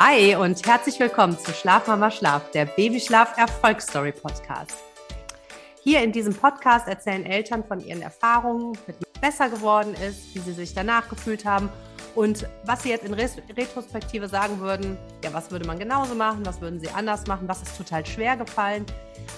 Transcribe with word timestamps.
Hi 0.00 0.36
und 0.36 0.64
herzlich 0.64 1.00
willkommen 1.00 1.36
zu 1.36 1.52
Schlafmama 1.52 2.12
Schlaf, 2.12 2.52
der 2.52 2.66
Babyschlaf 2.66 3.36
Erfolgsstory 3.36 4.12
Podcast. 4.12 4.76
Hier 5.82 6.04
in 6.04 6.12
diesem 6.12 6.32
Podcast 6.36 6.86
erzählen 6.86 7.26
Eltern 7.26 7.64
von 7.64 7.80
ihren 7.80 8.02
Erfahrungen, 8.02 8.78
mit 8.86 8.96
besser 9.20 9.48
geworden 9.48 9.94
ist, 9.94 10.32
wie 10.36 10.38
sie 10.38 10.52
sich 10.52 10.72
danach 10.72 11.08
gefühlt 11.08 11.44
haben 11.44 11.68
und 12.14 12.46
was 12.64 12.84
sie 12.84 12.90
jetzt 12.90 13.06
in 13.06 13.12
Retrospektive 13.12 14.28
sagen 14.28 14.60
würden, 14.60 14.96
ja, 15.24 15.32
was 15.32 15.50
würde 15.50 15.66
man 15.66 15.80
genauso 15.80 16.14
machen, 16.14 16.46
was 16.46 16.60
würden 16.60 16.78
sie 16.78 16.90
anders 16.90 17.26
machen, 17.26 17.48
was 17.48 17.62
ist 17.62 17.76
total 17.76 18.06
schwer 18.06 18.36
gefallen. 18.36 18.86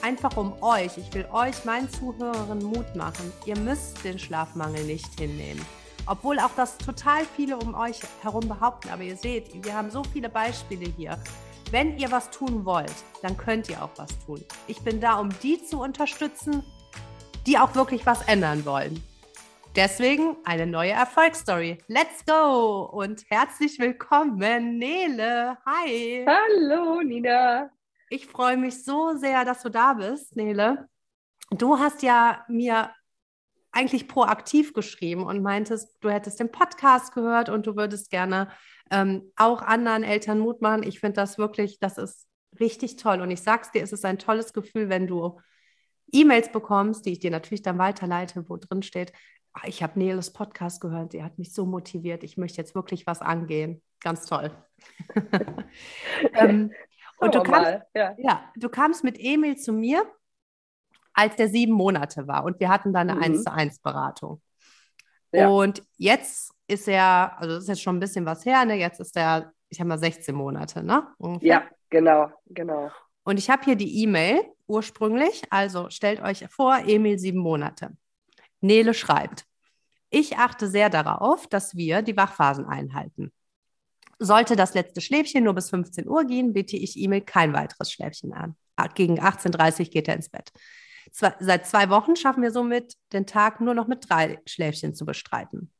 Einfach 0.02 0.36
um 0.36 0.62
euch, 0.62 0.98
ich 0.98 1.14
will 1.14 1.26
euch, 1.32 1.64
meinen 1.64 1.88
Zuhörerinnen 1.90 2.66
Mut 2.66 2.94
machen. 2.94 3.32
Ihr 3.46 3.58
müsst 3.58 4.04
den 4.04 4.18
Schlafmangel 4.18 4.84
nicht 4.84 5.18
hinnehmen. 5.18 5.64
Obwohl 6.10 6.40
auch 6.40 6.50
das 6.56 6.76
total 6.76 7.24
viele 7.24 7.56
um 7.56 7.72
euch 7.72 8.00
herum 8.22 8.48
behaupten. 8.48 8.88
Aber 8.88 9.04
ihr 9.04 9.14
seht, 9.14 9.64
wir 9.64 9.72
haben 9.72 9.92
so 9.92 10.02
viele 10.02 10.28
Beispiele 10.28 10.86
hier. 10.86 11.16
Wenn 11.70 11.96
ihr 11.98 12.10
was 12.10 12.28
tun 12.32 12.64
wollt, 12.64 12.92
dann 13.22 13.36
könnt 13.36 13.68
ihr 13.68 13.80
auch 13.80 13.92
was 13.94 14.18
tun. 14.26 14.44
Ich 14.66 14.82
bin 14.82 15.00
da, 15.00 15.20
um 15.20 15.28
die 15.40 15.62
zu 15.62 15.80
unterstützen, 15.80 16.64
die 17.46 17.56
auch 17.56 17.76
wirklich 17.76 18.06
was 18.06 18.26
ändern 18.26 18.64
wollen. 18.64 19.00
Deswegen 19.76 20.36
eine 20.44 20.66
neue 20.66 20.90
Erfolgsstory. 20.90 21.78
Let's 21.86 22.24
go 22.26 22.90
und 22.92 23.22
herzlich 23.28 23.78
willkommen, 23.78 24.78
Nele. 24.78 25.58
Hi. 25.64 26.26
Hallo, 26.26 27.02
Nina. 27.02 27.70
Ich 28.08 28.26
freue 28.26 28.56
mich 28.56 28.82
so 28.82 29.14
sehr, 29.14 29.44
dass 29.44 29.62
du 29.62 29.68
da 29.68 29.92
bist, 29.92 30.34
Nele. 30.34 30.88
Du 31.50 31.78
hast 31.78 32.02
ja 32.02 32.44
mir 32.48 32.90
eigentlich 33.72 34.08
proaktiv 34.08 34.72
geschrieben 34.72 35.24
und 35.24 35.42
meintest, 35.42 35.96
du 36.00 36.10
hättest 36.10 36.40
den 36.40 36.50
Podcast 36.50 37.14
gehört 37.14 37.48
und 37.48 37.66
du 37.66 37.76
würdest 37.76 38.10
gerne 38.10 38.48
ähm, 38.90 39.30
auch 39.36 39.62
anderen 39.62 40.02
Eltern 40.02 40.40
Mut 40.40 40.60
machen. 40.60 40.82
Ich 40.82 41.00
finde 41.00 41.14
das 41.14 41.38
wirklich, 41.38 41.78
das 41.78 41.98
ist 41.98 42.26
richtig 42.58 42.96
toll. 42.96 43.20
Und 43.20 43.30
ich 43.30 43.42
sag's 43.42 43.70
dir, 43.70 43.82
es 43.82 43.92
ist 43.92 44.04
ein 44.04 44.18
tolles 44.18 44.52
Gefühl, 44.52 44.88
wenn 44.88 45.06
du 45.06 45.40
E-Mails 46.12 46.50
bekommst, 46.50 47.06
die 47.06 47.12
ich 47.12 47.20
dir 47.20 47.30
natürlich 47.30 47.62
dann 47.62 47.78
weiterleite, 47.78 48.44
wo 48.48 48.56
drin 48.56 48.82
steht, 48.82 49.12
ah, 49.52 49.66
ich 49.66 49.82
habe 49.82 49.98
Neles 49.98 50.32
Podcast 50.32 50.80
gehört, 50.80 51.12
die 51.12 51.22
hat 51.22 51.38
mich 51.38 51.52
so 51.52 51.66
motiviert, 51.66 52.24
ich 52.24 52.36
möchte 52.36 52.58
jetzt 52.58 52.74
wirklich 52.74 53.06
was 53.06 53.20
angehen. 53.20 53.82
Ganz 54.00 54.26
toll. 54.26 54.50
ähm, 56.34 56.72
und 57.18 57.34
du 57.34 57.42
kamst, 57.42 57.82
ja. 57.94 58.16
ja, 58.18 58.50
du 58.56 58.68
kamst 58.68 59.04
mit 59.04 59.16
Emil 59.18 59.56
zu 59.56 59.72
mir 59.72 60.04
als 61.12 61.36
der 61.36 61.48
sieben 61.48 61.72
Monate 61.72 62.26
war. 62.26 62.44
Und 62.44 62.60
wir 62.60 62.68
hatten 62.68 62.92
dann 62.92 63.10
eine 63.10 63.18
mhm. 63.18 63.24
1 63.24 63.44
zu 63.44 63.52
1 63.52 63.78
Beratung. 63.80 64.40
Ja. 65.32 65.48
Und 65.48 65.82
jetzt 65.96 66.52
ist 66.66 66.88
er, 66.88 67.36
also 67.38 67.54
das 67.54 67.64
ist 67.64 67.68
jetzt 67.68 67.82
schon 67.82 67.96
ein 67.96 68.00
bisschen 68.00 68.26
was 68.26 68.44
her, 68.44 68.64
ne? 68.64 68.74
Jetzt 68.74 69.00
ist 69.00 69.16
er, 69.16 69.52
ich 69.68 69.80
habe 69.80 69.88
mal 69.88 69.98
16 69.98 70.34
Monate, 70.34 70.82
ne? 70.82 71.06
Ungefähr. 71.18 71.48
Ja, 71.48 71.64
genau, 71.88 72.30
genau. 72.46 72.90
Und 73.22 73.38
ich 73.38 73.50
habe 73.50 73.64
hier 73.64 73.76
die 73.76 74.02
E-Mail 74.02 74.40
ursprünglich, 74.66 75.42
also 75.50 75.90
stellt 75.90 76.20
euch 76.22 76.46
vor, 76.48 76.78
Emil 76.86 77.18
sieben 77.18 77.38
Monate. 77.38 77.90
Nele 78.60 78.94
schreibt, 78.94 79.44
ich 80.10 80.36
achte 80.38 80.68
sehr 80.68 80.90
darauf, 80.90 81.46
dass 81.46 81.76
wir 81.76 82.02
die 82.02 82.16
Wachphasen 82.16 82.66
einhalten. 82.66 83.32
Sollte 84.18 84.56
das 84.56 84.74
letzte 84.74 85.00
Schläfchen 85.00 85.44
nur 85.44 85.54
bis 85.54 85.70
15 85.70 86.08
Uhr 86.08 86.24
gehen, 86.24 86.52
biete 86.52 86.76
ich 86.76 86.96
Emil 86.96 87.22
kein 87.22 87.52
weiteres 87.52 87.92
Schläfchen 87.92 88.32
an. 88.32 88.56
Gegen 88.94 89.20
18.30 89.20 89.80
Uhr 89.80 89.86
geht 89.86 90.08
er 90.08 90.16
ins 90.16 90.28
Bett. 90.28 90.50
Zwei, 91.10 91.34
seit 91.40 91.66
zwei 91.66 91.90
Wochen 91.90 92.16
schaffen 92.16 92.42
wir 92.42 92.50
somit, 92.50 92.94
den 93.12 93.26
Tag 93.26 93.60
nur 93.60 93.74
noch 93.74 93.88
mit 93.88 94.08
drei 94.08 94.40
Schläfchen 94.46 94.94
zu 94.94 95.04
bestreiten. 95.04 95.72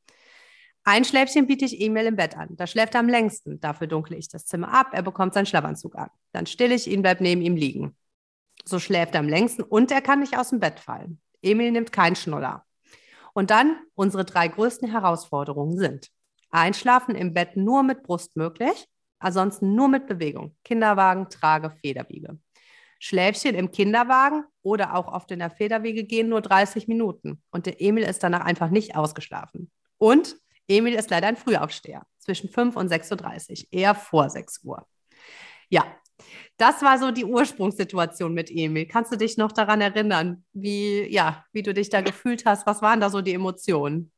Ein 0.85 1.05
Schläfchen 1.05 1.47
biete 1.47 1.65
ich 1.65 1.81
Emil 1.81 2.07
im 2.07 2.17
Bett 2.17 2.37
an. 2.37 2.57
Da 2.57 2.67
schläft 2.67 2.95
er 2.95 3.01
am 3.01 3.09
längsten. 3.09 3.61
Dafür 3.61 3.87
dunkle 3.87 4.17
ich 4.17 4.29
das 4.29 4.47
Zimmer 4.47 4.73
ab. 4.73 4.89
Er 4.93 5.03
bekommt 5.03 5.35
seinen 5.35 5.47
Schlafanzug 5.47 5.95
an. 5.97 6.09
Dann 6.33 6.47
stille 6.47 6.75
ich 6.75 6.87
ihn, 6.91 7.03
bleib 7.03 7.21
neben 7.21 7.43
ihm 7.43 7.57
liegen. 7.57 7.97
So 8.65 8.79
schläft 8.79 9.15
er 9.15 9.21
am 9.21 9.29
längsten 9.29 9.63
und 9.63 9.91
er 9.91 10.01
kann 10.01 10.21
nicht 10.21 10.39
aus 10.39 10.51
dem 10.51 10.61
Bett 10.61 10.81
fallen. 10.81 11.21
Emil 11.43 11.71
nimmt 11.71 11.93
keinen 11.93 12.17
Schnuller. 12.17 12.65
Und 13.33 13.51
dann 13.51 13.79
unsere 13.95 14.25
drei 14.25 14.49
größten 14.49 14.91
Herausforderungen 14.91 15.79
sind 15.79 16.11
Einschlafen 16.51 17.15
im 17.15 17.33
Bett 17.33 17.57
nur 17.57 17.83
mit 17.83 18.03
Brust 18.03 18.37
möglich, 18.37 18.89
ansonsten 19.19 19.75
nur 19.75 19.89
mit 19.89 20.07
Bewegung. 20.07 20.57
Kinderwagen, 20.65 21.29
Trage, 21.31 21.71
Federwiege. 21.71 22.39
Schläfchen 23.01 23.55
im 23.55 23.73
Kinderwagen 23.73 24.45
oder 24.63 24.95
auch 24.95 25.09
oft 25.13 25.31
in 25.31 25.39
der 25.39 25.51
Federwege 25.51 26.05
gehen 26.05 26.29
nur 26.29 26.43
30 26.43 26.87
Minuten. 26.87 27.43
Und 27.51 27.65
der 27.65 27.81
Emil 27.81 28.05
ist 28.05 28.23
danach 28.23 28.45
einfach 28.45 28.69
nicht 28.69 28.95
ausgeschlafen. 28.95 29.71
Und 29.97 30.37
Emil 30.69 30.95
ist 30.95 31.11
leider 31.11 31.27
ein 31.27 31.37
Frühaufsteher, 31.37 32.03
zwischen 32.19 32.51
5 32.51 32.77
und 32.77 32.93
6.30 32.93 33.63
Uhr, 33.63 33.69
eher 33.73 33.95
vor 33.95 34.29
6 34.29 34.63
Uhr. 34.65 34.87
Ja, 35.71 35.85
das 36.59 36.83
war 36.83 36.99
so 36.99 37.11
die 37.11 37.25
Ursprungssituation 37.25 38.35
mit 38.35 38.51
Emil. 38.51 38.87
Kannst 38.87 39.11
du 39.11 39.17
dich 39.17 39.39
noch 39.39 39.51
daran 39.51 39.81
erinnern, 39.81 40.45
wie, 40.53 41.11
ja, 41.11 41.45
wie 41.53 41.63
du 41.63 41.73
dich 41.73 41.89
da 41.89 42.03
gefühlt 42.03 42.45
hast? 42.45 42.67
Was 42.67 42.83
waren 42.83 43.01
da 43.01 43.09
so 43.09 43.23
die 43.23 43.33
Emotionen? 43.33 44.13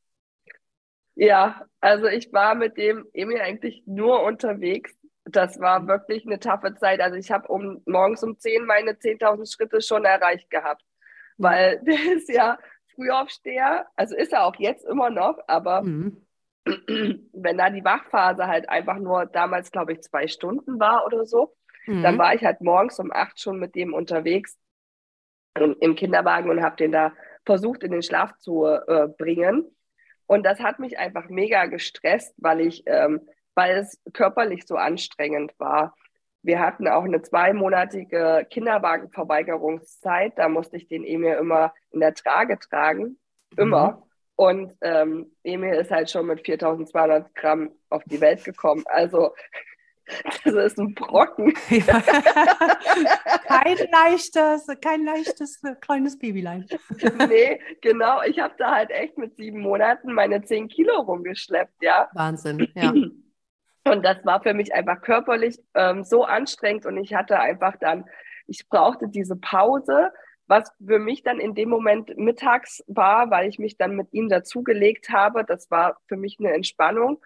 Ja, 1.15 1.65
also 1.79 2.07
ich 2.07 2.33
war 2.33 2.55
mit 2.55 2.75
dem 2.75 3.05
Emil 3.13 3.39
eigentlich 3.39 3.83
nur 3.85 4.23
unterwegs 4.23 4.93
das 5.25 5.59
war 5.59 5.87
wirklich 5.87 6.25
eine 6.25 6.39
taffe 6.39 6.75
Zeit. 6.75 7.01
Also 7.01 7.17
ich 7.17 7.31
habe 7.31 7.47
um 7.47 7.81
morgens 7.85 8.23
um 8.23 8.37
10 8.37 8.65
meine 8.65 8.91
10.000 8.91 9.51
Schritte 9.53 9.81
schon 9.81 10.05
erreicht 10.05 10.49
gehabt, 10.49 10.83
weil 11.37 11.79
der 11.83 12.13
ist 12.13 12.29
ja 12.29 12.57
Frühaufsteher, 12.95 13.87
also 13.95 14.15
ist 14.15 14.33
er 14.33 14.45
auch 14.45 14.55
jetzt 14.57 14.85
immer 14.85 15.09
noch, 15.09 15.39
aber 15.47 15.81
mhm. 15.81 16.25
wenn 16.65 17.57
da 17.57 17.69
die 17.69 17.83
Wachphase 17.83 18.47
halt 18.47 18.69
einfach 18.69 18.99
nur 18.99 19.25
damals, 19.25 19.71
glaube 19.71 19.93
ich, 19.93 20.01
zwei 20.01 20.27
Stunden 20.27 20.79
war 20.79 21.05
oder 21.05 21.25
so, 21.25 21.55
mhm. 21.87 22.03
dann 22.03 22.17
war 22.17 22.35
ich 22.35 22.43
halt 22.43 22.61
morgens 22.61 22.99
um 22.99 23.11
acht 23.11 23.39
schon 23.39 23.59
mit 23.59 23.75
dem 23.75 23.93
unterwegs 23.93 24.57
im 25.55 25.95
Kinderwagen 25.95 26.49
und 26.49 26.63
habe 26.63 26.75
den 26.75 26.91
da 26.91 27.13
versucht 27.45 27.83
in 27.83 27.91
den 27.91 28.01
Schlaf 28.01 28.37
zu 28.39 28.65
äh, 28.65 29.07
bringen. 29.07 29.65
Und 30.25 30.43
das 30.43 30.59
hat 30.61 30.79
mich 30.79 30.97
einfach 30.97 31.29
mega 31.29 31.65
gestresst, 31.65 32.33
weil 32.37 32.61
ich 32.61 32.83
ähm, 32.87 33.21
weil 33.55 33.77
es 33.77 33.99
körperlich 34.13 34.65
so 34.65 34.75
anstrengend 34.75 35.53
war. 35.59 35.95
Wir 36.41 36.59
hatten 36.59 36.87
auch 36.87 37.03
eine 37.03 37.21
zweimonatige 37.21 38.45
Kinderwagenverweigerungszeit. 38.49 40.37
Da 40.37 40.49
musste 40.49 40.75
ich 40.77 40.87
den 40.87 41.05
Emil 41.05 41.35
immer 41.35 41.73
in 41.91 42.01
der 42.01 42.13
Trage 42.13 42.59
tragen. 42.59 43.17
Immer. 43.55 43.91
Mhm. 43.91 44.03
Und 44.35 44.73
ähm, 44.81 45.31
Emil 45.43 45.75
ist 45.75 45.91
halt 45.91 46.09
schon 46.09 46.25
mit 46.25 46.45
4200 46.45 47.33
Gramm 47.35 47.71
auf 47.89 48.03
die 48.05 48.19
Welt 48.19 48.43
gekommen. 48.43 48.83
Also, 48.87 49.33
das 50.43 50.53
ist 50.53 50.79
ein 50.79 50.93
Brocken. 50.95 51.53
Ja. 51.69 52.01
kein 53.47 53.77
leichtes, 53.91 54.67
kein 54.81 55.05
leichtes 55.05 55.61
kleines 55.79 56.17
Babylein. 56.17 56.67
nee, 57.29 57.61
genau. 57.81 58.21
Ich 58.23 58.39
habe 58.39 58.55
da 58.57 58.75
halt 58.75 58.89
echt 58.89 59.17
mit 59.17 59.37
sieben 59.37 59.61
Monaten 59.61 60.13
meine 60.13 60.41
10 60.41 60.67
Kilo 60.67 60.99
rumgeschleppt, 61.01 61.81
ja. 61.81 62.09
Wahnsinn, 62.13 62.67
ja. 62.75 62.91
Und 63.85 64.03
das 64.03 64.23
war 64.23 64.41
für 64.41 64.53
mich 64.53 64.73
einfach 64.73 65.01
körperlich 65.01 65.59
ähm, 65.73 66.03
so 66.03 66.23
anstrengend 66.23 66.85
und 66.85 66.97
ich 66.97 67.13
hatte 67.13 67.39
einfach 67.39 67.75
dann, 67.77 68.05
ich 68.47 68.67
brauchte 68.69 69.09
diese 69.09 69.35
Pause, 69.35 70.11
was 70.47 70.71
für 70.85 70.99
mich 70.99 71.23
dann 71.23 71.39
in 71.39 71.55
dem 71.55 71.69
Moment 71.69 72.17
mittags 72.17 72.83
war, 72.87 73.29
weil 73.29 73.49
ich 73.49 73.59
mich 73.59 73.77
dann 73.77 73.95
mit 73.95 74.13
ihm 74.13 74.29
dazugelegt 74.29 75.09
habe. 75.09 75.43
Das 75.45 75.71
war 75.71 75.97
für 76.07 76.17
mich 76.17 76.37
eine 76.39 76.53
Entspannung. 76.53 77.21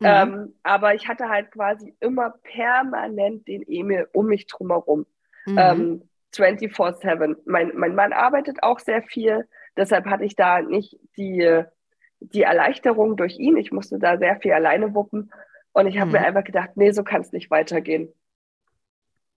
Mhm. 0.00 0.06
Ähm, 0.06 0.54
aber 0.62 0.94
ich 0.94 1.08
hatte 1.08 1.28
halt 1.28 1.50
quasi 1.50 1.96
immer 2.00 2.34
permanent 2.42 3.46
den 3.48 3.62
Emil 3.66 4.08
um 4.12 4.26
mich 4.26 4.46
drumherum. 4.46 5.06
Mhm. 5.46 5.58
Ähm, 5.58 6.08
24-7. 6.34 7.36
Mein, 7.46 7.72
mein 7.74 7.94
Mann 7.94 8.12
arbeitet 8.12 8.62
auch 8.62 8.80
sehr 8.80 9.02
viel, 9.02 9.48
deshalb 9.76 10.06
hatte 10.06 10.24
ich 10.24 10.36
da 10.36 10.60
nicht 10.60 10.98
die, 11.16 11.62
die 12.20 12.42
Erleichterung 12.42 13.16
durch 13.16 13.38
ihn. 13.38 13.56
Ich 13.56 13.72
musste 13.72 13.98
da 13.98 14.18
sehr 14.18 14.38
viel 14.40 14.52
alleine 14.52 14.94
wuppen. 14.94 15.32
Und 15.72 15.86
ich 15.86 15.98
habe 15.98 16.06
mhm. 16.06 16.12
mir 16.12 16.20
einfach 16.20 16.44
gedacht, 16.44 16.70
nee, 16.74 16.90
so 16.90 17.04
kann 17.04 17.20
es 17.20 17.32
nicht 17.32 17.50
weitergehen. 17.50 18.12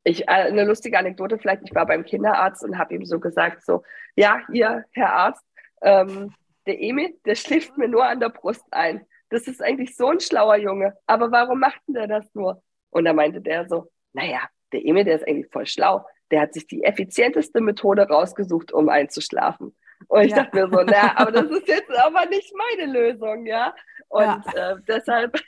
Ich, 0.04 0.24
äh, 0.24 0.32
eine 0.32 0.66
lustige 0.66 0.98
Anekdote 0.98 1.38
vielleicht, 1.38 1.64
ich 1.64 1.76
war 1.76 1.86
beim 1.86 2.04
Kinderarzt 2.04 2.64
und 2.64 2.78
habe 2.78 2.96
ihm 2.96 3.06
so 3.06 3.20
gesagt, 3.20 3.64
so, 3.64 3.84
ja, 4.16 4.42
hier, 4.52 4.86
Herr 4.92 5.14
Arzt, 5.14 5.46
ähm, 5.82 6.34
der 6.66 6.82
Emil, 6.82 7.16
der 7.26 7.36
schläft 7.36 7.78
mir 7.78 7.88
nur 7.88 8.06
an 8.06 8.20
der 8.20 8.30
Brust 8.30 8.66
ein. 8.72 9.06
Das 9.30 9.48
ist 9.48 9.62
eigentlich 9.62 9.96
so 9.96 10.10
ein 10.10 10.20
schlauer 10.20 10.58
Junge, 10.58 10.98
aber 11.06 11.32
warum 11.32 11.60
macht 11.60 11.82
denn 11.88 11.94
der 11.96 12.08
das 12.08 12.34
nur? 12.34 12.62
Und 12.90 13.06
da 13.06 13.14
meinte 13.14 13.42
der 13.42 13.68
so, 13.68 13.92
naja, 14.14 14.42
der 14.74 14.86
Emil, 14.86 15.06
der 15.06 15.16
ist 15.16 15.28
eigentlich 15.28 15.52
voll 15.52 15.66
schlau. 15.66 16.06
Der 16.32 16.42
hat 16.42 16.54
sich 16.54 16.68
die 16.68 16.84
effizienteste 16.84 17.62
Methode 17.62 18.04
rausgesucht, 18.08 18.72
um 18.72 18.90
einzuschlafen. 18.90 19.76
Und 20.08 20.22
ich 20.22 20.32
ja. 20.32 20.44
dachte 20.44 20.56
mir 20.56 20.70
so, 20.70 20.84
naja, 20.84 21.14
aber 21.16 21.32
das 21.32 21.46
ist 21.46 21.68
jetzt 21.68 21.92
aber 21.92 22.26
nicht 22.26 22.54
meine 22.56 22.92
Lösung, 22.92 23.46
ja. 23.46 23.74
Und 24.10 24.44
ja. 24.56 24.72
Äh, 24.72 24.76
deshalb 24.88 25.40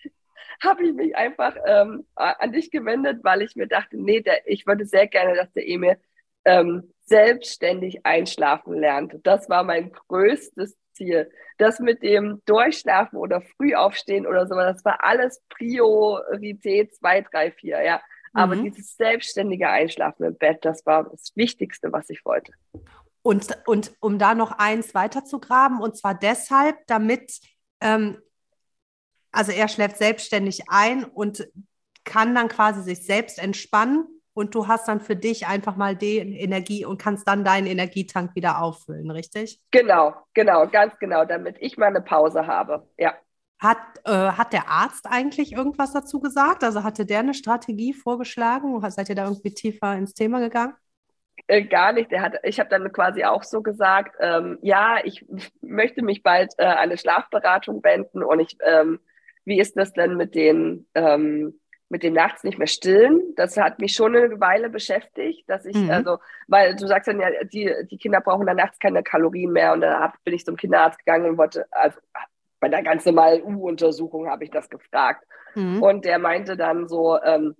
habe 0.62 0.86
ich 0.86 0.94
mich 0.94 1.16
einfach 1.16 1.56
ähm, 1.66 2.06
an 2.16 2.52
dich 2.52 2.72
gewendet, 2.72 3.24
weil 3.24 3.42
ich 3.42 3.56
mir 3.56 3.68
dachte, 3.68 3.98
nee, 3.98 4.22
der, 4.22 4.48
ich 4.48 4.68
würde 4.68 4.86
sehr 4.86 5.08
gerne, 5.08 5.36
dass 5.36 5.52
der 5.54 5.68
Emil 5.68 5.98
ähm, 6.46 6.92
selbstständig 7.06 8.06
einschlafen 8.06 8.74
lernt. 8.74 9.16
Das 9.24 9.50
war 9.50 9.64
mein 9.64 9.92
größtes 9.92 10.78
Ziel. 10.94 11.32
Das 11.58 11.80
mit 11.80 12.04
dem 12.04 12.42
Durchschlafen 12.46 13.18
oder 13.18 13.42
früh 13.42 13.76
aufstehen 13.76 14.26
oder 14.26 14.48
so, 14.48 14.56
das 14.56 14.84
war 14.86 15.04
alles 15.04 15.42
Priorität 15.50 16.96
2, 16.96 17.22
3, 17.22 17.52
4, 17.52 17.82
ja. 17.84 18.02
Aber 18.34 18.56
mhm. 18.56 18.64
dieses 18.64 18.96
selbstständige 18.98 19.70
Einschlafen 19.70 20.24
im 20.26 20.36
Bett, 20.36 20.66
das 20.66 20.86
war 20.86 21.04
das 21.10 21.32
Wichtigste, 21.36 21.92
was 21.92 22.10
ich 22.10 22.26
wollte. 22.26 22.52
Und, 23.22 23.58
und 23.68 23.94
um 24.00 24.18
da 24.18 24.34
noch 24.34 24.52
eins 24.54 24.96
weiterzugraben, 24.96 25.80
und 25.80 25.96
zwar 25.96 26.16
deshalb, 26.16 26.76
damit, 26.88 27.40
ähm, 27.80 28.18
also 29.34 29.52
er 29.52 29.68
schläft 29.68 29.98
selbstständig 29.98 30.64
ein 30.70 31.04
und 31.04 31.48
kann 32.06 32.34
dann 32.36 32.48
quasi 32.48 32.82
sich 32.84 33.06
selbst 33.06 33.40
entspannen 33.40 34.08
und 34.34 34.56
du 34.56 34.68
hast 34.68 34.88
dann 34.88 35.02
für 35.02 35.16
dich 35.16 35.48
einfach 35.48 35.76
mal 35.76 35.96
die 35.96 36.18
Energie 36.18 36.86
und 36.86 37.02
kannst 37.02 37.28
dann 37.28 37.44
deinen 37.44 37.68
Energietank 37.68 38.36
wieder 38.36 38.62
auffüllen, 38.62 39.12
richtig? 39.12 39.60
Genau, 39.72 40.16
genau, 40.34 40.68
ganz 40.68 40.98
genau, 41.00 41.26
damit 41.26 41.58
ich 41.60 41.78
mal 41.78 41.88
eine 41.88 42.02
Pause 42.02 42.48
habe, 42.48 42.88
ja. 42.98 43.14
Hat, 43.60 43.78
äh, 44.04 44.12
hat 44.12 44.52
der 44.52 44.68
Arzt 44.68 45.06
eigentlich 45.10 45.54
irgendwas 45.54 45.94
dazu 45.94 46.20
gesagt? 46.20 46.66
Also 46.66 46.84
hatte 46.84 47.06
der 47.06 47.20
eine 47.20 47.34
Strategie 47.34 47.94
vorgeschlagen? 47.94 48.82
Seid 48.92 49.08
ihr 49.08 49.16
da 49.16 49.24
irgendwie 49.24 49.54
tiefer 49.54 49.96
ins 49.96 50.14
Thema 50.14 50.40
gegangen? 50.42 50.74
Äh, 51.48 51.64
gar 51.64 51.94
nicht. 51.94 52.12
Der 52.12 52.22
hat, 52.22 52.36
ich 52.44 52.60
habe 52.60 52.70
dann 52.70 52.92
quasi 52.92 53.24
auch 53.24 53.44
so 53.44 53.62
gesagt, 53.62 54.18
ähm, 54.20 54.60
ja, 54.62 54.98
ich 55.06 55.26
möchte 55.62 56.02
mich 56.02 56.24
bald 56.24 56.54
äh, 56.58 56.66
an 56.66 56.78
eine 56.78 56.98
Schlafberatung 56.98 57.82
wenden 57.84 58.22
und 58.22 58.42
ich, 58.42 58.58
ähm, 58.66 59.00
wie 59.46 59.60
ist 59.60 59.78
das 59.78 59.94
denn 59.94 60.16
mit 60.16 60.36
den 60.36 60.88
ähm, 60.96 61.60
mit 61.94 62.02
dem 62.02 62.14
nachts 62.14 62.44
nicht 62.44 62.58
mehr 62.58 62.68
stillen. 62.68 63.22
Das 63.36 63.56
hat 63.56 63.80
mich 63.80 63.94
schon 63.94 64.16
eine 64.16 64.40
Weile 64.40 64.70
beschäftigt, 64.70 65.48
dass 65.48 65.64
ich, 65.64 65.76
mhm. 65.76 65.92
also, 65.92 66.18
weil 66.48 66.76
du 66.76 66.88
sagst 66.88 67.08
dann 67.08 67.20
ja, 67.20 67.30
die, 67.44 67.72
die 67.90 67.98
Kinder 67.98 68.20
brauchen 68.20 68.48
dann 68.48 68.58
nachts 68.58 68.80
keine 68.80 69.04
Kalorien 69.04 69.52
mehr 69.52 69.74
und 69.74 69.82
da 69.82 70.00
hab, 70.00 70.22
bin 70.24 70.34
ich 70.34 70.44
zum 70.44 70.58
Kinderarzt 70.58 70.98
gegangen 70.98 71.30
und 71.30 71.38
wollte, 71.38 71.68
also 71.70 72.00
bei 72.60 72.68
der 72.68 72.82
ganz 72.82 73.06
normalen 73.06 73.44
U-Untersuchung 73.44 74.28
habe 74.28 74.44
ich 74.44 74.50
das 74.50 74.70
gefragt. 74.70 75.24
Mhm. 75.54 75.84
Und 75.84 76.06
der 76.06 76.18
meinte 76.18 76.58
dann 76.58 76.88
so, 76.88 77.22
ähm, 77.22 77.56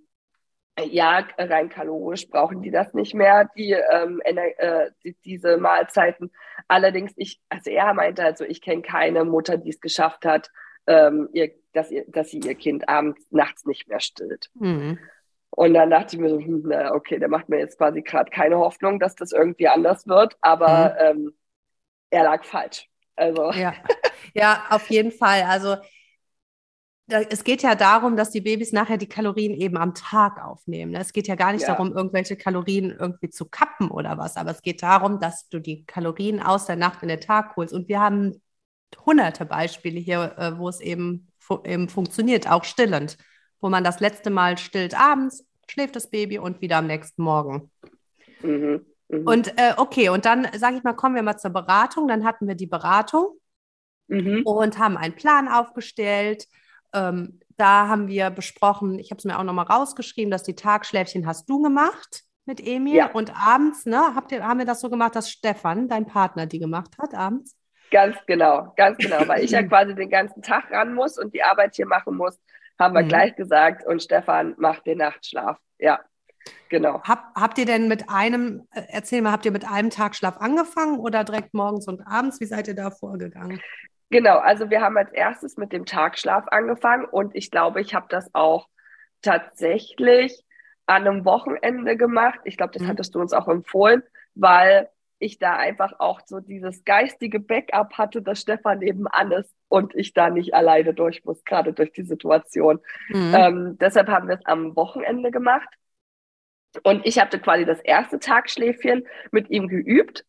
ja, 0.80 1.28
rein 1.38 1.70
kalorisch 1.70 2.28
brauchen 2.28 2.64
die 2.64 2.72
das 2.72 2.96
nicht 2.96 3.14
mehr, 3.14 3.48
die, 3.56 3.74
ähm, 3.74 4.20
äh, 4.24 4.90
die, 5.04 5.16
diese 5.24 5.58
Mahlzeiten. 5.58 6.32
Allerdings, 6.68 7.14
ich, 7.18 7.40
also 7.50 7.70
er 7.70 7.94
meinte 7.94 8.24
also, 8.24 8.46
ich 8.46 8.62
kenne 8.62 8.82
keine 8.82 9.26
Mutter, 9.26 9.58
die 9.58 9.70
es 9.70 9.80
geschafft 9.80 10.26
hat, 10.26 10.50
ähm, 10.88 11.30
ihr, 11.34 11.52
dass, 11.74 11.92
ihr, 11.92 12.06
dass 12.08 12.30
sie 12.30 12.40
ihr 12.40 12.56
Kind 12.56 12.88
abends, 12.90 13.26
nachts 13.32 13.66
nicht 13.66 13.88
mehr 13.88 14.00
stillt. 14.00 14.50
Mhm. 14.56 15.00
Und 15.50 15.74
dann 15.76 15.92
dachte 15.92 16.16
ich 16.16 16.22
mir 16.22 16.30
so, 16.30 16.40
hm, 16.40 16.64
na, 16.66 16.94
okay, 16.94 17.20
der 17.20 17.30
macht 17.30 17.50
mir 17.50 17.60
jetzt 17.60 17.78
quasi 17.78 18.02
gerade 18.02 18.32
keine 18.32 18.58
Hoffnung, 18.58 19.00
dass 19.00 19.16
das 19.16 19.32
irgendwie 19.32 19.68
anders 19.68 20.08
wird, 20.08 20.36
aber 20.42 20.96
mhm. 20.96 21.26
ähm, 21.26 21.34
er 22.10 22.24
lag 22.24 22.44
falsch. 22.44 22.90
Also. 23.16 23.52
Ja. 23.52 23.74
ja, 24.34 24.66
auf 24.70 24.90
jeden 24.90 25.12
Fall. 25.12 25.44
Also 25.44 25.78
es 27.08 27.44
geht 27.44 27.62
ja 27.62 27.76
darum, 27.76 28.16
dass 28.16 28.32
die 28.32 28.42
Babys 28.42 28.72
nachher 28.72 28.98
die 28.98 29.10
Kalorien 29.10 29.54
eben 29.54 29.78
am 29.78 29.94
Tag 29.94 30.44
aufnehmen. 30.44 30.96
Es 30.96 31.12
geht 31.12 31.28
ja 31.28 31.36
gar 31.36 31.52
nicht 31.52 31.64
ja. 31.64 31.70
darum, 31.70 31.94
irgendwelche 31.94 32.38
Kalorien 32.38 32.96
irgendwie 32.98 33.30
zu 33.30 33.46
kappen 33.46 33.92
oder 33.92 34.18
was, 34.18 34.38
aber 34.38 34.52
es 34.52 34.62
geht 34.62 34.82
darum, 34.82 35.20
dass 35.20 35.50
du 35.50 35.60
die 35.60 35.86
Kalorien 35.86 36.42
aus 36.42 36.66
der 36.66 36.78
Nacht 36.78 37.04
in 37.04 37.10
den 37.10 37.20
Tag 37.20 37.56
holst. 37.58 37.74
Und 37.74 37.90
wir 37.90 38.00
haben 38.00 38.42
hunderte 39.06 39.46
Beispiele 39.46 40.00
hier, 40.00 40.36
äh, 40.38 40.58
wo 40.58 40.70
es 40.70 40.80
eben, 40.80 41.28
eben 41.66 41.90
funktioniert, 41.90 42.50
auch 42.50 42.64
stillend, 42.64 43.18
wo 43.62 43.70
man 43.70 43.84
das 43.84 44.00
letzte 44.00 44.30
Mal 44.30 44.58
stillt 44.58 45.00
abends, 45.00 45.46
schläft 45.70 45.96
das 45.96 46.10
Baby 46.10 46.40
und 46.40 46.62
wieder 46.62 46.78
am 46.78 46.88
nächsten 46.88 47.24
Morgen. 47.24 47.72
Mhm, 48.42 48.86
mh. 49.10 49.32
Und 49.32 49.58
äh, 49.58 49.74
okay, 49.78 50.10
und 50.10 50.26
dann 50.26 50.48
sage 50.58 50.78
ich 50.78 50.84
mal, 50.84 50.94
kommen 50.94 51.16
wir 51.16 51.24
mal 51.24 51.38
zur 51.38 51.52
Beratung. 51.52 52.08
Dann 52.08 52.26
hatten 52.26 52.48
wir 52.48 52.56
die 52.56 52.68
Beratung 52.68 53.38
mhm. 54.08 54.42
und 54.46 54.78
haben 54.78 54.98
einen 54.98 55.16
Plan 55.16 55.48
aufgestellt. 55.48 56.48
Ähm, 56.94 57.40
da 57.58 57.88
haben 57.88 58.08
wir 58.08 58.30
besprochen, 58.30 59.00
ich 59.00 59.12
habe 59.12 59.20
es 59.20 59.26
mir 59.26 59.38
auch 59.38 59.44
nochmal 59.44 59.66
rausgeschrieben, 59.66 60.32
dass 60.32 60.44
die 60.44 60.56
Tagschläfchen 60.56 61.28
hast 61.28 61.50
du 61.50 61.62
gemacht 61.62 62.24
mit 62.46 62.66
Emil 62.66 62.96
ja. 62.96 63.12
und 63.12 63.34
abends, 63.36 63.86
ne, 63.86 64.16
habt 64.16 64.32
ihr, 64.32 64.44
haben 64.44 64.60
wir 64.60 64.66
das 64.66 64.82
so 64.82 64.90
gemacht, 64.90 65.16
dass 65.16 65.30
Stefan, 65.30 65.88
dein 65.88 66.06
Partner, 66.06 66.46
die 66.46 66.60
gemacht 66.60 66.98
hat 66.98 67.14
abends? 67.14 67.56
Ganz 67.94 68.18
genau, 68.26 68.74
ganz 68.76 68.98
genau, 68.98 69.28
weil 69.28 69.44
ich 69.44 69.52
ja 69.52 69.62
quasi 69.68 69.94
den 69.94 70.10
ganzen 70.10 70.42
Tag 70.42 70.72
ran 70.72 70.96
muss 70.96 71.20
und 71.20 71.32
die 71.36 71.44
Arbeit 71.44 71.76
hier 71.76 71.86
machen 71.86 72.18
muss, 72.18 72.42
haben 72.80 72.96
wir 72.96 73.04
mhm. 73.04 73.08
gleich 73.08 73.36
gesagt 73.36 73.86
und 73.86 74.02
Stefan 74.02 74.56
macht 74.58 74.88
den 74.88 74.98
Nachtschlaf. 74.98 75.60
Ja, 75.78 76.00
genau. 76.70 77.04
Hab, 77.04 77.36
habt 77.36 77.60
ihr 77.60 77.68
denn 77.68 77.88
mit 77.88 78.10
einem, 78.10 78.68
äh, 78.72 78.82
erzähl 78.88 79.22
mal, 79.22 79.32
habt 79.32 79.46
ihr 79.46 79.52
mit 79.52 79.70
einem 79.70 79.92
Tagschlaf 79.92 80.38
angefangen 80.38 80.98
oder 80.98 81.24
direkt 81.24 81.54
morgens 81.54 81.88
und 81.88 82.02
abends? 82.02 82.42
Wie 82.42 82.46
seid 82.46 82.68
ihr 82.68 82.74
da 82.74 82.90
vorgegangen? 82.90 83.62
Genau, 84.10 84.40
also 84.40 84.72
wir 84.72 84.82
haben 84.82 84.98
als 84.98 85.12
erstes 85.12 85.58
mit 85.58 85.72
dem 85.72 85.86
Tagschlaf 85.86 86.46
angefangen 86.48 87.06
und 87.06 87.36
ich 87.36 87.52
glaube, 87.52 87.80
ich 87.80 87.94
habe 87.94 88.08
das 88.10 88.34
auch 88.34 88.70
tatsächlich 89.22 90.44
an 90.88 91.08
einem 91.08 91.26
Wochenende 91.26 91.96
gemacht. 91.96 92.40
Ich 92.44 92.58
glaube, 92.58 92.74
das 92.74 92.82
mhm. 92.82 92.88
hattest 92.88 93.14
du 93.14 93.20
uns 93.20 93.34
auch 93.34 93.48
empfohlen, 93.48 94.02
weil 94.34 94.90
ich 95.24 95.40
da 95.40 95.56
einfach 95.56 95.94
auch 96.00 96.22
so 96.26 96.40
dieses 96.40 96.84
geistige 96.84 97.40
Backup 97.40 97.94
hatte, 97.94 98.22
dass 98.22 98.42
Stefan 98.42 98.80
nebenan 98.80 99.32
ist 99.32 99.54
und 99.70 99.96
ich 99.96 100.14
da 100.14 100.30
nicht 100.30 100.54
alleine 100.54 100.94
durch 100.94 101.24
muss, 101.26 101.44
gerade 101.46 101.74
durch 101.74 101.92
die 101.94 102.04
Situation. 102.04 102.80
Mhm. 103.10 103.34
Ähm, 103.36 103.78
deshalb 103.80 104.10
haben 104.10 104.28
wir 104.28 104.36
es 104.36 104.46
am 104.46 104.76
Wochenende 104.76 105.32
gemacht. 105.32 105.70
Und 106.84 107.06
ich 107.06 107.20
hatte 107.20 107.40
quasi 107.40 107.66
das 107.66 107.80
erste 107.80 108.20
Tagschläfchen 108.20 109.06
mit 109.32 109.50
ihm 109.50 109.68
geübt. 109.68 110.26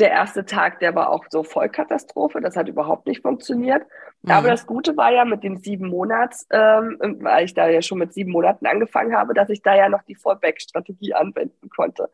Der 0.00 0.10
erste 0.10 0.44
Tag, 0.44 0.80
der 0.80 0.96
war 0.96 1.10
auch 1.10 1.26
so 1.30 1.44
Vollkatastrophe. 1.44 2.40
Das 2.40 2.56
hat 2.56 2.68
überhaupt 2.68 3.06
nicht 3.06 3.22
funktioniert. 3.22 3.86
Mhm. 4.22 4.30
Aber 4.32 4.48
das 4.48 4.66
Gute 4.66 4.96
war 4.96 5.12
ja 5.12 5.24
mit 5.24 5.44
dem 5.44 5.56
sieben 5.58 5.88
Monats, 5.88 6.46
ähm, 6.50 6.98
weil 7.20 7.44
ich 7.44 7.54
da 7.54 7.68
ja 7.68 7.80
schon 7.80 7.98
mit 7.98 8.12
sieben 8.12 8.32
Monaten 8.32 8.66
angefangen 8.66 9.16
habe, 9.16 9.34
dass 9.34 9.50
ich 9.50 9.62
da 9.62 9.76
ja 9.76 9.88
noch 9.88 10.02
die 10.02 10.16
Fallback-Strategie 10.16 11.14
anwenden 11.14 11.68
konnte. 11.70 12.10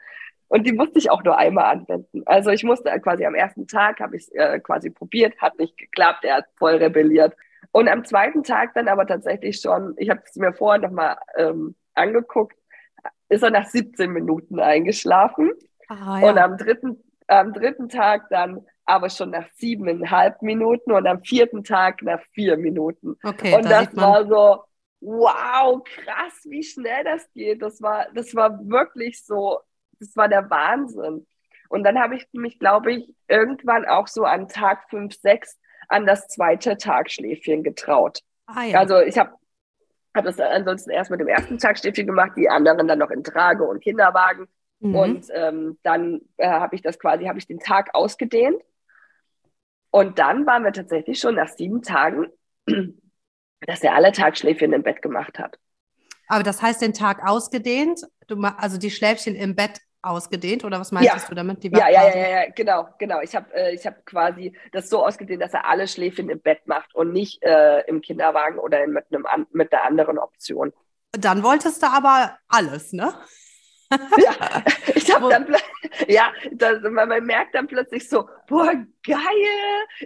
Und 0.51 0.67
die 0.67 0.73
musste 0.73 0.99
ich 0.99 1.13
auch 1.13 1.23
nur 1.23 1.39
einmal 1.39 1.67
anwenden. 1.67 2.25
Also 2.27 2.51
ich 2.51 2.65
musste 2.65 2.91
quasi 3.01 3.25
am 3.25 3.37
ersten 3.37 3.69
Tag, 3.69 4.01
habe 4.01 4.17
ich 4.17 4.25
es 4.25 4.29
äh, 4.33 4.59
quasi 4.59 4.91
probiert, 4.91 5.41
hat 5.41 5.57
nicht 5.61 5.77
geklappt, 5.77 6.25
er 6.25 6.39
hat 6.39 6.47
voll 6.57 6.75
rebelliert. 6.75 7.37
Und 7.71 7.89
am 7.89 8.05
zweiten 8.05 8.43
Tag 8.43 8.75
dann 8.75 8.89
aber 8.89 9.07
tatsächlich 9.07 9.61
schon, 9.61 9.95
ich 9.97 10.11
habe 10.11 10.23
es 10.25 10.35
mir 10.35 10.53
vorher 10.53 10.83
nochmal 10.83 11.19
ähm, 11.37 11.77
angeguckt, 11.95 12.57
ist 13.29 13.45
er 13.45 13.51
nach 13.51 13.67
17 13.67 14.11
Minuten 14.11 14.59
eingeschlafen. 14.59 15.53
Ah, 15.87 16.19
ja. 16.21 16.29
Und 16.29 16.39
am 16.39 16.57
dritten, 16.57 17.01
am 17.29 17.53
dritten 17.53 17.89
Tag 17.89 18.29
dann 18.31 18.67
aber 18.87 19.09
schon 19.09 19.31
nach 19.31 19.47
siebeneinhalb 19.55 20.43
Minuten 20.43 20.91
und 20.91 21.07
am 21.07 21.23
vierten 21.23 21.63
Tag 21.63 22.03
nach 22.03 22.23
vier 22.33 22.57
Minuten. 22.57 23.17
Okay, 23.23 23.55
und 23.55 23.67
da 23.67 23.85
das 23.85 23.97
war 23.97 24.27
so, 24.27 24.65
wow, 25.01 25.81
krass, 25.85 26.41
wie 26.43 26.65
schnell 26.65 27.05
das 27.05 27.31
geht. 27.35 27.63
Das 27.63 27.81
war, 27.81 28.07
das 28.17 28.35
war 28.35 28.59
wirklich 28.69 29.25
so 29.25 29.61
das 30.01 30.17
war 30.17 30.29
der 30.29 30.51
Wahnsinn. 30.51 31.27
Und 31.69 31.85
dann 31.85 32.01
habe 32.01 32.17
ich 32.17 32.27
mich, 32.33 32.59
glaube 32.59 32.93
ich, 32.93 33.15
irgendwann 33.29 33.85
auch 33.87 34.09
so 34.09 34.25
an 34.25 34.49
Tag 34.49 34.91
5, 34.91 35.15
6 35.15 35.57
an 35.89 36.07
das 36.07 36.27
zweite 36.29 36.77
Tagschläfchen 36.77 37.63
getraut. 37.63 38.21
Ah, 38.47 38.65
ja. 38.65 38.79
Also 38.79 38.99
ich 39.01 39.19
habe 39.19 39.33
hab 40.15 40.25
das 40.25 40.41
ansonsten 40.41 40.91
erst 40.91 41.11
mit 41.11 41.21
dem 41.21 41.29
ersten 41.29 41.59
Tagschläfchen 41.59 42.07
gemacht, 42.07 42.33
die 42.37 42.49
anderen 42.49 42.89
dann 42.89 42.99
noch 42.99 43.11
in 43.11 43.23
Trage 43.23 43.65
und 43.65 43.81
Kinderwagen. 43.81 44.49
Mhm. 44.81 44.95
Und 44.95 45.27
ähm, 45.33 45.79
dann 45.83 46.23
äh, 46.39 46.49
habe 46.49 46.75
ich 46.75 46.83
das 46.83 46.99
quasi, 46.99 47.27
habe 47.27 47.39
ich 47.39 47.47
den 47.47 47.61
Tag 47.61 47.95
ausgedehnt. 47.95 48.61
Und 49.91 50.19
dann 50.19 50.47
waren 50.47 50.65
wir 50.65 50.73
tatsächlich 50.73 51.19
schon 51.21 51.35
nach 51.35 51.49
sieben 51.49 51.83
Tagen, 51.83 52.27
dass 53.61 53.83
er 53.83 53.95
alle 53.95 54.13
Tagschläfchen 54.13 54.73
im 54.73 54.83
Bett 54.83 55.03
gemacht 55.03 55.39
hat. 55.39 55.59
Aber 56.29 56.45
das 56.45 56.63
heißt, 56.63 56.81
den 56.81 56.95
Tag 56.95 57.27
ausgedehnt, 57.27 58.03
du, 58.29 58.41
also 58.41 58.79
die 58.79 58.91
Schläfchen 58.91 59.35
im 59.35 59.57
Bett 59.57 59.81
ausgedehnt 60.03 60.65
oder 60.65 60.81
was 60.81 60.93
meinst 60.93 61.09
ja. 61.09 61.21
du 61.29 61.35
damit? 61.35 61.63
ja, 61.65 61.89
ja, 61.89 62.09
ja, 62.09 62.29
ja, 62.29 62.51
genau, 62.55 62.89
genau. 62.99 63.21
Ich 63.21 63.35
habe 63.35 63.53
äh, 63.55 63.77
hab 63.77 64.07
quasi 64.07 64.57
das 64.73 64.89
so 64.89 65.05
ausgedehnt, 65.05 65.43
dass 65.43 65.53
er 65.53 65.67
alle 65.67 65.87
Schläfchen 65.87 66.29
im 66.31 66.41
Bett 66.41 66.67
macht 66.67 66.95
und 66.95 67.13
nicht 67.13 67.43
äh, 67.43 67.81
im 67.87 68.01
Kinderwagen 68.01 68.59
oder 68.59 68.87
mit, 68.87 69.07
einem, 69.13 69.47
mit 69.53 69.73
der 69.73 69.85
anderen 69.85 70.19
Option. 70.19 70.73
Dann 71.13 71.43
wolltest 71.43 71.83
du 71.83 71.87
aber 71.87 72.39
alles, 72.49 72.93
ne? 72.93 73.13
ja, 73.91 74.63
ich 74.95 75.13
habe 75.13 75.29
dann 75.29 75.55
ja, 76.07 76.33
das, 76.53 76.81
man, 76.83 77.09
man, 77.09 77.25
merkt 77.25 77.55
dann 77.55 77.67
plötzlich 77.67 78.09
so, 78.09 78.29
boah, 78.47 78.73
geil, 79.05 79.19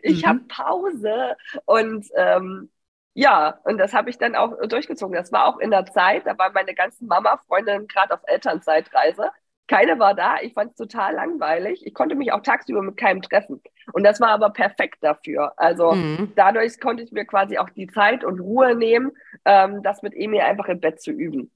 ich 0.03 0.23
mhm. 0.23 0.29
habe 0.29 0.41
Pause 0.49 1.37
und 1.67 2.07
ähm, 2.17 2.71
ja, 3.13 3.61
und 3.65 3.79
das 3.79 3.93
habe 3.93 4.11
ich 4.11 4.19
dann 4.19 4.35
auch 4.35 4.59
durchgezogen. 4.67 5.15
Das 5.15 5.31
war 5.31 5.47
auch 5.47 5.59
in 5.59 5.71
der 5.71 5.87
Zeit, 5.87 6.27
da 6.27 6.37
waren 6.37 6.53
meine 6.53 6.75
ganzen 6.75 7.07
Mama-Freundinnen 7.07 7.87
gerade 7.87 8.15
auf 8.15 8.21
Elternzeitreise 8.25 9.31
keine 9.67 9.99
war 9.99 10.15
da. 10.15 10.37
Ich 10.43 10.53
fand 10.53 10.73
es 10.73 10.77
total 10.77 11.15
langweilig. 11.15 11.87
Ich 11.87 11.95
konnte 11.95 12.15
mich 12.15 12.33
auch 12.33 12.43
tagsüber 12.43 12.83
mit 12.83 12.97
keinem 12.97 13.23
treffen. 13.23 13.63
Und 13.93 14.05
das 14.05 14.21
war 14.21 14.29
aber 14.29 14.51
perfekt 14.51 14.99
dafür. 15.01 15.53
Also 15.57 15.93
mhm. 15.93 16.33
dadurch 16.37 16.81
konnte 16.81 17.03
ich 17.03 17.13
mir 17.13 17.25
quasi 17.25 17.59
auch 17.59 17.71
die 17.71 17.87
Zeit 17.87 18.25
und 18.25 18.41
Ruhe 18.41 18.75
nehmen, 18.75 19.13
ähm, 19.45 19.83
das 19.83 20.03
mit 20.03 20.15
Emil 20.15 20.41
einfach 20.41 20.67
im 20.67 20.81
Bett 20.81 21.01
zu 21.01 21.11
üben. 21.11 21.51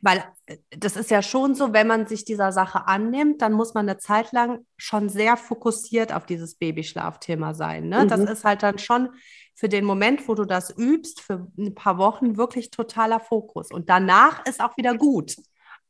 Weil 0.00 0.22
äh, 0.46 0.58
das 0.70 0.96
ist 0.96 1.10
ja 1.10 1.22
schon 1.22 1.54
so, 1.54 1.72
wenn 1.72 1.86
man 1.86 2.06
sich 2.06 2.24
dieser 2.24 2.52
Sache 2.52 2.86
annimmt, 2.86 3.42
dann 3.42 3.52
muss 3.52 3.74
man 3.74 3.88
eine 3.88 3.98
Zeit 3.98 4.32
lang 4.32 4.64
schon 4.76 5.08
sehr 5.08 5.36
fokussiert 5.36 6.12
auf 6.12 6.26
dieses 6.26 6.54
Babyschlafthema 6.56 7.54
sein. 7.54 7.88
Ne? 7.88 8.04
Mhm. 8.04 8.08
Das 8.08 8.20
ist 8.20 8.44
halt 8.44 8.62
dann 8.62 8.78
schon 8.78 9.10
für 9.54 9.68
den 9.68 9.84
Moment, 9.84 10.28
wo 10.28 10.34
du 10.34 10.44
das 10.44 10.76
übst, 10.76 11.20
für 11.20 11.48
ein 11.58 11.74
paar 11.74 11.98
Wochen 11.98 12.36
wirklich 12.36 12.70
totaler 12.70 13.18
Fokus. 13.18 13.72
Und 13.72 13.90
danach 13.90 14.46
ist 14.46 14.60
auch 14.60 14.76
wieder 14.76 14.94
gut. 14.94 15.34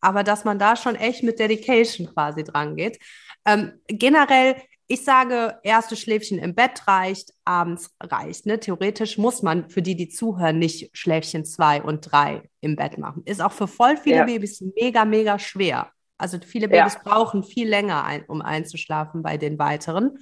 Aber 0.00 0.23
dass 0.23 0.45
man 0.45 0.59
da 0.59 0.76
schon 0.76 0.95
echt 0.95 1.23
mit 1.23 1.38
Dedication 1.38 2.07
quasi 2.12 2.45
dran 2.45 2.76
geht. 2.76 2.99
Ähm, 3.45 3.73
generell 3.87 4.57
ich 4.90 5.05
sage, 5.05 5.59
erste 5.62 5.97
Schläfchen 5.97 6.38
im 6.38 6.55
Bett 6.55 6.88
reicht, 6.88 7.35
abends 7.45 7.95
reicht. 8.00 8.47
Ne? 8.47 8.59
Theoretisch 8.59 9.19
muss 9.19 9.43
man 9.43 9.69
für 9.69 9.83
die, 9.83 9.95
die 9.95 10.09
zuhören, 10.09 10.59
nicht 10.59 10.97
Schläfchen 10.97 11.45
zwei 11.45 11.83
und 11.83 12.11
drei 12.11 12.49
im 12.62 12.75
Bett 12.75 12.97
machen. 12.97 13.23
Ist 13.26 13.43
auch 13.43 13.52
für 13.52 13.69
voll 13.69 13.99
viele 13.99 14.17
ja. 14.17 14.25
Babys 14.25 14.62
mega, 14.75 15.05
mega 15.05 15.38
schwer. 15.38 15.90
Also 16.17 16.38
viele 16.40 16.69
Babys 16.69 16.95
ja. 16.95 17.00
brauchen 17.05 17.45
viel 17.45 17.69
länger, 17.69 18.02
ein, 18.05 18.25
um 18.25 18.40
einzuschlafen 18.40 19.23
bei 19.23 19.37
den 19.37 19.59
weiteren. 19.59 20.19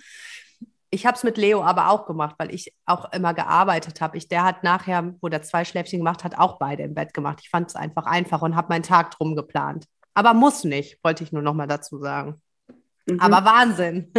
Ich 0.91 1.05
habe 1.05 1.17
es 1.17 1.25
mit 1.25 1.37
Leo 1.37 1.63
aber 1.63 1.91
auch 1.91 2.07
gemacht, 2.07 2.37
weil 2.39 2.55
ich 2.55 2.73
auch 2.85 3.13
immer 3.13 3.35
gearbeitet 3.35 4.01
habe. 4.01 4.19
der 4.19 4.45
hat 4.45 4.63
nachher, 4.63 5.15
wo 5.21 5.29
der 5.29 5.43
zwei 5.43 5.65
Schläfchen 5.65 6.01
gemacht 6.01 6.25
hat, 6.25 6.39
auch 6.39 6.59
beide 6.59 6.85
im 6.85 6.95
Bett 6.95 7.13
gemacht. 7.13 7.41
Ich 7.43 7.51
fand 7.51 7.69
es 7.69 7.77
einfach 7.77 8.07
einfach 8.07 8.43
und 8.43 8.57
habe 8.57 8.69
meinen 8.69 8.83
Tag 8.83 9.11
drum 9.11 9.35
geplant. 9.35 9.87
Aber 10.15 10.33
muss 10.33 10.65
nicht, 10.65 11.03
wollte 11.03 11.25
ich 11.25 11.33
nur 11.33 11.43
noch 11.43 11.55
mal 11.55 11.67
dazu 11.67 11.99
sagen. 11.99 12.41
Mhm. 13.07 13.21
Aber 13.21 13.45
Wahnsinn. 13.45 14.13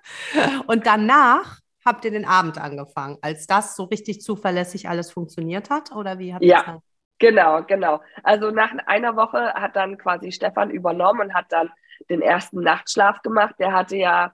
und 0.66 0.86
danach 0.86 1.58
habt 1.84 2.04
ihr 2.04 2.10
den 2.10 2.24
Abend 2.24 2.58
angefangen, 2.58 3.18
als 3.22 3.46
das 3.46 3.74
so 3.74 3.84
richtig 3.84 4.20
zuverlässig 4.20 4.88
alles 4.88 5.10
funktioniert 5.10 5.70
hat? 5.70 5.92
Oder 5.92 6.18
wie 6.18 6.32
habt 6.32 6.44
ihr 6.44 6.50
ja. 6.50 6.62
das 6.64 6.82
Genau, 7.22 7.62
genau. 7.62 8.00
Also 8.24 8.50
nach 8.50 8.72
einer 8.86 9.14
Woche 9.14 9.54
hat 9.54 9.76
dann 9.76 9.96
quasi 9.96 10.32
Stefan 10.32 10.70
übernommen 10.70 11.20
und 11.20 11.34
hat 11.34 11.46
dann 11.50 11.70
den 12.10 12.20
ersten 12.20 12.60
Nachtschlaf 12.62 13.22
gemacht. 13.22 13.54
Der 13.60 13.72
hatte 13.72 13.96
ja 13.96 14.32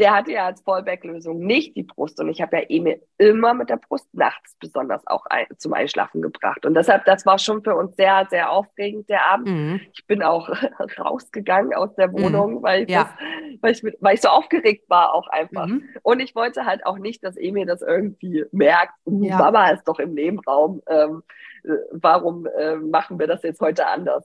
der 0.00 0.14
hatte 0.14 0.32
ja 0.32 0.46
als 0.46 0.62
Fallback-Lösung 0.62 1.38
nicht 1.38 1.76
die 1.76 1.82
Brust. 1.82 2.18
Und 2.20 2.30
ich 2.30 2.40
habe 2.40 2.56
ja 2.56 2.64
Emil 2.68 3.02
immer 3.18 3.52
mit 3.52 3.68
der 3.68 3.76
Brust 3.76 4.08
nachts 4.12 4.56
besonders 4.58 5.06
auch 5.06 5.26
ein, 5.26 5.46
zum 5.58 5.74
Einschlafen 5.74 6.22
gebracht. 6.22 6.64
Und 6.64 6.74
deshalb, 6.74 7.04
das 7.04 7.26
war 7.26 7.38
schon 7.38 7.62
für 7.62 7.76
uns 7.76 7.94
sehr, 7.96 8.26
sehr 8.30 8.50
aufregend, 8.50 9.08
der 9.10 9.26
Abend. 9.26 9.48
Mhm. 9.48 9.80
Ich 9.92 10.06
bin 10.06 10.22
auch 10.22 10.48
rausgegangen 10.98 11.74
aus 11.74 11.94
der 11.96 12.12
Wohnung, 12.12 12.54
mhm. 12.54 12.62
weil, 12.62 12.82
ich 12.84 12.90
ja. 12.90 13.04
das, 13.04 13.60
weil, 13.60 13.72
ich 13.72 13.82
mit, 13.82 13.96
weil 14.00 14.14
ich 14.14 14.22
so 14.22 14.28
aufgeregt 14.28 14.88
war 14.88 15.14
auch 15.14 15.28
einfach. 15.28 15.66
Mhm. 15.66 15.84
Und 16.02 16.20
ich 16.20 16.34
wollte 16.34 16.64
halt 16.64 16.86
auch 16.86 16.98
nicht, 16.98 17.22
dass 17.22 17.36
Emil 17.36 17.66
das 17.66 17.82
irgendwie 17.82 18.46
merkt. 18.50 18.94
Uh, 19.04 19.24
ja. 19.24 19.36
Mama 19.36 19.68
ist 19.68 19.84
doch 19.84 19.98
im 19.98 20.14
Nebenraum. 20.14 20.80
Ähm, 20.88 21.22
äh, 21.62 21.72
warum 21.92 22.46
äh, 22.46 22.76
machen 22.76 23.18
wir 23.18 23.26
das 23.26 23.42
jetzt 23.42 23.60
heute 23.60 23.86
anders? 23.86 24.24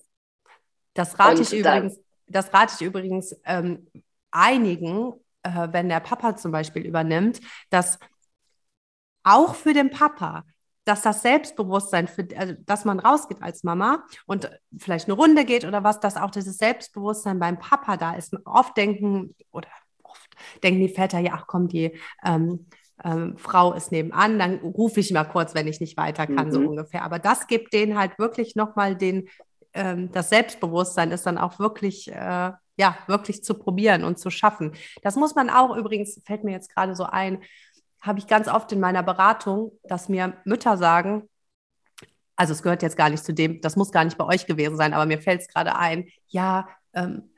Das 0.93 1.19
rate 1.19 1.41
ich 1.41 1.53
übrigens, 1.53 1.99
das 2.27 2.53
rate 2.53 2.73
ich 2.79 2.87
übrigens 2.87 3.37
ähm, 3.45 3.85
einigen, 4.31 5.13
äh, 5.45 5.67
wenn 5.71 5.89
der 5.89 5.99
Papa 5.99 6.35
zum 6.35 6.51
Beispiel 6.51 6.85
übernimmt, 6.85 7.39
dass 7.69 7.99
auch 9.23 9.55
für 9.55 9.73
den 9.73 9.89
Papa, 9.89 10.43
dass 10.83 11.01
das 11.01 11.21
Selbstbewusstsein, 11.21 12.07
für, 12.07 12.27
also, 12.37 12.53
dass 12.65 12.85
man 12.85 12.99
rausgeht 12.99 13.41
als 13.41 13.63
Mama 13.63 14.03
und 14.25 14.49
vielleicht 14.77 15.07
eine 15.07 15.15
Runde 15.15 15.45
geht 15.45 15.65
oder 15.65 15.83
was, 15.83 15.99
dass 15.99 16.17
auch 16.17 16.31
dieses 16.31 16.57
Selbstbewusstsein 16.57 17.39
beim 17.39 17.59
Papa 17.59 17.97
da 17.97 18.13
ist. 18.13 18.35
Oft 18.45 18.77
denken 18.77 19.35
oder 19.51 19.69
oft 20.03 20.29
denken 20.63 20.81
die 20.81 20.89
Väter, 20.89 21.19
ja, 21.19 21.33
ach 21.35 21.47
komm, 21.47 21.67
die 21.67 21.97
ähm, 22.23 22.67
ähm, 23.03 23.35
Frau 23.37 23.73
ist 23.73 23.91
nebenan, 23.91 24.39
dann 24.39 24.59
rufe 24.59 24.99
ich 24.99 25.11
mal 25.11 25.25
kurz, 25.25 25.53
wenn 25.55 25.67
ich 25.67 25.79
nicht 25.79 25.97
weiter 25.97 26.27
kann, 26.27 26.47
mhm. 26.47 26.51
so 26.51 26.59
ungefähr. 26.61 27.03
Aber 27.03 27.19
das 27.19 27.47
gibt 27.47 27.73
denen 27.73 27.97
halt 27.97 28.17
wirklich 28.19 28.55
nochmal 28.55 28.95
den, 28.95 29.27
ähm, 29.73 30.11
das 30.11 30.29
Selbstbewusstsein 30.29 31.11
ist 31.11 31.25
dann 31.25 31.37
auch 31.37 31.59
wirklich 31.59 32.11
äh, 32.11 32.51
ja, 32.77 32.97
wirklich 33.07 33.43
zu 33.43 33.53
probieren 33.55 34.03
und 34.03 34.19
zu 34.19 34.29
schaffen. 34.29 34.73
Das 35.01 35.15
muss 35.15 35.35
man 35.35 35.49
auch 35.49 35.75
übrigens, 35.75 36.21
fällt 36.25 36.43
mir 36.43 36.51
jetzt 36.51 36.73
gerade 36.73 36.95
so 36.95 37.05
ein, 37.05 37.43
habe 38.01 38.19
ich 38.19 38.27
ganz 38.27 38.47
oft 38.47 38.71
in 38.71 38.79
meiner 38.79 39.03
Beratung, 39.03 39.71
dass 39.83 40.09
mir 40.09 40.37
Mütter 40.45 40.77
sagen, 40.77 41.29
also 42.35 42.53
es 42.53 42.63
gehört 42.63 42.83
jetzt 42.83 42.97
gar 42.97 43.09
nicht 43.09 43.23
zu 43.23 43.33
dem, 43.33 43.61
das 43.61 43.75
muss 43.75 43.91
gar 43.91 44.03
nicht 44.03 44.17
bei 44.17 44.25
euch 44.25 44.45
gewesen 44.45 44.77
sein, 44.77 44.93
aber 44.93 45.05
mir 45.05 45.21
fällt 45.21 45.41
es 45.41 45.47
gerade 45.47 45.75
ein, 45.75 46.09
ja, 46.27 46.67
ähm, 46.93 47.29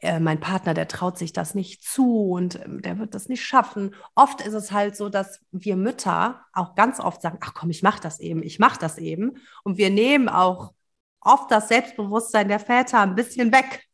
äh, 0.00 0.18
mein 0.18 0.40
Partner, 0.40 0.74
der 0.74 0.88
traut 0.88 1.18
sich 1.18 1.32
das 1.32 1.54
nicht 1.54 1.82
zu 1.82 2.30
und 2.30 2.56
äh, 2.56 2.80
der 2.80 2.98
wird 2.98 3.14
das 3.14 3.28
nicht 3.28 3.44
schaffen. 3.44 3.94
Oft 4.14 4.40
ist 4.40 4.54
es 4.54 4.72
halt 4.72 4.96
so, 4.96 5.08
dass 5.08 5.40
wir 5.52 5.76
Mütter 5.76 6.44
auch 6.52 6.74
ganz 6.74 7.00
oft 7.00 7.22
sagen, 7.22 7.38
ach 7.42 7.54
komm, 7.54 7.70
ich 7.70 7.82
mache 7.82 8.00
das 8.00 8.18
eben, 8.20 8.42
ich 8.42 8.58
mache 8.58 8.78
das 8.80 8.98
eben. 8.98 9.38
Und 9.64 9.78
wir 9.78 9.90
nehmen 9.90 10.28
auch 10.28 10.72
oft 11.20 11.50
das 11.50 11.68
Selbstbewusstsein 11.68 12.48
der 12.48 12.60
Väter 12.60 13.00
ein 13.00 13.14
bisschen 13.14 13.52
weg. 13.52 13.87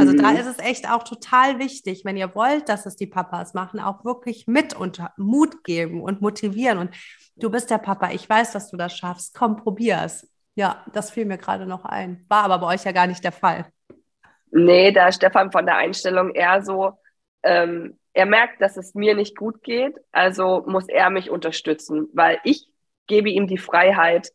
Also 0.00 0.14
da 0.14 0.30
mhm. 0.30 0.36
ist 0.36 0.46
es 0.46 0.58
echt 0.58 0.90
auch 0.90 1.02
total 1.02 1.58
wichtig, 1.58 2.04
wenn 2.04 2.16
ihr 2.16 2.34
wollt, 2.34 2.68
dass 2.68 2.86
es 2.86 2.96
die 2.96 3.06
Papas 3.06 3.54
machen, 3.54 3.80
auch 3.80 4.04
wirklich 4.04 4.46
mit 4.46 4.74
und 4.74 5.02
Mut 5.16 5.64
geben 5.64 6.02
und 6.02 6.20
motivieren. 6.20 6.78
Und 6.78 6.90
du 7.36 7.50
bist 7.50 7.70
der 7.70 7.78
Papa, 7.78 8.10
ich 8.10 8.28
weiß, 8.28 8.52
dass 8.52 8.70
du 8.70 8.76
das 8.76 8.96
schaffst. 8.96 9.34
Komm, 9.34 9.56
probier's. 9.56 10.28
Ja, 10.54 10.84
das 10.92 11.10
fiel 11.10 11.24
mir 11.24 11.38
gerade 11.38 11.66
noch 11.66 11.84
ein. 11.84 12.24
War 12.28 12.44
aber 12.44 12.58
bei 12.58 12.74
euch 12.74 12.84
ja 12.84 12.92
gar 12.92 13.06
nicht 13.06 13.24
der 13.24 13.32
Fall. 13.32 13.66
Nee, 14.50 14.92
da 14.92 15.08
ist 15.08 15.16
Stefan 15.16 15.50
von 15.50 15.64
der 15.64 15.76
Einstellung 15.76 16.34
eher 16.34 16.62
so, 16.62 16.98
ähm, 17.42 17.98
er 18.12 18.26
merkt, 18.26 18.60
dass 18.60 18.76
es 18.76 18.94
mir 18.94 19.14
nicht 19.14 19.36
gut 19.36 19.62
geht, 19.62 19.96
also 20.12 20.62
muss 20.66 20.86
er 20.88 21.08
mich 21.08 21.30
unterstützen, 21.30 22.08
weil 22.12 22.38
ich 22.44 22.68
gebe 23.06 23.30
ihm 23.30 23.46
die 23.46 23.58
Freiheit, 23.58 24.30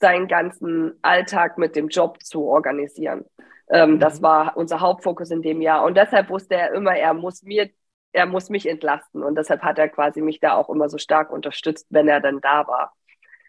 seinen 0.00 0.28
ganzen 0.28 0.98
Alltag 1.00 1.58
mit 1.58 1.76
dem 1.76 1.88
Job 1.88 2.22
zu 2.22 2.42
organisieren. 2.42 3.24
Ähm, 3.72 3.92
mhm. 3.92 3.98
Das 4.00 4.22
war 4.22 4.56
unser 4.56 4.80
Hauptfokus 4.80 5.30
in 5.30 5.42
dem 5.42 5.60
Jahr. 5.62 5.84
Und 5.84 5.96
deshalb 5.96 6.28
wusste 6.28 6.54
er 6.54 6.74
immer, 6.74 6.94
er 6.94 7.14
muss 7.14 7.42
mir, 7.42 7.70
er 8.12 8.26
muss 8.26 8.50
mich 8.50 8.68
entlasten. 8.68 9.22
Und 9.22 9.36
deshalb 9.36 9.62
hat 9.62 9.78
er 9.78 9.88
quasi 9.88 10.20
mich 10.20 10.38
da 10.40 10.54
auch 10.54 10.68
immer 10.68 10.88
so 10.88 10.98
stark 10.98 11.30
unterstützt, 11.30 11.86
wenn 11.90 12.06
er 12.06 12.20
dann 12.20 12.40
da 12.40 12.66
war. 12.68 12.92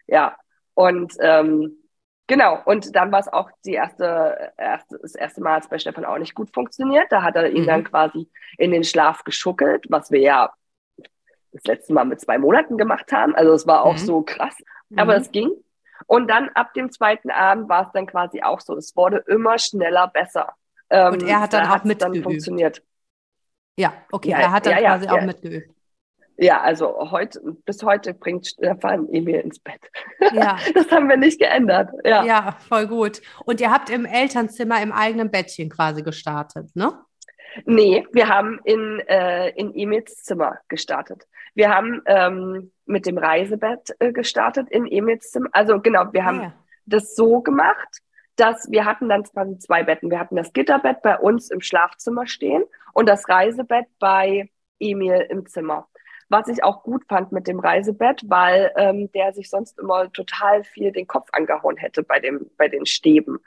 Ja. 0.06 0.36
Und 0.72 1.14
ähm, 1.20 1.76
genau, 2.26 2.58
und 2.64 2.96
dann 2.96 3.12
war 3.12 3.20
es 3.20 3.32
auch 3.32 3.50
die 3.64 3.74
erste, 3.74 4.52
erste, 4.56 4.98
das 5.00 5.14
erste 5.14 5.42
Mal, 5.42 5.56
als 5.56 5.68
bei 5.68 5.78
Stefan 5.78 6.06
auch 6.06 6.18
nicht 6.18 6.34
gut 6.34 6.50
funktioniert. 6.52 7.06
Da 7.10 7.22
hat 7.22 7.36
er 7.36 7.50
ihn 7.50 7.62
mhm. 7.62 7.66
dann 7.66 7.84
quasi 7.84 8.28
in 8.56 8.70
den 8.70 8.82
Schlaf 8.82 9.24
geschuckelt, 9.24 9.84
was 9.90 10.10
wir 10.10 10.20
ja 10.20 10.52
das 11.52 11.64
letzte 11.64 11.92
Mal 11.92 12.04
mit 12.04 12.20
zwei 12.20 12.38
Monaten 12.38 12.78
gemacht 12.78 13.12
haben. 13.12 13.34
Also 13.36 13.52
es 13.52 13.66
war 13.66 13.84
auch 13.84 13.92
mhm. 13.92 13.98
so 13.98 14.22
krass. 14.22 14.56
Aber 14.96 15.16
mhm. 15.16 15.20
es 15.20 15.30
ging. 15.30 15.50
Und 16.06 16.28
dann 16.28 16.48
ab 16.50 16.74
dem 16.74 16.90
zweiten 16.90 17.30
Abend 17.30 17.68
war 17.68 17.86
es 17.86 17.92
dann 17.92 18.06
quasi 18.06 18.42
auch 18.42 18.60
so. 18.60 18.76
Es 18.76 18.94
wurde 18.96 19.24
immer 19.26 19.58
schneller 19.58 20.08
besser. 20.08 20.54
Ähm, 20.90 21.14
und 21.14 21.22
er 21.22 21.40
hat 21.40 21.52
dann 21.52 21.66
auch 21.68 21.84
mitgeübt. 21.84 22.16
Dann 22.16 22.22
funktioniert. 22.22 22.82
Ja, 23.76 23.92
okay, 24.12 24.30
ja, 24.30 24.38
er 24.38 24.52
hat 24.52 24.66
dann 24.66 24.82
ja, 24.82 24.90
quasi 24.90 25.06
ja, 25.06 25.12
auch 25.12 25.22
mitgeübt. 25.22 25.74
Ja, 26.36 26.60
also 26.60 27.10
heute, 27.12 27.40
bis 27.64 27.82
heute 27.84 28.12
bringt 28.12 28.46
Stefan 28.46 29.08
Emil 29.08 29.36
ins 29.36 29.58
Bett. 29.58 29.80
Ja. 30.32 30.58
Das 30.74 30.90
haben 30.90 31.08
wir 31.08 31.16
nicht 31.16 31.38
geändert. 31.38 31.90
Ja. 32.04 32.24
ja, 32.24 32.56
voll 32.68 32.86
gut. 32.88 33.20
Und 33.44 33.60
ihr 33.60 33.70
habt 33.70 33.90
im 33.90 34.04
Elternzimmer 34.04 34.82
im 34.82 34.90
eigenen 34.90 35.30
Bettchen 35.30 35.68
quasi 35.68 36.02
gestartet, 36.02 36.74
ne? 36.74 36.98
Nee, 37.66 38.04
wir 38.12 38.28
haben 38.28 38.58
in, 38.64 39.00
äh, 39.06 39.50
in 39.50 39.74
Emils 39.74 40.24
Zimmer 40.24 40.58
gestartet. 40.68 41.24
Wir 41.54 41.68
haben 41.68 42.02
ähm, 42.06 42.72
mit 42.86 43.06
dem 43.06 43.18
Reisebett 43.18 43.94
äh, 43.98 44.12
gestartet 44.12 44.68
in 44.70 44.86
Emils 44.86 45.30
Zimmer. 45.30 45.48
Also 45.52 45.80
genau, 45.80 46.12
wir 46.12 46.24
haben 46.24 46.42
ja. 46.42 46.52
das 46.86 47.14
so 47.14 47.40
gemacht, 47.40 48.00
dass 48.36 48.70
wir 48.70 48.84
hatten 48.84 49.08
dann 49.08 49.22
quasi 49.24 49.58
zwei 49.58 49.84
Betten. 49.84 50.10
Wir 50.10 50.18
hatten 50.18 50.36
das 50.36 50.52
Gitterbett 50.52 51.02
bei 51.02 51.18
uns 51.18 51.50
im 51.50 51.60
Schlafzimmer 51.60 52.26
stehen 52.26 52.64
und 52.92 53.08
das 53.08 53.28
Reisebett 53.28 53.86
bei 53.98 54.50
Emil 54.78 55.26
im 55.30 55.46
Zimmer. 55.46 55.88
Was 56.28 56.48
ich 56.48 56.64
auch 56.64 56.82
gut 56.82 57.04
fand 57.08 57.32
mit 57.32 57.46
dem 57.46 57.60
Reisebett, 57.60 58.22
weil 58.26 58.72
ähm, 58.76 59.10
der 59.12 59.32
sich 59.32 59.50
sonst 59.50 59.78
immer 59.78 60.10
total 60.12 60.64
viel 60.64 60.90
den 60.90 61.06
Kopf 61.06 61.28
angehauen 61.32 61.76
hätte 61.76 62.02
bei, 62.02 62.18
dem, 62.18 62.50
bei 62.56 62.68
den 62.68 62.86
Stäben. 62.86 63.38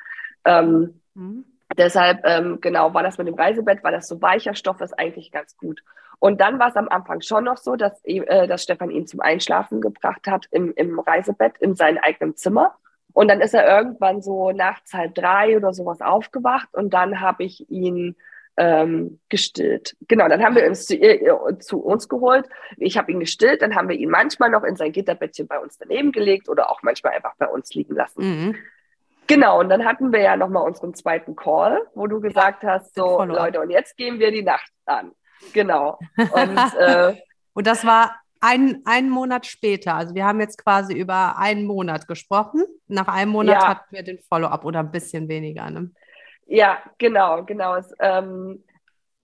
Ähm, 0.46 1.02
mhm. 1.14 1.46
Deshalb, 1.76 2.22
ähm, 2.24 2.60
genau, 2.62 2.94
war 2.94 3.04
das 3.04 3.18
mit 3.18 3.28
dem 3.28 3.36
Reisebett, 3.36 3.84
weil 3.84 3.92
das 3.92 4.08
so 4.08 4.22
weicher 4.22 4.56
Stoff 4.56 4.80
ist, 4.80 4.98
eigentlich 4.98 5.32
ganz 5.32 5.58
gut. 5.58 5.84
Und 6.20 6.42
dann 6.42 6.60
war 6.60 6.70
es 6.70 6.76
am 6.76 6.90
Anfang 6.90 7.22
schon 7.22 7.44
noch 7.44 7.58
so, 7.58 7.76
dass, 7.76 8.04
äh, 8.04 8.48
dass 8.48 8.64
Stefan 8.64 8.90
ihn 8.90 9.08
zum 9.08 9.22
Einschlafen 9.22 9.82
gebracht 9.82 10.28
hat 10.28 10.48
im, 10.52 10.74
im 10.76 11.00
Reisebett 11.00 11.58
in 11.60 11.76
seinem 11.76 12.00
eigenen 12.00 12.36
Zimmer. 12.36 12.76
Und 13.14 13.30
dann 13.30 13.42
ist 13.42 13.54
er 13.54 13.68
irgendwann 13.68 14.22
so 14.22 14.52
nachts 14.52 14.94
halb 14.94 15.16
drei 15.16 15.58
oder 15.58 15.74
sowas 15.74 16.02
aufgewacht 16.02 16.70
und 16.74 16.94
dann 16.94 17.20
habe 17.20 17.44
ich 17.44 17.70
ihn 17.70 18.16
ähm, 18.58 19.20
gestillt. 19.30 19.96
Genau, 20.08 20.28
dann 20.28 20.44
haben 20.44 20.56
wir 20.56 20.68
uns 20.68 20.86
zu, 20.88 20.96
äh, 20.96 21.58
zu 21.60 21.80
uns 21.80 22.10
geholt. 22.10 22.48
Ich 22.78 22.98
habe 22.98 23.12
ihn 23.12 23.20
gestillt, 23.20 23.62
dann 23.62 23.76
haben 23.76 23.90
wir 23.90 23.96
ihn 23.96 24.10
manchmal 24.10 24.50
noch 24.50 24.64
in 24.64 24.76
sein 24.76 24.92
Gitterbettchen 24.92 25.48
bei 25.48 25.60
uns 25.60 25.78
daneben 25.78 26.12
gelegt 26.12 26.50
oder 26.50 26.70
auch 26.70 26.82
manchmal 26.82 27.14
einfach 27.14 27.36
bei 27.38 27.48
uns 27.48 27.74
liegen 27.74 27.96
lassen. 27.96 28.22
Mhm. 28.22 28.56
Genau, 29.28 29.60
und 29.60 29.70
dann 29.70 29.86
hatten 29.86 30.12
wir 30.12 30.22
ja 30.22 30.38
nochmal 30.38 30.64
unseren 30.64 30.94
zweiten 30.94 31.36
Call, 31.36 31.82
wo 31.94 32.08
du 32.08 32.22
gesagt 32.22 32.64
hast, 32.64 32.96
so 32.96 33.24
Leute, 33.24 33.62
und 33.62 33.70
jetzt 33.70 33.98
gehen 33.98 34.20
wir 34.20 34.32
die 34.32 34.44
Nacht 34.44 34.72
an. 34.86 35.12
Genau. 35.54 36.00
Und, 36.18 36.58
äh, 36.80 37.16
und 37.54 37.68
das 37.68 37.86
war 37.86 38.16
ein, 38.42 38.82
ein 38.86 39.10
Monat 39.10 39.46
später. 39.46 39.96
Also 39.96 40.16
wir 40.16 40.26
haben 40.26 40.40
jetzt 40.40 40.64
quasi 40.64 40.94
über 40.94 41.38
einen 41.38 41.66
Monat 41.66 42.08
gesprochen. 42.08 42.64
nach 42.88 43.08
einem 43.08 43.32
Monat 43.32 43.62
Ja. 43.62 43.68
hatten 43.68 43.96
wir 43.96 44.04
den 44.04 44.20
Follow-up 44.20 44.64
oder 44.66 44.80
ein 44.80 44.92
bisschen 44.92 45.28
weniger. 45.28 45.70
Ne? 45.70 45.92
Ja, 46.46 46.78
genau, 46.98 47.44
genau. 47.44 47.76
Es, 47.76 47.94
ähm, 48.00 48.64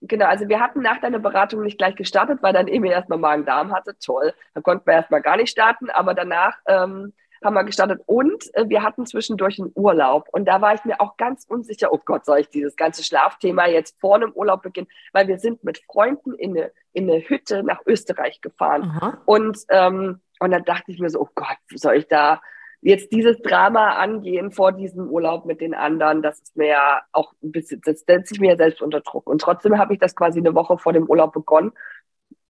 genau, 0.00 0.26
also 0.26 0.48
wir 0.48 0.60
hatten 0.60 0.82
nach 0.82 1.00
deiner 1.00 1.18
Beratung 1.18 1.62
nicht 1.62 1.78
gleich 1.78 1.94
gestartet, 1.96 2.42
weil 2.42 2.52
dann 2.52 2.68
Emil 2.68 2.92
erstmal 2.92 3.18
Magen-Darm 3.18 3.72
hatte. 3.72 3.96
Toll. 3.98 4.34
Dann 4.52 4.62
konnten 4.62 4.86
wir 4.86 4.94
erstmal 4.94 5.22
gar 5.22 5.36
nicht 5.36 5.50
starten, 5.50 5.90
aber 5.90 6.14
danach 6.14 6.56
ähm, 6.66 7.12
haben 7.42 7.54
wir 7.54 7.64
gestartet 7.64 8.02
und 8.06 8.54
äh, 8.54 8.68
wir 8.68 8.82
hatten 8.82 9.06
zwischendurch 9.06 9.58
einen 9.58 9.72
Urlaub. 9.74 10.28
Und 10.32 10.46
da 10.46 10.60
war 10.60 10.74
ich 10.74 10.84
mir 10.84 11.00
auch 11.00 11.16
ganz 11.16 11.44
unsicher, 11.48 11.92
oh 11.92 12.00
Gott, 12.04 12.24
soll 12.24 12.40
ich 12.40 12.50
dieses 12.50 12.76
ganze 12.76 13.02
Schlafthema 13.02 13.66
jetzt 13.66 13.98
vor 14.00 14.16
einem 14.16 14.32
Urlaub 14.32 14.62
beginnen? 14.62 14.88
Weil 15.12 15.28
wir 15.28 15.38
sind 15.38 15.64
mit 15.64 15.78
Freunden 15.78 16.34
in 16.34 16.56
eine, 16.56 16.72
in 16.92 17.10
eine 17.10 17.20
Hütte 17.20 17.62
nach 17.62 17.80
Österreich 17.86 18.40
gefahren. 18.40 18.82
Aha. 18.82 19.18
Und, 19.26 19.58
ähm, 19.70 20.20
und 20.40 20.50
dann 20.50 20.64
dachte 20.64 20.90
ich 20.90 20.98
mir 20.98 21.10
so, 21.10 21.20
oh 21.20 21.28
Gott, 21.34 21.56
soll 21.74 21.96
ich 21.96 22.08
da 22.08 22.40
jetzt 22.80 23.12
dieses 23.12 23.40
Drama 23.40 23.96
angehen 23.96 24.52
vor 24.52 24.72
diesem 24.72 25.08
Urlaub 25.08 25.46
mit 25.46 25.60
den 25.60 25.74
anderen? 25.74 26.22
Das 26.22 26.40
ist 26.40 26.56
mir 26.56 26.68
ja 26.68 27.00
auch 27.12 27.32
ein 27.42 27.50
bisschen, 27.50 27.80
das 27.84 28.00
setze 28.00 28.34
ich 28.34 28.40
mir 28.40 28.50
ja 28.50 28.56
selbst 28.56 28.82
unter 28.82 29.00
Druck. 29.00 29.26
Und 29.26 29.40
trotzdem 29.40 29.78
habe 29.78 29.94
ich 29.94 29.98
das 29.98 30.14
quasi 30.14 30.38
eine 30.38 30.54
Woche 30.54 30.78
vor 30.78 30.92
dem 30.92 31.08
Urlaub 31.08 31.32
begonnen. 31.32 31.72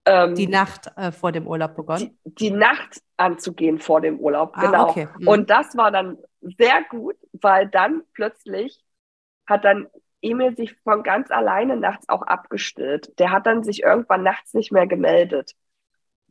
Ähm, 0.07 0.35
Die 0.37 0.47
Nacht 0.47 0.91
äh, 0.97 1.11
vor 1.13 1.33
dem 1.33 1.47
Urlaub 1.47 1.75
begonnen. 1.75 2.17
die, 2.25 2.35
die 2.37 2.51
Nacht 2.51 3.03
anzugehen 3.17 3.79
vor 3.81 4.01
dem 4.01 4.19
Urlaub, 4.21 4.53
Ah, 4.55 4.67
genau. 4.67 4.89
okay. 4.89 5.09
Mhm. 5.19 5.29
Und 5.29 5.51
das 5.51 5.77
war 5.77 5.91
dann 5.91 6.17
sehr 6.41 6.85
gut, 6.91 7.17
weil 7.33 7.67
dann 7.69 8.03
plötzlich 8.15 8.85
hat 9.47 9.65
dann 9.65 9.89
Emil 10.23 10.57
sich 10.57 10.75
von 10.85 11.03
ganz 11.03 11.31
alleine 11.31 11.77
nachts 11.77 12.09
auch 12.09 12.23
abgestillt. 12.23 13.19
Der 13.19 13.31
hat 13.33 13.47
dann 13.47 13.63
sich 13.65 13.83
irgendwann 13.83 14.23
nachts 14.23 14.55
nicht 14.55 14.73
mehr 14.73 14.87
gemeldet. 14.87 15.53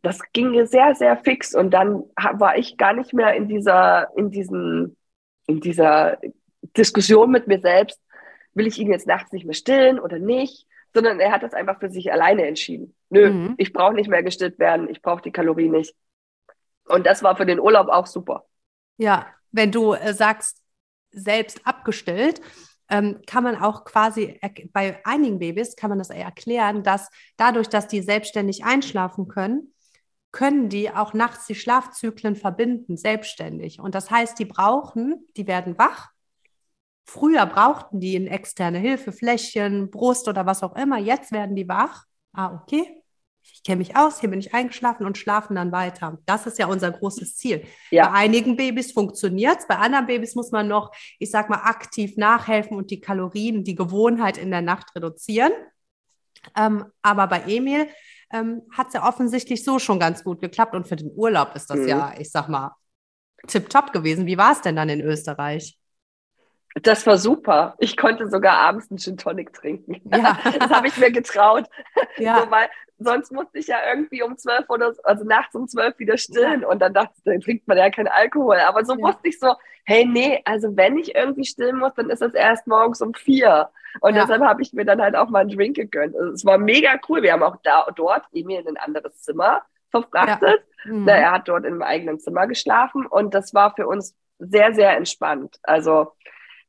Das 0.01 0.19
ging 0.33 0.65
sehr, 0.67 0.95
sehr 0.95 1.17
fix 1.17 1.53
und 1.55 1.71
dann 1.71 2.03
war 2.33 2.57
ich 2.57 2.77
gar 2.77 2.93
nicht 2.93 3.13
mehr 3.13 3.33
in 3.35 3.47
dieser, 3.47 4.09
in 4.15 4.31
diesen, 4.31 4.95
in 5.47 5.59
dieser 5.61 6.17
Diskussion 6.77 7.31
mit 7.31 7.47
mir 7.47 7.59
selbst. 7.59 7.99
Will 8.53 8.67
ich 8.67 8.79
ihn 8.79 8.91
jetzt 8.91 9.07
nachts 9.07 9.31
nicht 9.31 9.45
mehr 9.45 9.53
stillen 9.55 9.99
oder 9.99 10.19
nicht? 10.19 10.67
Sondern 10.95 11.19
er 11.19 11.31
hat 11.31 11.43
das 11.43 11.53
einfach 11.53 11.79
für 11.79 11.89
sich 11.89 12.11
alleine 12.11 12.47
entschieden. 12.47 12.95
Nö, 13.09 13.31
Mhm. 13.31 13.55
ich 13.57 13.71
brauche 13.71 13.93
nicht 13.93 14.09
mehr 14.09 14.23
gestillt 14.23 14.57
werden, 14.57 14.89
ich 14.89 15.01
brauche 15.01 15.21
die 15.21 15.31
Kalorien 15.31 15.71
nicht. 15.71 15.95
Und 16.87 17.05
das 17.05 17.21
war 17.21 17.35
für 17.35 17.45
den 17.45 17.59
Urlaub 17.59 17.87
auch 17.89 18.07
super. 18.07 18.45
Ja, 18.97 19.27
wenn 19.51 19.71
du 19.71 19.93
äh, 19.93 20.13
sagst, 20.13 20.61
selbst 21.11 21.61
abgestillt, 21.65 22.41
ähm, 22.89 23.21
kann 23.25 23.43
man 23.43 23.55
auch 23.55 23.83
quasi, 23.85 24.39
bei 24.71 24.99
einigen 25.05 25.39
Babys 25.39 25.75
kann 25.75 25.89
man 25.89 25.97
das 25.99 26.09
erklären, 26.09 26.83
dass 26.83 27.09
dadurch, 27.37 27.67
dass 27.67 27.87
die 27.87 28.01
selbstständig 28.01 28.63
einschlafen 28.63 29.27
können, 29.27 29.73
können 30.31 30.69
die 30.69 30.91
auch 30.91 31.13
nachts 31.13 31.47
die 31.47 31.55
Schlafzyklen 31.55 32.35
verbinden, 32.35 32.97
selbstständig. 32.97 33.79
Und 33.79 33.95
das 33.95 34.11
heißt, 34.11 34.37
die 34.37 34.45
brauchen, 34.45 35.25
die 35.37 35.47
werden 35.47 35.77
wach. 35.77 36.09
Früher 37.05 37.45
brauchten 37.45 37.99
die 37.99 38.15
eine 38.15 38.29
externe 38.29 38.79
Hilfe, 38.79 39.11
Fläschchen, 39.11 39.91
Brust 39.91 40.27
oder 40.27 40.45
was 40.45 40.63
auch 40.63 40.75
immer. 40.75 40.97
Jetzt 40.97 41.31
werden 41.31 41.55
die 41.55 41.67
wach. 41.67 42.03
Ah, 42.33 42.53
okay. 42.53 43.01
Ich 43.43 43.63
kenne 43.63 43.77
mich 43.77 43.95
aus, 43.95 44.19
hier 44.19 44.29
bin 44.31 44.39
ich 44.39 44.55
eingeschlafen 44.55 45.05
und 45.05 45.19
schlafen 45.19 45.55
dann 45.55 45.71
weiter. 45.71 46.17
Das 46.25 46.47
ist 46.47 46.57
ja 46.57 46.65
unser 46.65 46.91
großes 46.91 47.37
Ziel. 47.37 47.63
Ja. 47.91 48.07
Bei 48.07 48.13
einigen 48.13 48.57
Babys 48.57 48.91
funktioniert 48.91 49.59
es, 49.59 49.67
bei 49.67 49.77
anderen 49.77 50.07
Babys 50.07 50.33
muss 50.33 50.51
man 50.51 50.67
noch, 50.67 50.91
ich 51.19 51.29
sag 51.29 51.47
mal, 51.49 51.59
aktiv 51.59 52.17
nachhelfen 52.17 52.75
und 52.75 52.89
die 52.89 52.99
Kalorien, 52.99 53.63
die 53.63 53.75
Gewohnheit 53.75 54.39
in 54.39 54.49
der 54.49 54.61
Nacht 54.63 54.95
reduzieren. 54.95 55.51
Ähm, 56.57 56.85
aber 57.03 57.27
bei 57.27 57.41
Emil 57.47 57.87
ähm, 58.33 58.63
hat 58.71 58.87
es 58.87 58.93
ja 58.93 59.07
offensichtlich 59.07 59.63
so 59.63 59.77
schon 59.77 59.99
ganz 59.99 60.23
gut 60.23 60.41
geklappt 60.41 60.73
und 60.73 60.87
für 60.87 60.95
den 60.95 61.11
Urlaub 61.15 61.55
ist 61.55 61.69
das 61.69 61.77
Mhm. 61.77 61.87
ja, 61.87 62.13
ich 62.17 62.31
sag 62.31 62.49
mal, 62.49 62.75
tipptopp 63.47 63.93
gewesen. 63.93 64.25
Wie 64.25 64.37
war 64.37 64.53
es 64.53 64.61
denn 64.61 64.75
dann 64.75 64.89
in 64.89 65.01
Österreich? 65.01 65.77
Das 66.83 67.07
war 67.07 67.17
super. 67.17 67.75
Ich 67.79 67.95
konnte 67.95 68.29
sogar 68.29 68.57
abends 68.57 68.91
einen 68.91 68.97
Gin 68.97 69.17
Tonic 69.17 69.53
trinken. 69.53 70.01
Ja. 70.13 70.37
Das 70.59 70.69
habe 70.71 70.87
ich 70.87 70.97
mir 70.97 71.11
getraut. 71.11 71.65
Ja, 72.17 72.41
So, 72.43 72.51
weil 72.51 72.67
sonst 72.99 73.31
musste 73.31 73.59
ich 73.59 73.67
ja 73.67 73.77
irgendwie 73.89 74.21
um 74.23 74.37
zwölf 74.37 74.69
oder 74.69 74.93
so, 74.93 75.01
also 75.03 75.23
nachts 75.23 75.55
um 75.55 75.67
zwölf 75.67 75.97
wieder 75.99 76.17
stillen. 76.17 76.65
Und 76.65 76.79
dann 76.81 76.93
dachte 76.93 77.13
ich, 77.17 77.23
dann 77.23 77.39
trinkt 77.39 77.67
man 77.67 77.77
ja 77.77 77.89
keinen 77.89 78.07
Alkohol. 78.09 78.57
Aber 78.59 78.83
so 78.83 78.93
Ja. 78.93 79.07
wusste 79.07 79.27
ich 79.29 79.39
so, 79.39 79.53
hey, 79.85 80.05
nee, 80.05 80.41
also 80.45 80.75
wenn 80.75 80.97
ich 80.97 81.15
irgendwie 81.15 81.45
stillen 81.45 81.77
muss, 81.77 81.93
dann 81.95 82.09
ist 82.09 82.21
das 82.21 82.33
erst 82.33 82.67
morgens 82.67 83.01
um 83.01 83.13
vier. 83.13 83.69
Und 84.01 84.15
Ja. 84.15 84.21
deshalb 84.23 84.43
habe 84.43 84.61
ich 84.61 84.73
mir 84.73 84.83
dann 84.83 85.01
halt 85.01 85.15
auch 85.15 85.29
mal 85.29 85.39
einen 85.39 85.49
Drink 85.55 85.77
gegönnt. 85.77 86.15
Also, 86.15 86.33
es 86.33 86.45
war 86.45 86.57
mega 86.57 86.99
cool. 87.07 87.21
Wir 87.23 87.31
haben 87.33 87.43
auch 87.43 87.55
da, 87.63 87.87
dort 87.95 88.25
Emil 88.33 88.59
in 88.59 88.67
ein 88.67 88.77
anderes 88.77 89.21
Zimmer 89.21 89.61
verfrachtet. 89.91 90.61
Mhm. 90.83 91.05
Na, 91.05 91.13
er 91.13 91.31
hat 91.31 91.47
dort 91.47 91.63
in 91.63 91.71
einem 91.73 91.81
eigenen 91.83 92.19
Zimmer 92.19 92.47
geschlafen 92.47 93.05
und 93.05 93.33
das 93.33 93.53
war 93.53 93.73
für 93.75 93.87
uns 93.87 94.13
sehr, 94.39 94.73
sehr 94.73 94.97
entspannt. 94.97 95.57
Also, 95.63 96.11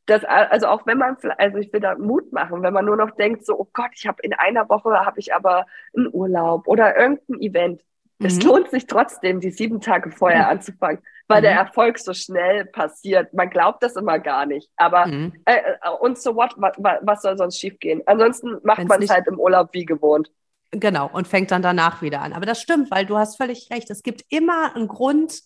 das, 0.06 0.24
also 0.24 0.68
auch 0.68 0.86
wenn 0.86 0.98
man, 0.98 1.16
also 1.38 1.58
ich 1.58 1.72
will 1.72 1.80
da 1.80 1.96
Mut 1.96 2.32
machen, 2.32 2.62
wenn 2.62 2.72
man 2.72 2.84
nur 2.84 2.96
noch 2.96 3.10
denkt, 3.12 3.44
so, 3.44 3.58
oh 3.58 3.68
Gott, 3.72 3.90
ich 3.94 4.06
habe 4.06 4.22
in 4.22 4.32
einer 4.34 4.68
Woche 4.68 4.90
habe 5.04 5.18
ich 5.20 5.34
aber 5.34 5.66
einen 5.96 6.08
Urlaub 6.12 6.66
oder 6.68 6.96
irgendein 6.96 7.40
Event. 7.40 7.82
Es 8.22 8.38
Mhm. 8.38 8.46
lohnt 8.46 8.70
sich 8.70 8.86
trotzdem, 8.86 9.40
die 9.40 9.50
sieben 9.50 9.80
Tage 9.80 10.10
vorher 10.10 10.44
Mhm. 10.44 10.50
anzufangen, 10.50 11.02
weil 11.28 11.42
der 11.42 11.52
Mhm. 11.52 11.58
Erfolg 11.58 11.98
so 11.98 12.14
schnell 12.14 12.64
passiert. 12.64 13.34
Man 13.34 13.50
glaubt 13.50 13.82
das 13.82 13.96
immer 13.96 14.18
gar 14.18 14.46
nicht. 14.46 14.70
Aber 14.76 15.06
Mhm. 15.06 15.32
äh, 15.44 15.56
äh, 15.82 15.90
und 16.00 16.18
so 16.18 16.34
what, 16.36 16.54
was, 16.56 16.76
was 17.02 17.22
soll 17.22 17.36
sonst 17.36 17.58
schiefgehen? 17.60 18.02
Ansonsten 18.06 18.58
macht 18.62 18.88
man 18.88 19.02
es 19.02 19.10
halt 19.10 19.26
im 19.26 19.38
Urlaub 19.38 19.70
wie 19.72 19.84
gewohnt. 19.84 20.30
Genau, 20.72 21.08
und 21.12 21.26
fängt 21.28 21.50
dann 21.52 21.62
danach 21.62 22.02
wieder 22.02 22.20
an. 22.22 22.32
Aber 22.32 22.44
das 22.46 22.60
stimmt, 22.60 22.90
weil 22.90 23.06
du 23.06 23.16
hast 23.16 23.36
völlig 23.36 23.70
recht. 23.70 23.88
Es 23.90 24.02
gibt 24.02 24.24
immer 24.30 24.74
einen 24.74 24.88
Grund. 24.88 25.40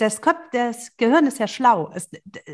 Das, 0.00 0.20
Köp 0.22 0.36
das 0.52 0.96
Gehirn 0.96 1.26
ist 1.26 1.38
ja 1.38 1.46
schlau. 1.46 1.90
Es, 1.94 2.10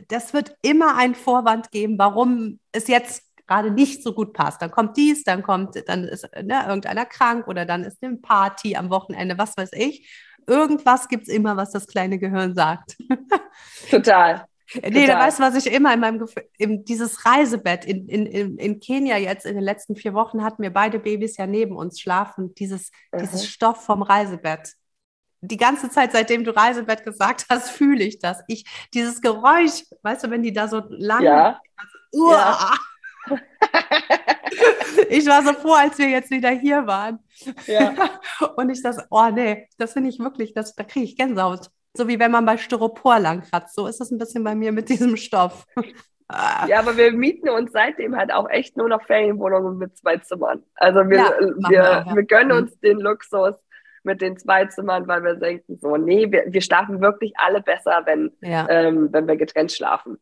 das 0.09 0.35
wird 0.35 0.57
immer 0.63 0.97
einen 0.97 1.15
Vorwand 1.15 1.71
geben, 1.71 1.99
warum 1.99 2.59
es 2.73 2.89
jetzt 2.89 3.23
gerade 3.47 3.71
nicht 3.71 4.03
so 4.03 4.13
gut 4.13 4.33
passt. 4.33 4.61
Dann 4.61 4.71
kommt 4.71 4.97
dies, 4.97 5.23
dann 5.23 5.43
kommt, 5.43 5.77
dann 5.89 6.05
ist 6.05 6.29
ne, 6.43 6.65
irgendeiner 6.67 7.07
krank 7.07 7.47
oder 7.47 7.65
dann 7.65 7.85
ist 7.85 8.03
eine 8.03 8.17
Party 8.17 8.77
am 8.77 8.91
Wochenende, 8.91 9.39
was 9.39 9.57
weiß 9.57 9.71
ich. 9.75 10.11
Irgendwas 10.47 11.09
gibt 11.09 11.29
es 11.29 11.35
immer, 11.35 11.57
was 11.57 11.71
das 11.73 11.87
kleine 11.87 12.19
Gehirn 12.19 12.55
sagt. 12.55 12.97
Total. 13.91 14.47
Nee, 14.75 15.07
da 15.07 15.13
Total. 15.13 15.21
weißt 15.21 15.39
du, 15.39 15.43
was 15.45 15.55
ich 15.55 15.73
immer 15.73 15.95
in 15.95 16.01
meinem 16.01 16.19
Gefühl, 16.19 16.49
in 16.59 16.85
dieses 16.85 17.25
Reisebett 17.25 17.85
in, 17.85 18.09
in, 18.09 18.59
in, 18.59 18.81
Kenia 18.81 19.17
jetzt 19.17 19.47
in 19.47 19.55
den 19.55 19.63
letzten 19.63 19.95
vier 19.95 20.13
Wochen 20.15 20.43
hatten 20.43 20.63
wir 20.63 20.73
beide 20.73 20.99
Babys 20.99 21.37
ja 21.37 21.47
neben 21.47 21.77
uns 21.77 22.01
schlafen. 22.01 22.55
Dieses, 22.57 22.91
dieses 23.15 23.43
Mhm. 23.43 23.47
Stoff 23.47 23.85
vom 23.85 24.03
Reisebett. 24.03 24.75
Die 25.47 25.57
ganze 25.57 25.89
Zeit, 25.91 26.13
seitdem 26.13 26.45
du 26.45 26.55
Reisebett 26.55 27.05
gesagt 27.05 27.47
hast, 27.49 27.71
fühle 27.71 28.05
ich 28.05 28.19
das. 28.19 28.43
Ich, 28.49 28.65
dieses 28.93 29.21
Geräusch, 29.21 29.85
weißt 30.03 30.25
du, 30.25 30.31
wenn 30.31 30.43
die 30.43 30.53
da 30.53 30.69
so 30.69 30.83
lang. 30.89 31.23
Ja. 31.23 31.61
Uah. 32.13 32.75
ich 35.09 35.27
war 35.27 35.43
so 35.43 35.53
froh, 35.53 35.75
als 35.75 35.99
wir 35.99 36.09
jetzt 36.09 36.31
wieder 36.31 36.51
hier 36.51 36.87
waren. 36.87 37.19
Ja. 37.67 37.95
Und 38.57 38.71
ich 38.71 38.83
das, 38.83 38.99
oh 39.11 39.29
nee, 39.33 39.69
das 39.79 39.93
finde 39.93 40.11
ich 40.11 40.19
wirklich, 40.19 40.55
das, 40.55 40.75
da 40.75 40.85
kriege 40.85 41.05
ich 41.05 41.17
Gänsehaut. 41.17 41.71
So 41.97 42.09
wie 42.09 42.19
wenn 42.19 42.31
man 42.31 42.45
bei 42.45 42.57
Styropor 42.59 43.19
langkratzt. 43.19 43.75
So 43.75 43.87
ist 43.87 44.01
das 44.01 44.11
ein 44.11 44.19
bisschen 44.19 44.45
bei 44.45 44.55
mir 44.55 44.73
mit 44.73 44.89
diesem 44.89 45.17
Stoff. 45.17 45.67
Ja, 46.67 46.81
aber 46.81 46.97
wir 46.97 47.13
mieten 47.13 47.49
uns 47.49 47.71
seitdem 47.73 48.17
halt 48.17 48.33
auch 48.33 48.49
echt 48.51 48.77
nur 48.77 48.89
noch 48.89 49.03
Ferienwohnungen 49.07 49.79
mit 49.79 49.97
zwei 49.97 50.17
Zimmern. 50.19 50.63
Also 50.75 51.09
wir, 51.09 51.19
Ja, 51.19 51.25
machen 51.25 51.41
wir, 51.41 51.71
wir 51.71 51.83
ja. 51.83 52.15
wir 52.15 52.23
gönnen 52.25 52.49
Mhm. 52.57 52.65
uns 52.65 52.81
den 52.81 52.99
Luxus 52.99 53.55
mit 54.07 54.23
den 54.23 54.39
zwei 54.39 54.65
Zimmern, 54.67 55.07
weil 55.07 55.23
wir 55.23 55.35
denken 55.35 55.77
so, 55.79 55.97
nee, 55.97 56.31
wir, 56.31 56.45
wir 56.49 56.63
schlafen 56.63 57.03
wirklich 57.03 57.35
alle 57.37 57.61
besser, 57.61 58.03
wenn, 58.07 58.33
ja. 58.41 58.67
ähm, 58.71 59.09
wenn 59.13 59.27
wir 59.29 59.37
getrennt 59.37 59.73
schlafen. 59.73 60.17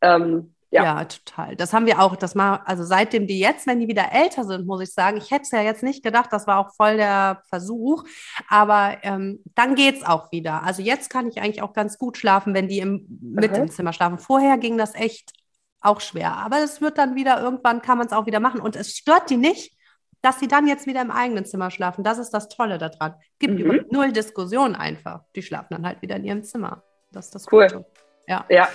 Ähm, 0.00 0.52
ja. 0.70 0.84
Ja. 0.84 1.04
total. 1.04 1.56
Das 1.56 1.72
haben 1.72 1.86
wir 1.86 2.00
auch. 2.00 2.16
Das 2.16 2.34
mal, 2.34 2.60
also 2.64 2.84
seitdem 2.84 3.26
die 3.26 3.38
jetzt, 3.38 3.66
wenn 3.66 3.80
die 3.80 3.88
wieder 3.88 4.12
älter 4.12 4.44
sind, 4.44 4.66
muss 4.66 4.82
ich 4.82 4.92
sagen, 4.92 5.16
ich 5.16 5.30
hätte 5.30 5.42
es 5.42 5.50
ja 5.52 5.62
jetzt 5.62 5.82
nicht 5.82 6.02
gedacht, 6.04 6.32
das 6.32 6.46
war 6.46 6.58
auch 6.58 6.74
voll 6.74 6.96
der 6.96 7.42
Versuch. 7.48 8.04
Aber 8.48 8.98
ähm, 9.02 9.42
dann 9.54 9.74
geht 9.74 9.96
es 9.96 10.04
auch 10.04 10.30
wieder. 10.32 10.62
Also 10.64 10.82
jetzt 10.82 11.08
kann 11.08 11.28
ich 11.28 11.38
eigentlich 11.40 11.62
auch 11.62 11.72
ganz 11.72 11.98
gut 11.98 12.18
schlafen, 12.18 12.52
wenn 12.52 12.68
die 12.68 12.80
im, 12.80 13.06
mit 13.22 13.52
Mhm. 13.52 13.62
im 13.62 13.70
Zimmer 13.70 13.92
schlafen. 13.92 14.18
Vorher 14.18 14.58
ging 14.58 14.76
das 14.76 14.94
echt 14.94 15.32
auch 15.80 16.00
schwer. 16.00 16.36
Aber 16.36 16.58
es 16.58 16.80
wird 16.80 16.98
dann 16.98 17.14
wieder, 17.14 17.40
irgendwann 17.40 17.80
kann 17.80 17.98
man 17.98 18.08
es 18.08 18.12
auch 18.12 18.26
wieder 18.26 18.40
machen. 18.40 18.60
Und 18.60 18.76
es 18.76 18.96
stört 18.96 19.30
die 19.30 19.36
nicht, 19.36 19.75
dass 20.22 20.40
sie 20.40 20.48
dann 20.48 20.66
jetzt 20.66 20.86
wieder 20.86 21.02
im 21.02 21.10
eigenen 21.10 21.44
Zimmer 21.44 21.70
schlafen. 21.70 22.02
Das 22.04 22.18
ist 22.18 22.30
das 22.30 22.48
Tolle 22.48 22.78
daran. 22.78 23.14
Gibt 23.38 23.58
Mhm. 23.60 23.84
null 23.90 24.12
Diskussion 24.12 24.74
einfach. 24.74 25.22
Die 25.36 25.42
schlafen 25.42 25.68
dann 25.70 25.86
halt 25.86 26.02
wieder 26.02 26.16
in 26.16 26.24
ihrem 26.24 26.42
Zimmer. 26.42 26.82
Das 27.12 27.26
ist 27.26 27.34
das 27.34 27.46
Cool. 27.52 27.66
Gute. 27.68 27.86
Ja. 28.26 28.44
Ja. 28.48 28.68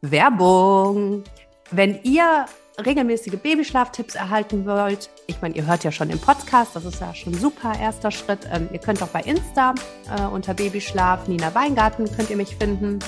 Werbung. 0.00 1.24
Wenn 1.70 2.00
ihr 2.02 2.46
regelmäßige 2.84 3.36
Babyschlaftipps 3.38 4.14
erhalten 4.14 4.66
wollt, 4.66 5.10
ich 5.26 5.40
meine, 5.42 5.54
ihr 5.54 5.66
hört 5.66 5.84
ja 5.84 5.92
schon 5.92 6.08
den 6.08 6.18
Podcast, 6.20 6.74
das 6.74 6.84
ist 6.84 7.00
ja 7.00 7.14
schon 7.14 7.34
ein 7.34 7.38
super 7.38 7.72
erster 7.78 8.10
Schritt. 8.10 8.40
Ähm, 8.52 8.68
ihr 8.72 8.78
könnt 8.78 9.02
auch 9.02 9.08
bei 9.08 9.20
Insta 9.22 9.74
äh, 10.16 10.22
unter 10.26 10.54
Babyschlaf 10.54 11.28
Nina 11.28 11.54
Weingarten 11.54 12.10
könnt 12.16 12.30
ihr 12.30 12.36
mich 12.36 12.56
finden. 12.56 12.98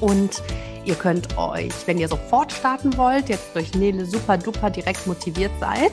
Und 0.00 0.42
ihr 0.84 0.94
könnt 0.94 1.36
euch, 1.38 1.72
wenn 1.86 1.98
ihr 1.98 2.08
sofort 2.08 2.52
starten 2.52 2.96
wollt, 2.96 3.28
jetzt 3.28 3.54
durch 3.54 3.74
Nele 3.74 4.04
super 4.04 4.36
duper 4.38 4.70
direkt 4.70 5.06
motiviert 5.06 5.52
seid 5.60 5.92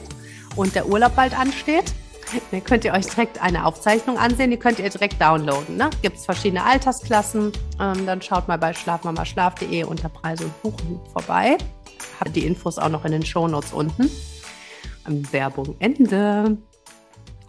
und 0.56 0.74
der 0.74 0.88
Urlaub 0.88 1.14
bald 1.14 1.38
ansteht, 1.38 1.92
Dann 2.50 2.64
könnt 2.64 2.84
ihr 2.84 2.92
euch 2.92 3.06
direkt 3.06 3.40
eine 3.42 3.64
Aufzeichnung 3.66 4.18
ansehen, 4.18 4.50
die 4.50 4.56
könnt 4.56 4.78
ihr 4.78 4.88
direkt 4.88 5.20
downloaden. 5.20 5.76
Ne? 5.76 5.90
Gibt 6.02 6.16
es 6.16 6.24
verschiedene 6.24 6.64
Altersklassen. 6.64 7.52
Ähm, 7.80 8.06
dann 8.06 8.22
schaut 8.22 8.48
mal 8.48 8.58
bei 8.58 8.72
schlafmamaschlaf.de 8.72 9.84
unter 9.84 10.08
Preise 10.08 10.44
und 10.44 10.62
Buchen 10.62 11.00
vorbei. 11.12 11.56
Habt 12.20 12.34
die 12.34 12.46
Infos 12.46 12.78
auch 12.78 12.88
noch 12.88 13.04
in 13.04 13.12
den 13.12 13.24
Shownotes 13.24 13.72
unten. 13.72 14.10
Ähm, 15.08 15.30
Werbung 15.32 15.76
Ende. 15.78 16.56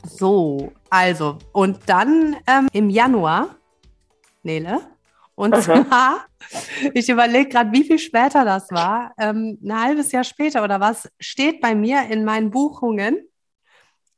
So, 0.03 0.71
also, 0.89 1.37
und 1.51 1.79
dann 1.87 2.37
ähm, 2.47 2.67
im 2.71 2.89
Januar, 2.89 3.55
Nele, 4.43 4.79
und 5.37 5.55
zwar, 5.61 6.25
ich 6.95 7.09
überlege 7.09 7.49
gerade, 7.49 7.71
wie 7.71 7.83
viel 7.83 7.99
später 7.99 8.43
das 8.43 8.71
war, 8.71 9.13
ähm, 9.19 9.59
ein 9.63 9.79
halbes 9.79 10.11
Jahr 10.11 10.23
später 10.23 10.63
oder 10.63 10.79
was, 10.79 11.07
steht 11.19 11.61
bei 11.61 11.75
mir 11.75 12.07
in 12.09 12.25
meinen 12.25 12.49
Buchungen 12.49 13.19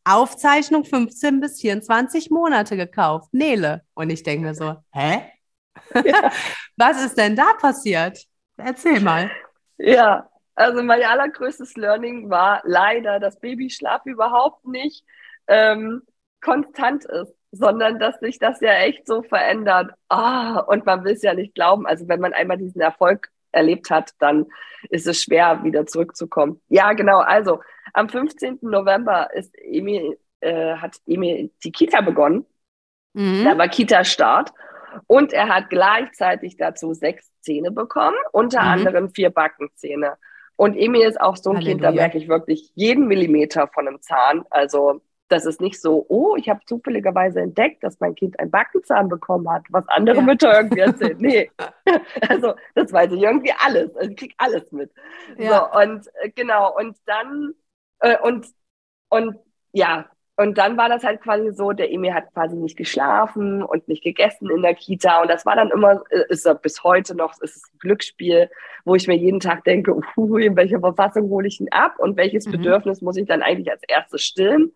Aufzeichnung 0.05 0.85
15 0.85 1.41
bis 1.41 1.59
24 1.59 2.31
Monate 2.31 2.77
gekauft. 2.77 3.33
Nele. 3.33 3.83
Und 3.95 4.09
ich 4.09 4.23
denke 4.23 4.47
mir 4.47 4.55
so, 4.55 4.77
hä? 4.93 5.29
Ja. 6.05 6.31
Was 6.77 7.03
ist 7.03 7.17
denn 7.17 7.35
da 7.35 7.51
passiert? 7.59 8.23
Erzähl 8.55 9.01
mal. 9.01 9.29
Ja, 9.77 10.29
also 10.55 10.81
mein 10.81 11.03
allergrößtes 11.03 11.75
Learning 11.75 12.29
war 12.29 12.61
leider, 12.63 13.19
dass 13.19 13.39
Babyschlaf 13.41 14.05
überhaupt 14.05 14.65
nicht 14.65 15.03
ähm, 15.47 16.01
konstant 16.41 17.03
ist, 17.03 17.33
sondern 17.51 17.99
dass 17.99 18.19
sich 18.19 18.39
das 18.39 18.61
ja 18.61 18.73
echt 18.73 19.07
so 19.07 19.23
verändert. 19.23 19.91
Ah, 20.07 20.59
und 20.59 20.85
man 20.85 21.03
will 21.03 21.13
es 21.13 21.23
ja 21.23 21.33
nicht 21.33 21.55
glauben. 21.55 21.87
Also 21.87 22.07
wenn 22.07 22.19
man 22.19 22.33
einmal 22.33 22.57
diesen 22.57 22.81
Erfolg 22.81 23.29
erlebt 23.51 23.89
hat, 23.89 24.11
dann 24.19 24.45
ist 24.89 25.07
es 25.07 25.23
schwer, 25.23 25.63
wieder 25.63 25.85
zurückzukommen. 25.85 26.61
Ja, 26.69 26.93
genau. 26.93 27.19
Also 27.19 27.59
am 27.93 28.09
15. 28.09 28.59
November 28.61 29.33
ist 29.33 29.55
Emil, 29.57 30.19
äh, 30.41 30.75
hat 30.75 30.97
Emil 31.07 31.51
die 31.63 31.71
Kita 31.71 32.01
begonnen. 32.01 32.45
Mhm. 33.13 33.45
Da 33.45 33.57
war 33.57 33.67
Kita-Start. 33.67 34.53
Und 35.07 35.33
er 35.33 35.49
hat 35.49 35.69
gleichzeitig 35.69 36.57
dazu 36.57 36.93
sechs 36.93 37.31
Zähne 37.41 37.71
bekommen, 37.71 38.17
unter 38.31 38.61
mhm. 38.61 38.67
anderem 38.67 39.09
vier 39.09 39.29
Backenzähne. 39.29 40.17
Und 40.55 40.75
Emil 40.75 41.07
ist 41.07 41.21
auch 41.21 41.37
so 41.37 41.51
ein 41.51 41.57
Halleluja. 41.57 41.73
Kind, 41.73 41.83
da 41.83 41.91
merke 41.91 42.17
ich 42.17 42.27
wirklich 42.27 42.71
jeden 42.75 43.07
Millimeter 43.07 43.67
von 43.67 43.87
einem 43.87 44.01
Zahn. 44.01 44.43
Also 44.49 45.01
das 45.29 45.45
ist 45.45 45.61
nicht 45.61 45.79
so, 45.79 46.05
oh, 46.09 46.35
ich 46.35 46.49
habe 46.49 46.59
zufälligerweise 46.65 47.39
entdeckt, 47.39 47.83
dass 47.83 47.99
mein 47.99 48.15
Kind 48.15 48.39
ein 48.39 48.49
Backenzahn 48.51 49.09
bekommen 49.09 49.49
hat, 49.49 49.63
was 49.69 49.87
andere 49.87 50.17
ja. 50.17 50.21
Mütter 50.23 50.53
irgendwie 50.53 50.79
erzählen. 50.79 51.17
Nee, 51.19 51.51
also 52.27 52.55
das 52.75 52.91
weiß 52.91 53.11
ich 53.11 53.21
irgendwie 53.21 53.53
alles. 53.59 53.95
Also 53.95 54.09
ich 54.09 54.17
kriege 54.17 54.33
alles 54.37 54.71
mit. 54.71 54.91
Ja. 55.37 55.69
So, 55.71 55.79
und 55.79 56.07
äh, 56.21 56.29
genau, 56.31 56.75
und 56.75 56.97
dann, 57.05 57.53
äh, 57.99 58.17
und, 58.19 58.47
und 59.09 59.35
ja, 59.71 60.09
und 60.39 60.57
dann 60.57 60.77
war 60.77 60.87
das 60.87 61.03
halt 61.03 61.19
quasi 61.19 61.51
so, 61.51 61.73
der 61.73 61.91
Emil 61.91 62.13
hat 62.13 62.33
quasi 62.33 62.55
nicht 62.55 62.77
geschlafen 62.77 63.61
und 63.61 63.89
nicht 63.89 64.01
gegessen 64.01 64.49
in 64.49 64.61
der 64.61 64.73
Kita. 64.73 65.21
Und 65.21 65.29
das 65.29 65.45
war 65.45 65.57
dann 65.57 65.69
immer, 65.69 66.01
äh, 66.11 66.23
ist 66.29 66.45
er 66.45 66.55
bis 66.55 66.81
heute 66.83 67.13
noch, 67.13 67.33
ist 67.41 67.57
es 67.57 67.63
ein 67.73 67.79
Glücksspiel, 67.79 68.49
wo 68.85 68.95
ich 68.95 69.07
mir 69.09 69.17
jeden 69.17 69.41
Tag 69.41 69.65
denke, 69.65 69.99
uh, 70.15 70.37
in 70.37 70.55
welcher 70.55 70.79
Verfassung 70.79 71.29
hole 71.29 71.45
ich 71.45 71.59
ihn 71.59 71.67
ab 71.71 71.99
und 71.99 72.15
welches 72.15 72.47
mhm. 72.47 72.51
Bedürfnis 72.53 73.01
muss 73.01 73.17
ich 73.17 73.27
dann 73.27 73.41
eigentlich 73.41 73.69
als 73.69 73.83
erstes 73.85 74.23
stillen? 74.23 74.71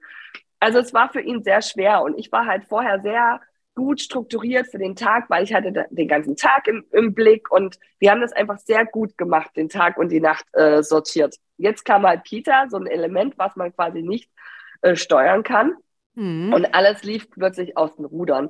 Also 0.64 0.80
es 0.80 0.94
war 0.94 1.10
für 1.10 1.20
ihn 1.20 1.44
sehr 1.44 1.62
schwer 1.62 2.04
und 2.04 2.18
ich 2.18 2.32
war 2.32 2.46
halt 2.46 2.64
vorher 2.64 3.02
sehr 3.02 3.42
gut 3.76 4.00
strukturiert 4.00 4.68
für 4.68 4.78
den 4.78 4.96
Tag, 4.96 5.30
weil 5.30 5.44
ich 5.44 5.54
hatte 5.54 5.88
den 5.90 6.08
ganzen 6.08 6.38
Tag 6.38 6.70
im, 6.70 6.86
im 6.94 7.14
Blick 7.14 7.52
und 7.52 7.78
wir 8.00 8.12
haben 8.12 8.22
das 8.22 8.32
einfach 8.32 8.60
sehr 8.60 8.86
gut 8.86 9.18
gemacht, 9.18 9.50
den 9.58 9.68
Tag 9.68 9.98
und 9.98 10.08
die 10.08 10.22
Nacht 10.22 10.46
äh, 10.54 10.82
sortiert. 10.82 11.36
Jetzt 11.58 11.84
kam 11.84 12.04
halt 12.04 12.24
Kita, 12.24 12.68
so 12.70 12.78
ein 12.78 12.88
Element, 12.88 13.38
was 13.38 13.58
man 13.58 13.76
quasi 13.76 14.04
nicht 14.04 14.30
äh, 14.84 14.96
steuern 14.96 15.44
kann. 15.44 15.74
Mhm. 16.14 16.54
Und 16.54 16.74
alles 16.74 17.04
lief 17.04 17.30
plötzlich 17.30 17.76
aus 17.76 17.94
den 17.98 18.06
Rudern. 18.06 18.50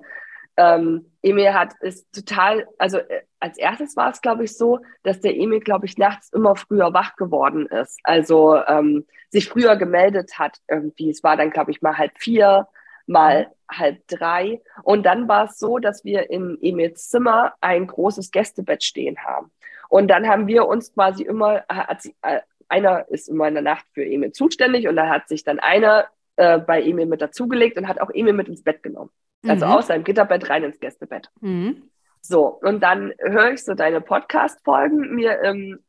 Ähm, 0.55 1.11
Emil 1.21 1.53
hat 1.53 1.73
ist 1.81 2.13
total, 2.13 2.67
also 2.77 2.97
äh, 2.97 3.21
als 3.39 3.57
erstes 3.57 3.95
war 3.97 4.11
es, 4.11 4.21
glaube 4.21 4.43
ich, 4.43 4.55
so, 4.55 4.79
dass 5.03 5.19
der 5.19 5.35
Emil, 5.35 5.59
glaube 5.59 5.85
ich, 5.85 5.97
nachts 5.97 6.29
immer 6.31 6.55
früher 6.55 6.93
wach 6.93 7.15
geworden 7.15 7.65
ist. 7.65 7.99
Also 8.03 8.57
ähm, 8.67 9.05
sich 9.29 9.49
früher 9.49 9.75
gemeldet 9.75 10.37
hat 10.37 10.59
irgendwie. 10.67 11.09
Es 11.09 11.23
war 11.23 11.37
dann, 11.37 11.49
glaube 11.49 11.71
ich, 11.71 11.81
mal 11.81 11.97
halb 11.97 12.11
vier, 12.17 12.67
mal 13.07 13.51
halb 13.69 14.07
drei. 14.07 14.61
Und 14.83 15.03
dann 15.05 15.27
war 15.27 15.45
es 15.45 15.57
so, 15.57 15.79
dass 15.79 16.05
wir 16.05 16.29
in 16.29 16.57
Emils 16.61 17.09
Zimmer 17.09 17.53
ein 17.61 17.87
großes 17.87 18.31
Gästebett 18.31 18.83
stehen 18.83 19.17
haben. 19.23 19.51
Und 19.89 20.07
dann 20.07 20.27
haben 20.27 20.47
wir 20.47 20.67
uns 20.67 20.93
quasi 20.93 21.23
immer, 21.23 21.63
hat 21.67 22.01
sie, 22.01 22.15
äh, 22.21 22.41
einer 22.69 23.07
ist 23.09 23.29
immer 23.29 23.47
in 23.47 23.55
der 23.55 23.63
Nacht 23.63 23.85
für 23.93 24.05
Emil 24.05 24.31
zuständig 24.31 24.87
und 24.87 24.95
da 24.95 25.09
hat 25.09 25.27
sich 25.27 25.43
dann 25.43 25.59
einer 25.59 26.07
äh, 26.37 26.57
bei 26.57 26.81
Emil 26.81 27.05
mit 27.05 27.21
dazugelegt 27.21 27.77
und 27.77 27.87
hat 27.87 28.01
auch 28.01 28.09
Emil 28.11 28.33
mit 28.33 28.47
ins 28.47 28.63
Bett 28.63 28.81
genommen. 28.81 29.11
Also 29.47 29.65
mhm. 29.65 29.71
aus 29.71 29.87
seinem 29.87 30.03
Gitterbett 30.03 30.49
rein 30.49 30.63
ins 30.63 30.79
Gästebett. 30.79 31.29
Mhm. 31.41 31.89
So, 32.21 32.45
und 32.47 32.81
dann 32.81 33.13
höre 33.19 33.51
ich 33.51 33.63
so 33.63 33.73
deine 33.73 33.99
Podcast-Folgen 33.99 35.13
mir 35.13 35.41
im 35.41 35.79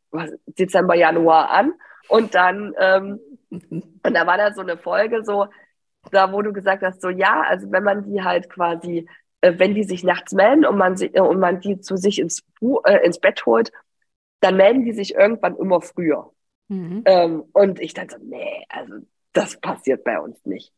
Dezember, 0.47 0.95
Januar 0.97 1.51
an 1.51 1.73
und 2.09 2.35
dann, 2.35 2.75
ähm, 2.79 3.21
und 3.51 4.15
da 4.15 4.27
war 4.27 4.37
da 4.37 4.53
so 4.53 4.61
eine 4.61 4.77
Folge 4.77 5.25
so, 5.25 5.47
da 6.11 6.33
wo 6.33 6.43
du 6.43 6.53
gesagt 6.53 6.83
hast, 6.83 7.01
so 7.01 7.09
ja, 7.09 7.43
also 7.43 7.71
wenn 7.71 7.85
man 7.85 8.05
die 8.05 8.23
halt 8.23 8.51
quasi, 8.51 9.09
äh, 9.41 9.55
wenn 9.59 9.75
die 9.75 9.85
sich 9.85 10.05
nachts 10.05 10.33
melden 10.33 10.65
und 10.65 10.77
man, 10.77 10.97
sie, 10.97 11.07
äh, 11.07 11.21
und 11.21 11.39
man 11.39 11.61
die 11.61 11.81
zu 11.81 11.97
sich 11.97 12.19
ins, 12.19 12.45
äh, 12.85 13.05
ins 13.05 13.21
Bett 13.21 13.47
holt, 13.47 13.73
dann 14.41 14.57
melden 14.57 14.85
die 14.85 14.93
sich 14.93 15.15
irgendwann 15.15 15.57
immer 15.57 15.81
früher. 15.81 16.31
Mhm. 16.69 17.03
Ähm, 17.07 17.45
und 17.53 17.81
ich 17.81 17.95
dachte 17.95 18.17
so, 18.19 18.25
nee, 18.25 18.65
also 18.69 18.95
das 19.35 19.61
passiert 19.61 20.05
bei 20.05 20.19
uns 20.19 20.47
nicht. 20.47 20.73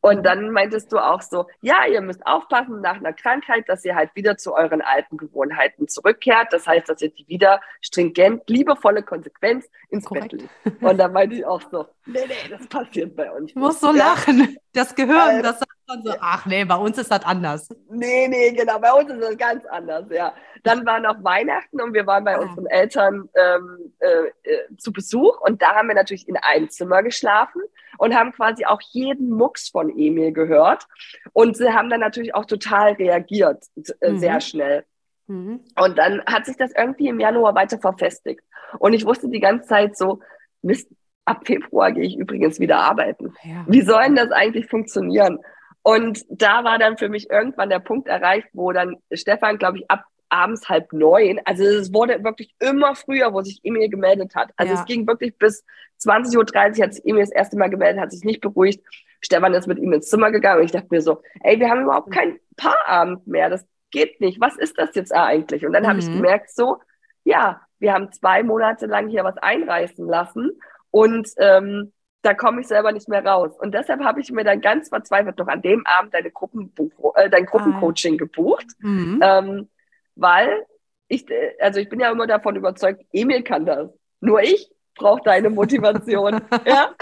Und 0.00 0.22
dann 0.24 0.50
meintest 0.50 0.92
du 0.92 0.98
auch 0.98 1.20
so, 1.20 1.46
ja, 1.60 1.84
ihr 1.86 2.00
müsst 2.00 2.24
aufpassen 2.24 2.80
nach 2.80 2.96
einer 2.96 3.12
Krankheit, 3.12 3.68
dass 3.68 3.84
ihr 3.84 3.96
halt 3.96 4.14
wieder 4.14 4.36
zu 4.38 4.54
euren 4.54 4.80
alten 4.80 5.16
Gewohnheiten 5.16 5.88
zurückkehrt. 5.88 6.52
Das 6.52 6.66
heißt, 6.66 6.88
dass 6.88 7.02
ihr 7.02 7.10
die 7.10 7.26
wieder 7.26 7.60
stringent, 7.80 8.48
liebevolle 8.48 9.02
Konsequenz 9.02 9.68
ins 9.90 10.04
Korrekt. 10.04 10.30
Bett 10.30 10.48
legt. 10.64 10.82
Und 10.82 10.96
da 10.96 11.08
meinte 11.08 11.34
ich 11.36 11.44
auch 11.44 11.60
so, 11.70 11.86
nee, 12.06 12.20
nee, 12.26 12.48
das 12.50 12.66
passiert 12.66 13.16
bei 13.16 13.30
uns. 13.30 13.50
Ich 13.50 13.56
muss 13.56 13.80
so 13.80 13.92
lachen. 13.92 14.56
Das 14.72 14.94
Gehirn, 14.94 15.38
äh, 15.38 15.42
das 15.42 15.58
sagt 15.58 15.72
dann 15.86 16.02
so, 16.02 16.14
ach 16.20 16.46
nee, 16.46 16.64
bei 16.64 16.76
uns 16.76 16.98
ist 16.98 17.10
das 17.10 17.24
anders. 17.24 17.68
Nee, 17.90 18.28
nee, 18.28 18.52
genau, 18.52 18.78
bei 18.78 18.92
uns 18.92 19.10
ist 19.10 19.20
das 19.20 19.36
ganz 19.36 19.64
anders, 19.66 20.06
ja. 20.10 20.34
Dann 20.62 20.86
war 20.86 21.00
noch 21.00 21.22
Weihnachten 21.22 21.80
und 21.80 21.92
wir 21.92 22.06
waren 22.06 22.24
bei 22.24 22.36
ah. 22.36 22.40
unseren 22.40 22.66
Eltern 22.66 23.28
ähm, 23.34 23.92
äh, 23.98 24.28
äh, 24.48 24.76
zu 24.78 24.92
Besuch 24.92 25.40
und 25.40 25.60
da 25.60 25.74
haben 25.74 25.88
wir 25.88 25.94
natürlich 25.94 26.28
in 26.28 26.36
einem 26.36 26.70
Zimmer 26.70 27.02
geschlafen 27.02 27.60
und 27.98 28.14
haben 28.14 28.32
quasi 28.32 28.64
auch 28.64 28.80
jeden 28.92 29.30
Mucks 29.30 29.68
von 29.68 29.90
Emil 29.90 30.32
gehört 30.32 30.86
und 31.32 31.56
sie 31.56 31.72
haben 31.72 31.90
dann 31.90 32.00
natürlich 32.00 32.34
auch 32.34 32.46
total 32.46 32.92
reagiert, 32.92 33.64
äh, 34.00 34.12
mhm. 34.12 34.18
sehr 34.18 34.40
schnell. 34.40 34.84
Mhm. 35.26 35.60
Und 35.80 35.98
dann 35.98 36.22
hat 36.26 36.46
sich 36.46 36.56
das 36.56 36.72
irgendwie 36.76 37.08
im 37.08 37.20
Januar 37.20 37.54
weiter 37.54 37.78
verfestigt. 37.78 38.42
Und 38.78 38.92
ich 38.92 39.04
wusste 39.04 39.28
die 39.28 39.40
ganze 39.40 39.68
Zeit 39.68 39.96
so, 39.96 40.20
Mist, 40.62 40.88
ab 41.24 41.46
Februar 41.46 41.92
gehe 41.92 42.04
ich 42.04 42.16
übrigens 42.16 42.60
wieder 42.60 42.78
arbeiten. 42.78 43.34
Ja. 43.42 43.64
Wie 43.68 43.82
soll 43.82 44.02
denn 44.02 44.16
das 44.16 44.30
eigentlich 44.30 44.66
funktionieren? 44.66 45.38
Und 45.82 46.24
da 46.28 46.64
war 46.64 46.78
dann 46.78 46.96
für 46.96 47.08
mich 47.08 47.30
irgendwann 47.30 47.70
der 47.70 47.80
Punkt 47.80 48.08
erreicht, 48.08 48.48
wo 48.52 48.72
dann 48.72 48.96
Stefan, 49.12 49.58
glaube 49.58 49.78
ich, 49.78 49.90
ab 49.90 50.04
abends 50.28 50.68
halb 50.68 50.92
neun. 50.92 51.40
Also 51.44 51.62
es 51.62 51.92
wurde 51.92 52.24
wirklich 52.24 52.54
immer 52.58 52.94
früher, 52.94 53.34
wo 53.34 53.42
sich 53.42 53.60
Emil 53.62 53.90
gemeldet 53.90 54.34
hat. 54.34 54.50
Also 54.56 54.72
ja. 54.72 54.80
es 54.80 54.86
ging 54.86 55.06
wirklich 55.06 55.36
bis 55.36 55.64
20.30 56.00 56.36
Uhr, 56.78 56.84
hat 56.84 56.94
sich 56.94 57.04
Emil 57.04 57.20
das 57.20 57.30
erste 57.30 57.58
Mal 57.58 57.68
gemeldet, 57.68 58.00
hat 58.00 58.12
sich 58.12 58.24
nicht 58.24 58.40
beruhigt. 58.40 58.82
Stefan 59.20 59.52
ist 59.52 59.68
mit 59.68 59.78
ihm 59.78 59.92
ins 59.92 60.08
Zimmer 60.08 60.30
gegangen 60.30 60.60
und 60.60 60.64
ich 60.64 60.72
dachte 60.72 60.88
mir 60.90 61.02
so, 61.02 61.20
ey, 61.42 61.60
wir 61.60 61.68
haben 61.68 61.82
überhaupt 61.82 62.12
keinen 62.12 62.40
Paarabend 62.56 63.26
mehr. 63.26 63.50
Das 63.50 63.66
geht 63.90 64.20
nicht. 64.20 64.40
Was 64.40 64.56
ist 64.56 64.78
das 64.78 64.94
jetzt 64.94 65.14
eigentlich? 65.14 65.66
Und 65.66 65.74
dann 65.74 65.82
mhm. 65.82 65.88
habe 65.88 65.98
ich 65.98 66.06
gemerkt 66.06 66.50
so, 66.50 66.78
ja, 67.24 67.60
wir 67.78 67.92
haben 67.92 68.10
zwei 68.12 68.42
Monate 68.42 68.86
lang 68.86 69.08
hier 69.08 69.24
was 69.24 69.36
einreißen 69.36 70.06
lassen 70.06 70.52
und 70.92 71.28
ähm, 71.38 71.92
da 72.22 72.34
komme 72.34 72.60
ich 72.60 72.68
selber 72.68 72.92
nicht 72.92 73.08
mehr 73.08 73.24
raus. 73.26 73.50
Und 73.58 73.74
deshalb 73.74 74.02
habe 74.04 74.20
ich 74.20 74.30
mir 74.30 74.44
dann 74.44 74.60
ganz 74.60 74.88
verzweifelt 74.88 75.38
noch 75.38 75.48
an 75.48 75.60
dem 75.60 75.84
Abend 75.86 76.14
deine 76.14 76.30
Gruppenbuch, 76.30 77.16
äh, 77.16 77.28
dein 77.28 77.46
Gruppencoaching 77.46 78.14
ah. 78.14 78.18
gebucht. 78.18 78.66
Mhm. 78.78 79.20
Ähm, 79.20 79.68
weil 80.14 80.64
ich, 81.08 81.26
also 81.60 81.80
ich 81.80 81.88
bin 81.88 81.98
ja 81.98 82.12
immer 82.12 82.28
davon 82.28 82.54
überzeugt, 82.54 83.04
Emil 83.12 83.42
kann 83.42 83.66
das. 83.66 83.90
Nur 84.20 84.40
ich 84.40 84.70
brauche 84.94 85.22
deine 85.24 85.50
Motivation. 85.50 86.40
ja? 86.64 86.94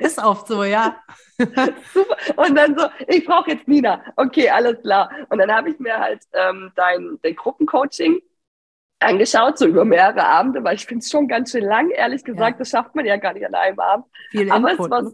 Ist 0.00 0.22
oft 0.22 0.46
so, 0.46 0.62
ja. 0.62 0.96
Super. 1.38 2.16
Und 2.36 2.54
dann 2.54 2.78
so, 2.78 2.86
ich 3.08 3.24
brauche 3.24 3.50
jetzt 3.50 3.66
Nina. 3.66 4.04
Okay, 4.16 4.50
alles 4.50 4.80
klar. 4.82 5.10
Und 5.30 5.38
dann 5.38 5.52
habe 5.52 5.70
ich 5.70 5.80
mir 5.80 5.98
halt 5.98 6.22
ähm, 6.32 6.70
dein, 6.76 7.18
dein 7.22 7.34
Gruppencoaching 7.34 8.20
angeschaut, 9.00 9.58
so 9.58 9.66
über 9.66 9.84
mehrere 9.84 10.24
Abende, 10.24 10.62
weil 10.62 10.76
ich 10.76 10.86
finde 10.86 11.02
es 11.02 11.10
schon 11.10 11.28
ganz 11.28 11.50
schön 11.50 11.64
lang, 11.64 11.90
ehrlich 11.90 12.24
gesagt. 12.24 12.52
Ja. 12.52 12.58
Das 12.58 12.70
schafft 12.70 12.94
man 12.94 13.06
ja 13.06 13.16
gar 13.16 13.32
nicht 13.32 13.46
an 13.46 13.54
einem 13.54 13.80
Abend. 13.80 14.06
Viel 14.30 14.50
aber 14.50 14.70
Input, 14.70 14.86
es 14.86 14.90
war, 14.90 15.02
ne? 15.02 15.12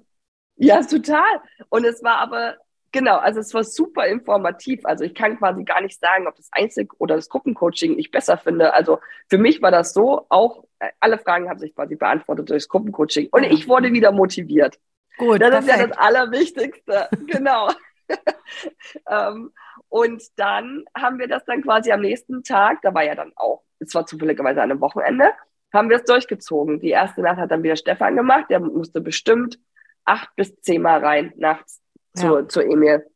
ja, 0.56 0.82
total. 0.82 1.40
Und 1.68 1.84
es 1.84 2.02
war 2.02 2.18
aber 2.18 2.56
Genau, 2.96 3.16
also 3.18 3.40
es 3.40 3.52
war 3.52 3.62
super 3.62 4.06
informativ. 4.06 4.86
Also 4.86 5.04
ich 5.04 5.14
kann 5.14 5.36
quasi 5.38 5.64
gar 5.64 5.82
nicht 5.82 6.00
sagen, 6.00 6.26
ob 6.26 6.36
das 6.36 6.48
Einzel- 6.50 6.88
oder 6.96 7.16
das 7.16 7.28
Gruppencoaching 7.28 7.98
ich 7.98 8.10
besser 8.10 8.38
finde. 8.38 8.72
Also 8.72 9.00
für 9.28 9.36
mich 9.36 9.60
war 9.60 9.70
das 9.70 9.92
so, 9.92 10.24
auch 10.30 10.64
äh, 10.78 10.88
alle 10.98 11.18
Fragen 11.18 11.50
haben 11.50 11.58
sich 11.58 11.74
quasi 11.74 11.96
beantwortet 11.96 12.48
durch 12.48 12.62
das 12.62 12.68
Gruppencoaching. 12.70 13.28
Und 13.32 13.44
ich 13.44 13.68
wurde 13.68 13.92
wieder 13.92 14.12
motiviert. 14.12 14.78
Gut, 15.18 15.42
das 15.42 15.50
perfekt. 15.50 15.72
ist 15.72 15.78
ja 15.78 15.86
das 15.88 15.98
Allerwichtigste. 15.98 17.08
genau. 17.26 17.68
ähm, 19.10 19.52
und 19.90 20.22
dann 20.36 20.84
haben 20.96 21.18
wir 21.18 21.28
das 21.28 21.44
dann 21.44 21.62
quasi 21.62 21.92
am 21.92 22.00
nächsten 22.00 22.44
Tag, 22.44 22.80
da 22.80 22.94
war 22.94 23.04
ja 23.04 23.14
dann 23.14 23.32
auch, 23.36 23.62
es 23.78 23.94
war 23.94 24.06
zufälligerweise 24.06 24.62
an 24.62 24.70
einem 24.70 24.80
Wochenende, 24.80 25.30
haben 25.72 25.90
wir 25.90 25.96
es 25.96 26.04
durchgezogen. 26.04 26.80
Die 26.80 26.90
erste 26.90 27.22
Nacht 27.22 27.38
hat 27.38 27.50
dann 27.50 27.62
wieder 27.62 27.76
Stefan 27.76 28.16
gemacht, 28.16 28.46
der 28.50 28.60
musste 28.60 29.00
bestimmt 29.00 29.58
acht 30.04 30.28
bis 30.36 30.58
zehn 30.60 30.82
Mal 30.82 31.04
rein 31.04 31.32
nachts 31.36 31.80
zu, 32.14 32.26
ja. 32.26 32.48
zu 32.48 32.60
Emil. 32.60 33.06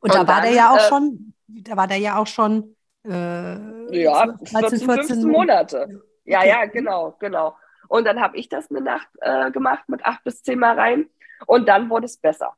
Und, 0.00 0.10
und 0.10 0.14
da 0.14 0.18
war 0.18 0.40
dann, 0.40 0.42
der 0.44 0.52
ja 0.52 0.70
auch 0.70 0.78
äh, 0.78 0.88
schon, 0.88 1.32
da 1.46 1.76
war 1.76 1.86
der 1.86 1.98
ja 1.98 2.18
auch 2.18 2.26
schon 2.26 2.76
äh, 3.04 4.02
ja, 4.02 4.26
13, 4.26 4.50
14, 4.50 4.78
15 4.80 5.22
Monate. 5.22 6.02
Ja, 6.24 6.40
okay. 6.40 6.48
ja, 6.48 6.66
genau, 6.66 7.16
genau. 7.18 7.56
Und 7.88 8.04
dann 8.04 8.20
habe 8.20 8.36
ich 8.36 8.48
das 8.48 8.70
eine 8.70 8.80
Nacht 8.80 9.08
äh, 9.20 9.50
gemacht 9.52 9.88
mit 9.88 10.04
acht 10.04 10.24
bis 10.24 10.42
zehn 10.42 10.58
Mal 10.58 10.78
rein 10.78 11.08
und 11.46 11.68
dann 11.68 11.88
wurde 11.88 12.06
es 12.06 12.16
besser. 12.16 12.52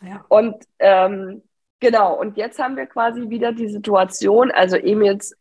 Ja. 0.00 0.24
Und 0.28 0.56
ähm, 0.78 1.42
genau, 1.80 2.14
und 2.18 2.38
jetzt 2.38 2.58
haben 2.58 2.76
wir 2.76 2.86
quasi 2.86 3.28
wieder 3.28 3.52
die 3.52 3.68
Situation, 3.68 4.50
also 4.50 4.76
Emils 4.76 5.36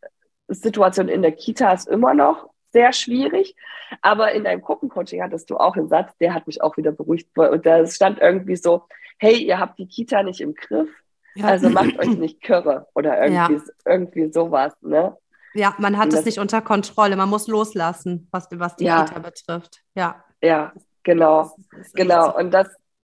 Situation 0.49 1.07
in 1.07 1.21
der 1.21 1.31
Kita 1.31 1.71
ist 1.71 1.87
immer 1.87 2.13
noch 2.13 2.49
sehr 2.71 2.93
schwierig, 2.93 3.55
aber 4.01 4.31
in 4.33 4.43
deinem 4.43 4.61
Gruppencoaching 4.61 5.21
hattest 5.21 5.49
du 5.49 5.57
auch 5.57 5.75
einen 5.75 5.89
Satz, 5.89 6.15
der 6.19 6.33
hat 6.33 6.47
mich 6.47 6.61
auch 6.61 6.77
wieder 6.77 6.91
beruhigt. 6.91 7.29
Und 7.35 7.65
da 7.65 7.85
stand 7.87 8.19
irgendwie 8.19 8.55
so, 8.55 8.83
hey, 9.17 9.35
ihr 9.35 9.59
habt 9.59 9.79
die 9.79 9.87
Kita 9.87 10.23
nicht 10.23 10.41
im 10.41 10.53
Griff, 10.53 10.89
ja. 11.35 11.45
also 11.45 11.69
macht 11.69 11.97
euch 11.99 12.17
nicht 12.17 12.41
Körre 12.41 12.87
oder 12.93 13.21
irgendwie, 13.21 13.55
ja. 13.55 13.73
irgendwie 13.85 14.31
sowas, 14.31 14.73
ne? 14.81 15.17
Ja, 15.55 15.73
man 15.79 15.97
hat 15.97 16.13
es 16.13 16.25
nicht 16.25 16.37
unter 16.37 16.61
Kontrolle, 16.61 17.15
man 17.15 17.27
muss 17.27 17.47
loslassen, 17.47 18.27
was, 18.31 18.47
was 18.51 18.75
die 18.75 18.85
ja. 18.85 19.03
Kita 19.03 19.19
betrifft. 19.19 19.81
Ja. 19.95 20.23
Ja, 20.41 20.73
genau. 21.03 21.51
Genau. 21.95 22.37
Und 22.37 22.51
das, 22.51 22.67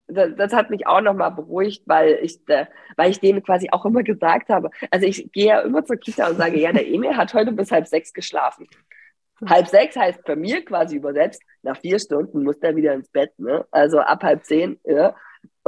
das, 0.08 0.34
das, 0.36 0.52
hat 0.52 0.70
mich 0.70 0.86
auch 0.86 1.00
nochmal 1.00 1.30
beruhigt, 1.30 1.82
weil 1.86 2.18
ich, 2.22 2.40
äh, 2.48 2.66
weil 2.96 3.10
ich 3.10 3.20
denen 3.20 3.42
quasi 3.42 3.68
auch 3.70 3.84
immer 3.84 4.02
gesagt 4.02 4.48
habe. 4.48 4.70
Also 4.90 5.06
ich 5.06 5.30
gehe 5.32 5.48
ja 5.48 5.60
immer 5.60 5.84
zur 5.84 5.96
Kita 5.96 6.28
und 6.28 6.36
sage, 6.36 6.58
ja, 6.58 6.72
der 6.72 6.86
Emil 6.86 7.16
hat 7.16 7.34
heute 7.34 7.52
bis 7.52 7.70
halb 7.70 7.86
sechs 7.86 8.12
geschlafen. 8.12 8.66
Halb 9.46 9.68
sechs 9.68 9.96
heißt 9.96 10.24
bei 10.24 10.34
mir 10.34 10.64
quasi 10.64 10.96
übersetzt, 10.96 11.42
nach 11.62 11.76
vier 11.76 11.98
Stunden 11.98 12.42
muss 12.42 12.58
der 12.58 12.74
wieder 12.74 12.94
ins 12.94 13.08
Bett, 13.08 13.38
ne? 13.38 13.66
Also 13.70 14.00
ab 14.00 14.22
halb 14.24 14.44
zehn, 14.44 14.80
ja. 14.84 15.14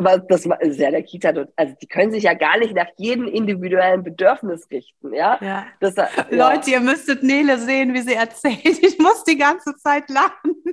Aber 0.01 0.19
das 0.19 0.47
ist 0.61 0.81
ja 0.81 0.91
der 0.91 1.03
Kita, 1.03 1.29
also 1.57 1.75
die 1.83 1.87
können 1.87 2.11
sich 2.11 2.23
ja 2.23 2.33
gar 2.33 2.59
nicht 2.59 2.75
nach 2.75 2.87
jedem 2.97 3.29
individuellen 3.29 4.03
Bedürfnis 4.03 4.67
richten, 4.71 5.13
ja. 5.13 5.39
ja. 5.43 5.67
Das, 5.79 5.95
ja. 5.97 6.09
Leute, 6.31 6.71
ihr 6.71 6.81
müsstet 6.81 7.23
Nele 7.23 7.59
sehen, 7.59 7.93
wie 7.93 8.01
sie 8.01 8.15
erzählt. 8.15 8.65
Ich 8.65 8.99
muss 8.99 9.25
die 9.25 9.37
ganze 9.37 9.77
Zeit 9.77 10.09
lachen. 10.09 10.55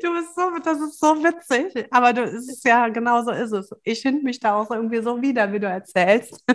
Du 0.00 0.14
bist 0.14 0.36
so, 0.36 0.42
das 0.62 0.78
ist 0.78 1.00
so 1.00 1.16
witzig. 1.24 1.88
Aber 1.90 2.12
du, 2.12 2.22
es 2.22 2.48
ist 2.48 2.64
ja, 2.64 2.88
genau 2.88 3.24
so 3.24 3.32
ist 3.32 3.50
es. 3.50 3.68
Ich 3.82 4.00
finde 4.00 4.22
mich 4.22 4.38
da 4.38 4.54
auch 4.54 4.70
irgendwie 4.70 5.02
so 5.02 5.20
wieder, 5.20 5.52
wie 5.52 5.58
du 5.58 5.66
erzählst. 5.66 6.44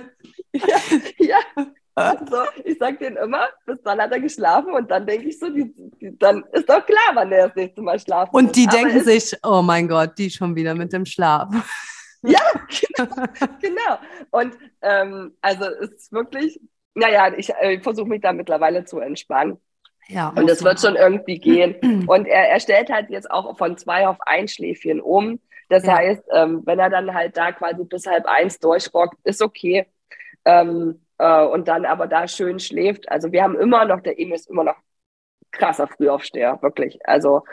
Ja, 0.54 0.78
ja. 1.18 1.66
So, 2.30 2.38
ich 2.64 2.78
sag 2.78 3.00
denen 3.00 3.18
immer, 3.18 3.48
bis 3.66 3.82
dann 3.84 4.00
hat 4.00 4.12
er 4.12 4.20
geschlafen 4.20 4.74
und 4.74 4.90
dann 4.90 5.06
denke 5.06 5.28
ich 5.28 5.40
so, 5.40 5.50
die, 5.50 5.74
die, 6.00 6.18
dann 6.18 6.44
ist 6.52 6.70
doch 6.70 6.86
klar, 6.86 7.12
wann 7.14 7.30
der 7.30 7.48
das 7.48 7.56
nächste 7.56 7.82
Mal 7.82 8.00
schlafen 8.00 8.34
Und 8.34 8.56
die 8.56 8.68
denken 8.68 9.04
sich, 9.04 9.36
oh 9.44 9.62
mein 9.62 9.88
Gott, 9.88 10.18
die 10.18 10.30
schon 10.30 10.56
wieder 10.56 10.76
mit 10.76 10.94
dem 10.94 11.06
Schlaf. 11.06 11.50
Ja, 12.24 12.40
genau. 12.68 13.16
genau. 13.60 13.98
Und 14.30 14.56
ähm, 14.82 15.36
also 15.42 15.66
es 15.66 15.92
ist 15.92 16.12
wirklich, 16.12 16.60
naja, 16.94 17.34
ich 17.36 17.50
äh, 17.50 17.80
versuche 17.82 18.08
mich 18.08 18.22
da 18.22 18.32
mittlerweile 18.34 18.86
zu 18.86 19.00
entspannen. 19.00 19.58
Ja, 20.08 20.30
und 20.30 20.50
es 20.50 20.64
wird 20.64 20.80
schon 20.80 20.96
irgendwie 20.96 21.40
gehen. 21.40 22.08
Und 22.08 22.28
er, 22.28 22.50
er 22.50 22.60
stellt 22.60 22.92
halt 22.92 23.10
jetzt 23.10 23.32
auch 23.32 23.58
von 23.58 23.78
zwei 23.78 24.08
auf 24.08 24.18
ein 24.22 24.48
Schläfchen 24.48 25.00
um. 25.00 25.40
Das 25.70 25.86
ja. 25.86 25.96
heißt, 25.96 26.24
ähm, 26.34 26.62
wenn 26.66 26.80
er 26.80 26.90
dann 26.90 27.14
halt 27.14 27.38
da 27.38 27.52
quasi 27.54 27.84
bis 27.86 28.06
halb 28.06 28.26
eins 28.26 28.60
durchrockt, 28.60 29.18
ist 29.24 29.42
okay. 29.42 29.88
Ähm, 30.44 31.02
äh, 31.22 31.46
und 31.46 31.68
dann 31.68 31.86
aber 31.86 32.08
da 32.08 32.28
schön 32.28 32.60
schläft. 32.60 33.10
Also 33.10 33.32
wir 33.32 33.44
haben 33.44 33.56
immer 33.56 33.86
noch, 33.86 34.02
der 34.02 34.20
Emil 34.20 34.34
ist 34.34 34.50
immer 34.50 34.64
noch 34.64 34.76
krasser 35.52 35.88
Frühaufsteher, 35.88 36.58
wirklich. 36.62 36.98
Also 37.08 37.44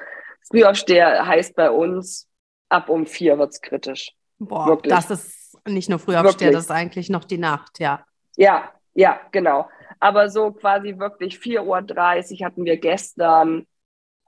Frühaufsteher 0.50 1.26
heißt 1.26 1.54
bei 1.54 1.70
uns, 1.70 2.26
ab 2.70 2.88
um 2.88 3.04
vier 3.06 3.38
wird 3.38 3.50
es 3.50 3.60
kritisch. 3.60 4.14
Boah, 4.38 4.66
wirklich. 4.66 4.94
das 4.94 5.10
ist 5.10 5.58
nicht 5.66 5.90
nur 5.90 5.98
Frühaufsteher, 5.98 6.48
wirklich. 6.48 6.52
das 6.52 6.64
ist 6.64 6.70
eigentlich 6.70 7.10
noch 7.10 7.24
die 7.24 7.38
Nacht, 7.38 7.78
ja. 7.78 8.04
Ja, 8.36 8.72
ja, 8.94 9.20
genau. 9.32 9.68
Aber 10.00 10.30
so 10.30 10.52
quasi 10.52 10.98
wirklich 10.98 11.36
4.30 11.36 12.40
Uhr 12.40 12.46
hatten 12.46 12.64
wir 12.64 12.78
gestern, 12.78 13.66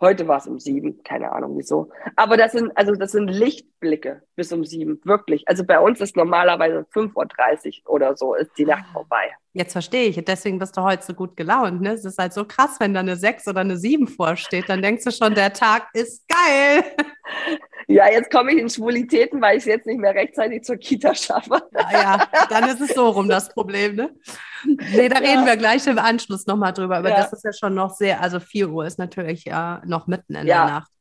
Heute 0.00 0.26
war 0.26 0.38
es 0.38 0.46
um 0.46 0.58
sieben, 0.58 1.02
keine 1.04 1.30
Ahnung 1.30 1.58
wieso. 1.58 1.90
Aber 2.16 2.38
das 2.38 2.52
sind, 2.52 2.72
also 2.74 2.92
das 2.92 3.12
sind 3.12 3.28
Lichtblicke 3.28 4.22
bis 4.34 4.50
um 4.50 4.64
sieben, 4.64 4.98
wirklich. 5.04 5.46
Also 5.46 5.62
bei 5.64 5.78
uns 5.78 6.00
ist 6.00 6.16
normalerweise 6.16 6.86
5.30 6.94 7.82
Uhr 7.84 7.90
oder 7.90 8.16
so, 8.16 8.34
ist 8.34 8.50
die 8.56 8.64
Nacht 8.64 8.84
ah. 8.88 8.92
vorbei. 8.94 9.30
Jetzt 9.52 9.72
verstehe 9.72 10.06
ich. 10.06 10.24
Deswegen 10.24 10.58
bist 10.58 10.76
du 10.76 10.82
heute 10.82 11.04
so 11.04 11.12
gut 11.12 11.36
gelaunt. 11.36 11.82
Ne? 11.82 11.92
Es 11.92 12.04
ist 12.06 12.18
halt 12.18 12.32
so 12.32 12.46
krass, 12.46 12.76
wenn 12.78 12.94
da 12.94 13.00
eine 13.00 13.16
6 13.16 13.48
oder 13.48 13.60
eine 13.60 13.76
7 13.76 14.08
vorsteht. 14.08 14.68
Dann 14.68 14.80
denkst 14.80 15.04
du 15.04 15.10
schon, 15.10 15.34
der 15.34 15.52
Tag 15.52 15.88
ist 15.92 16.26
geil. 16.28 16.82
Ja, 17.88 18.08
jetzt 18.08 18.30
komme 18.30 18.52
ich 18.52 18.58
in 18.58 18.68
Schwulitäten, 18.68 19.40
weil 19.40 19.56
ich 19.56 19.62
es 19.62 19.66
jetzt 19.66 19.86
nicht 19.86 19.98
mehr 19.98 20.14
rechtzeitig 20.14 20.64
zur 20.64 20.76
Kita 20.76 21.14
schaffe. 21.14 21.62
Ja, 21.72 21.92
ja, 21.92 22.28
dann 22.48 22.68
ist 22.68 22.80
es 22.80 22.94
so 22.94 23.08
rum 23.08 23.28
das 23.28 23.48
Problem. 23.48 23.96
Ne? 23.96 24.14
Nee, 24.64 25.08
da 25.08 25.18
reden 25.18 25.46
wir 25.46 25.56
gleich 25.56 25.86
im 25.86 25.98
Anschluss 25.98 26.46
nochmal 26.46 26.72
drüber. 26.72 26.98
Aber 26.98 27.10
ja. 27.10 27.16
das 27.16 27.32
ist 27.32 27.44
ja 27.44 27.52
schon 27.52 27.74
noch 27.74 27.90
sehr, 27.94 28.20
also 28.20 28.40
4 28.40 28.70
Uhr 28.70 28.86
ist 28.86 28.98
natürlich 28.98 29.44
ja 29.44 29.82
noch 29.84 30.06
mitten 30.06 30.34
in 30.34 30.46
ja. 30.46 30.64
der 30.64 30.74
Nacht. 30.74 30.92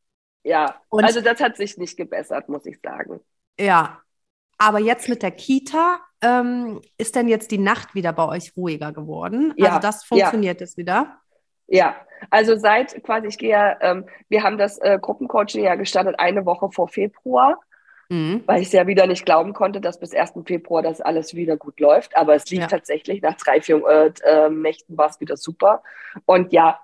Ja, 0.44 0.76
Und, 0.90 1.04
also 1.04 1.22
das 1.22 1.40
hat 1.40 1.58
sich 1.58 1.78
nicht 1.78 1.98
gebessert, 1.98 2.50
muss 2.50 2.66
ich 2.66 2.80
sagen. 2.82 3.20
Ja, 3.60 4.00
aber 4.58 4.80
jetzt 4.80 5.10
mit 5.10 5.22
der 5.22 5.32
Kita, 5.32 6.00
ähm, 6.22 6.82
ist 6.98 7.16
denn 7.16 7.28
jetzt 7.28 7.52
die 7.52 7.58
Nacht 7.58 7.96
wieder 7.96 8.14
bei 8.14 8.28
euch 8.28 8.56
ruhiger 8.58 8.92
geworden? 8.92 9.54
Ja, 9.58 9.70
also 9.70 9.80
das 9.80 10.04
funktioniert 10.04 10.60
jetzt 10.62 10.78
wieder? 10.78 11.20
Ja, 11.70 11.96
also 12.30 12.58
seit 12.58 13.02
quasi, 13.04 13.28
ich 13.28 13.38
gehe 13.38 13.52
ja, 13.52 13.78
ähm, 13.82 14.06
wir 14.28 14.44
haben 14.44 14.58
das 14.58 14.78
äh, 14.80 15.00
Gruppencoaching 15.02 15.64
ja 15.64 15.76
gestartet 15.76 16.16
eine 16.20 16.46
Woche 16.46 16.70
vor 16.72 16.88
Februar, 16.88 17.60
mhm. 18.10 18.44
weil 18.46 18.62
ich 18.62 18.68
es 18.68 18.74
ja 18.74 18.88
wieder 18.88 19.08
nicht 19.08 19.26
glauben 19.26 19.54
konnte, 19.54 19.80
dass 19.80 20.00
bis 20.00 20.14
1. 20.14 20.34
Februar 20.46 20.82
das 20.82 21.02
alles 21.02 21.34
wieder 21.34 21.58
gut 21.58 21.80
läuft. 21.80 22.18
Aber 22.18 22.36
es 22.36 22.50
lief 22.50 22.62
ja. 22.62 22.68
tatsächlich, 22.68 23.22
nach 23.22 23.36
drei, 23.36 23.62
vier 23.62 23.84
äh, 23.88 24.12
äh, 24.24 24.50
Nächten 24.50 24.98
war 24.98 25.10
es 25.10 25.20
wieder 25.20 25.38
super. 25.38 25.84
Und 26.26 26.52
ja, 26.52 26.80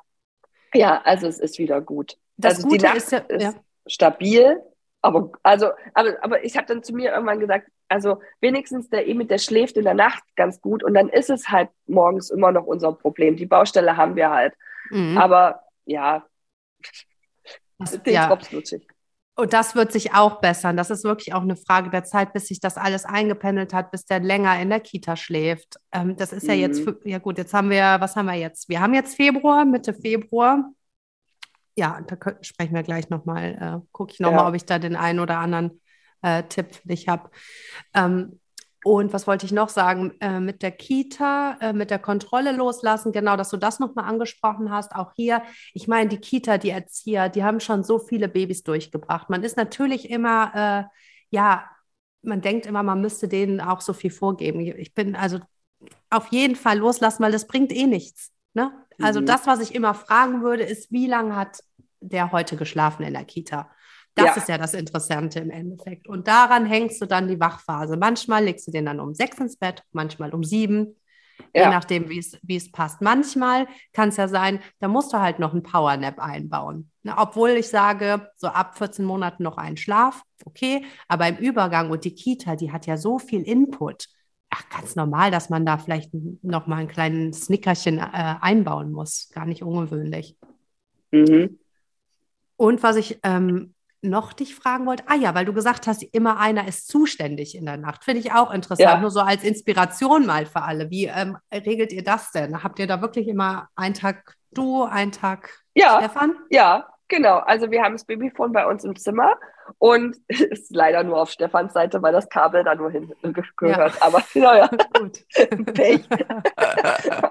ja, 0.73 1.01
also 1.03 1.27
es 1.27 1.39
ist 1.39 1.57
wieder 1.57 1.81
gut. 1.81 2.17
Das 2.37 2.57
also 2.57 2.67
Gute 2.67 2.77
die 2.77 2.83
Nacht 2.83 2.97
ist, 2.97 3.11
ja, 3.11 3.19
ist 3.19 3.57
stabil, 3.87 4.61
aber, 5.01 5.31
also, 5.43 5.69
aber, 5.93 6.15
aber 6.21 6.43
ich 6.43 6.57
habe 6.57 6.67
dann 6.67 6.83
zu 6.83 6.93
mir 6.93 7.13
irgendwann 7.13 7.39
gesagt, 7.39 7.69
also 7.87 8.19
wenigstens 8.41 8.89
der 8.89 9.07
Emit, 9.07 9.29
der 9.29 9.37
schläft 9.37 9.77
in 9.77 9.83
der 9.83 9.93
Nacht 9.93 10.23
ganz 10.35 10.59
gut 10.61 10.83
und 10.83 10.95
dann 10.95 11.09
ist 11.09 11.29
es 11.29 11.49
halt 11.49 11.69
morgens 11.85 12.31
immer 12.31 12.51
noch 12.51 12.65
unser 12.65 12.91
Problem. 12.91 13.35
Die 13.35 13.45
Baustelle 13.45 13.97
haben 13.97 14.15
wir 14.15 14.31
halt. 14.31 14.53
Mhm. 14.89 15.17
Aber 15.17 15.61
ja, 15.85 16.25
das, 17.77 18.01
den 18.03 18.13
ja. 18.13 18.37
Und 19.37 19.51
das 19.51 19.75
wird 19.75 19.91
sich 19.91 20.13
auch 20.13 20.39
bessern. 20.39 20.77
Das 20.77 20.89
ist 20.89 21.03
wirklich 21.03 21.33
auch 21.33 21.41
eine 21.41 21.57
Frage 21.57 21.89
der 21.89 22.05
Zeit, 22.05 22.31
bis 22.31 22.47
sich 22.47 22.61
das 22.61 22.77
alles 22.77 23.03
eingependelt 23.03 23.73
hat, 23.73 23.91
bis 23.91 24.05
der 24.05 24.21
länger 24.21 24.59
in 24.61 24.69
der 24.69 24.79
Kita 24.79 25.17
schläft. 25.17 25.75
Ähm, 25.91 26.15
das 26.15 26.31
ist 26.31 26.47
ja 26.47 26.53
jetzt, 26.53 26.85
mhm. 26.85 26.97
ja 27.03 27.17
gut, 27.17 27.37
jetzt 27.37 27.53
haben 27.53 27.69
wir, 27.69 27.97
was 27.99 28.15
haben 28.15 28.27
wir 28.27 28.35
jetzt? 28.35 28.69
Wir 28.69 28.79
haben 28.79 28.93
jetzt 28.93 29.15
Februar, 29.15 29.65
Mitte 29.65 29.93
Februar 29.93 30.71
ja, 31.75 32.01
da 32.07 32.15
können, 32.15 32.43
sprechen 32.43 32.73
wir 32.73 32.83
gleich 32.83 33.09
nochmal, 33.09 33.57
äh, 33.59 33.87
gucke 33.91 34.13
ich 34.13 34.19
nochmal, 34.19 34.43
ja. 34.43 34.47
ob 34.47 34.55
ich 34.55 34.65
da 34.65 34.79
den 34.79 34.95
einen 34.95 35.19
oder 35.19 35.39
anderen 35.39 35.81
äh, 36.21 36.43
Tipp 36.43 36.73
für 36.73 36.87
dich 36.87 37.07
habe. 37.07 37.29
Ähm, 37.93 38.39
und 38.85 39.13
was 39.13 39.25
wollte 39.25 39.47
ich 39.47 39.51
noch 39.51 39.69
sagen? 39.69 40.13
Äh, 40.19 40.39
mit 40.39 40.61
der 40.61 40.69
Kita, 40.69 41.57
äh, 41.59 41.73
mit 41.73 41.89
der 41.89 41.97
Kontrolle 41.97 42.51
loslassen, 42.51 43.11
genau, 43.11 43.35
dass 43.35 43.49
du 43.49 43.57
das 43.57 43.79
nochmal 43.79 44.05
angesprochen 44.05 44.69
hast. 44.69 44.95
Auch 44.95 45.11
hier, 45.15 45.41
ich 45.73 45.87
meine, 45.87 46.07
die 46.07 46.19
Kita, 46.19 46.59
die 46.59 46.69
Erzieher, 46.69 47.29
die 47.29 47.43
haben 47.43 47.59
schon 47.59 47.83
so 47.83 47.97
viele 47.97 48.27
Babys 48.27 48.61
durchgebracht. 48.61 49.27
Man 49.31 49.41
ist 49.41 49.57
natürlich 49.57 50.11
immer, 50.11 50.51
äh, 50.53 50.83
ja, 51.31 51.65
man 52.21 52.41
denkt 52.41 52.67
immer, 52.67 52.83
man 52.83 53.01
müsste 53.01 53.27
denen 53.27 53.59
auch 53.59 53.81
so 53.81 53.91
viel 53.91 54.11
vorgeben. 54.11 54.59
Ich 54.59 54.93
bin 54.93 55.15
also 55.15 55.39
auf 56.11 56.27
jeden 56.27 56.55
Fall 56.55 56.77
loslassen, 56.77 57.23
weil 57.23 57.31
das 57.31 57.47
bringt 57.47 57.71
eh 57.71 57.87
nichts. 57.87 58.33
Ne? 58.53 58.71
Also 59.01 59.19
mhm. 59.19 59.25
das, 59.25 59.47
was 59.47 59.61
ich 59.61 59.73
immer 59.73 59.95
fragen 59.95 60.43
würde, 60.43 60.61
ist, 60.61 60.91
wie 60.91 61.07
lange 61.07 61.35
hat 61.35 61.63
der 62.01 62.31
heute 62.31 62.55
geschlafen 62.55 63.01
in 63.01 63.13
der 63.13 63.25
Kita? 63.25 63.67
Das 64.15 64.27
ja. 64.27 64.35
ist 64.35 64.49
ja 64.49 64.57
das 64.57 64.73
Interessante 64.73 65.39
im 65.39 65.49
Endeffekt. 65.49 66.07
Und 66.07 66.27
daran 66.27 66.65
hängst 66.65 67.01
du 67.01 67.05
dann 67.05 67.27
die 67.27 67.39
Wachphase. 67.39 67.97
Manchmal 67.97 68.45
legst 68.45 68.67
du 68.67 68.71
den 68.71 68.85
dann 68.85 68.99
um 68.99 69.13
sechs 69.13 69.37
ins 69.39 69.57
Bett, 69.57 69.83
manchmal 69.91 70.33
um 70.33 70.43
sieben, 70.43 70.95
ja. 71.53 71.63
je 71.63 71.69
nachdem, 71.69 72.09
wie 72.09 72.55
es 72.55 72.71
passt. 72.71 73.01
Manchmal 73.01 73.67
kann 73.91 74.09
es 74.09 74.17
ja 74.17 74.27
sein, 74.27 74.59
da 74.79 74.87
musst 74.87 75.11
du 75.11 75.19
halt 75.19 75.39
noch 75.39 75.51
einen 75.51 75.63
Powernap 75.63 76.19
einbauen. 76.19 76.89
Na, 77.03 77.21
obwohl 77.21 77.51
ich 77.51 77.67
sage, 77.67 78.29
so 78.37 78.47
ab 78.47 78.77
14 78.77 79.03
Monaten 79.03 79.43
noch 79.43 79.57
einen 79.57 79.77
Schlaf, 79.77 80.23
okay, 80.45 80.85
aber 81.07 81.27
im 81.27 81.37
Übergang 81.37 81.91
und 81.91 82.05
die 82.05 82.15
Kita, 82.15 82.55
die 82.55 82.71
hat 82.71 82.87
ja 82.87 82.97
so 82.97 83.19
viel 83.19 83.41
Input 83.41 84.07
ach, 84.55 84.69
ganz 84.69 84.95
normal, 84.95 85.31
dass 85.31 85.49
man 85.49 85.65
da 85.65 85.77
vielleicht 85.77 86.11
noch 86.41 86.67
mal 86.67 86.77
ein 86.77 86.87
kleines 86.87 87.45
Snickerchen 87.45 87.97
äh, 87.97 88.35
einbauen 88.41 88.91
muss. 88.91 89.29
Gar 89.33 89.45
nicht 89.45 89.63
ungewöhnlich. 89.63 90.37
Mhm. 91.11 91.59
Und 92.55 92.81
was 92.81 92.95
ich 92.95 93.19
ähm, 93.23 93.74
noch 94.01 94.33
dich 94.33 94.55
fragen 94.55 94.85
wollte, 94.85 95.03
ah 95.07 95.15
ja, 95.15 95.33
weil 95.33 95.45
du 95.45 95.53
gesagt 95.53 95.87
hast, 95.87 96.03
immer 96.03 96.37
einer 96.39 96.67
ist 96.67 96.87
zuständig 96.87 97.55
in 97.55 97.65
der 97.65 97.77
Nacht. 97.77 98.03
Finde 98.03 98.19
ich 98.19 98.31
auch 98.33 98.51
interessant, 98.51 98.89
ja. 98.89 98.99
nur 98.99 99.11
so 99.11 99.19
als 99.19 99.43
Inspiration 99.43 100.25
mal 100.25 100.45
für 100.45 100.61
alle. 100.61 100.89
Wie 100.89 101.05
ähm, 101.05 101.37
regelt 101.51 101.91
ihr 101.91 102.03
das 102.03 102.31
denn? 102.31 102.63
Habt 102.63 102.79
ihr 102.79 102.87
da 102.87 103.01
wirklich 103.01 103.27
immer 103.27 103.69
einen 103.75 103.95
Tag 103.95 104.35
du, 104.51 104.83
einen 104.83 105.11
Tag 105.11 105.49
ja, 105.73 105.97
Stefan? 105.99 106.35
Ja, 106.49 106.87
genau. 107.07 107.37
Also 107.37 107.71
wir 107.71 107.83
haben 107.83 107.93
das 107.93 108.05
Babyphone 108.05 108.51
bei 108.51 108.65
uns 108.65 108.83
im 108.83 108.95
Zimmer 108.95 109.37
und 109.77 110.17
ist 110.27 110.73
leider 110.75 111.03
nur 111.03 111.21
auf 111.21 111.31
Stefans 111.31 111.73
Seite, 111.73 112.01
weil 112.01 112.13
das 112.13 112.29
Kabel 112.29 112.63
da 112.63 112.75
nur 112.75 112.91
hin 112.91 113.13
gehört. 113.57 113.95
Ja. 113.95 114.01
Aber 114.01 114.23
naja, 114.33 114.69
gut. 114.93 115.25
Pech. 115.73 116.07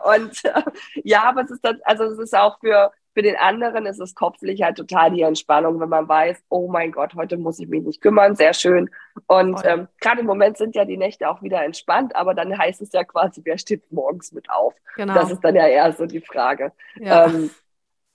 und 0.05 0.45
äh, 0.45 0.63
ja, 1.03 1.25
aber 1.25 1.43
es 1.43 1.51
ist 1.51 1.65
das, 1.65 1.77
also 1.85 2.05
es 2.05 2.19
ist 2.19 2.37
auch 2.37 2.59
für 2.61 2.93
für 3.15 3.23
den 3.23 3.37
anderen 3.37 3.87
ist 3.87 4.01
es 4.01 4.15
kopflich 4.15 4.63
halt 4.63 4.77
total 4.77 5.13
die 5.13 5.23
Entspannung, 5.23 5.81
wenn 5.81 5.89
man 5.89 6.09
weiß, 6.09 6.43
oh 6.49 6.69
mein 6.69 6.91
Gott, 6.91 7.15
heute 7.15 7.37
muss 7.37 7.61
ich 7.61 7.69
mich 7.69 7.85
nicht 7.85 8.01
kümmern, 8.01 8.35
sehr 8.35 8.53
schön. 8.53 8.91
Und 9.29 9.61
ähm, 9.65 9.87
gerade 10.01 10.21
im 10.21 10.27
Moment 10.27 10.59
sind 10.59 10.75
ja 10.75 10.85
die 10.85 10.97
Nächte 10.97 11.29
auch 11.31 11.41
wieder 11.41 11.65
entspannt, 11.65 12.17
aber 12.17 12.35
dann 12.35 12.59
heißt 12.59 12.83
es 12.83 12.93
ja 12.93 13.05
quasi, 13.05 13.43
wer 13.45 13.57
steht 13.57 13.91
morgens 13.93 14.33
mit 14.33 14.51
auf? 14.51 14.75
Genau. 14.97 15.15
Das 15.15 15.31
ist 15.31 15.45
dann 15.45 15.55
ja 15.55 15.69
eher 15.69 15.93
so 15.93 16.07
die 16.07 16.21
Frage. 16.21 16.73
Ja. 16.97 17.27
Ähm, 17.27 17.51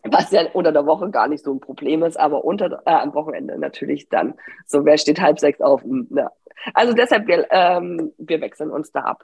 was 0.03 0.31
ja 0.31 0.45
unter 0.53 0.71
der 0.71 0.85
Woche 0.85 1.09
gar 1.09 1.27
nicht 1.27 1.43
so 1.43 1.53
ein 1.53 1.59
Problem 1.59 2.03
ist, 2.03 2.17
aber 2.17 2.45
unter 2.45 2.81
äh, 2.85 2.91
am 2.91 3.13
Wochenende 3.13 3.57
natürlich 3.57 4.09
dann 4.09 4.35
so, 4.65 4.85
wer 4.85 4.97
steht 4.97 5.19
halb 5.19 5.39
sechs 5.39 5.62
auf? 5.62 5.83
Ne. 5.83 6.29
Also 6.73 6.93
deshalb, 6.93 7.27
wir, 7.27 7.47
ähm, 7.51 8.13
wir 8.17 8.41
wechseln 8.41 8.71
uns 8.71 8.91
da 8.91 9.01
ab. 9.01 9.23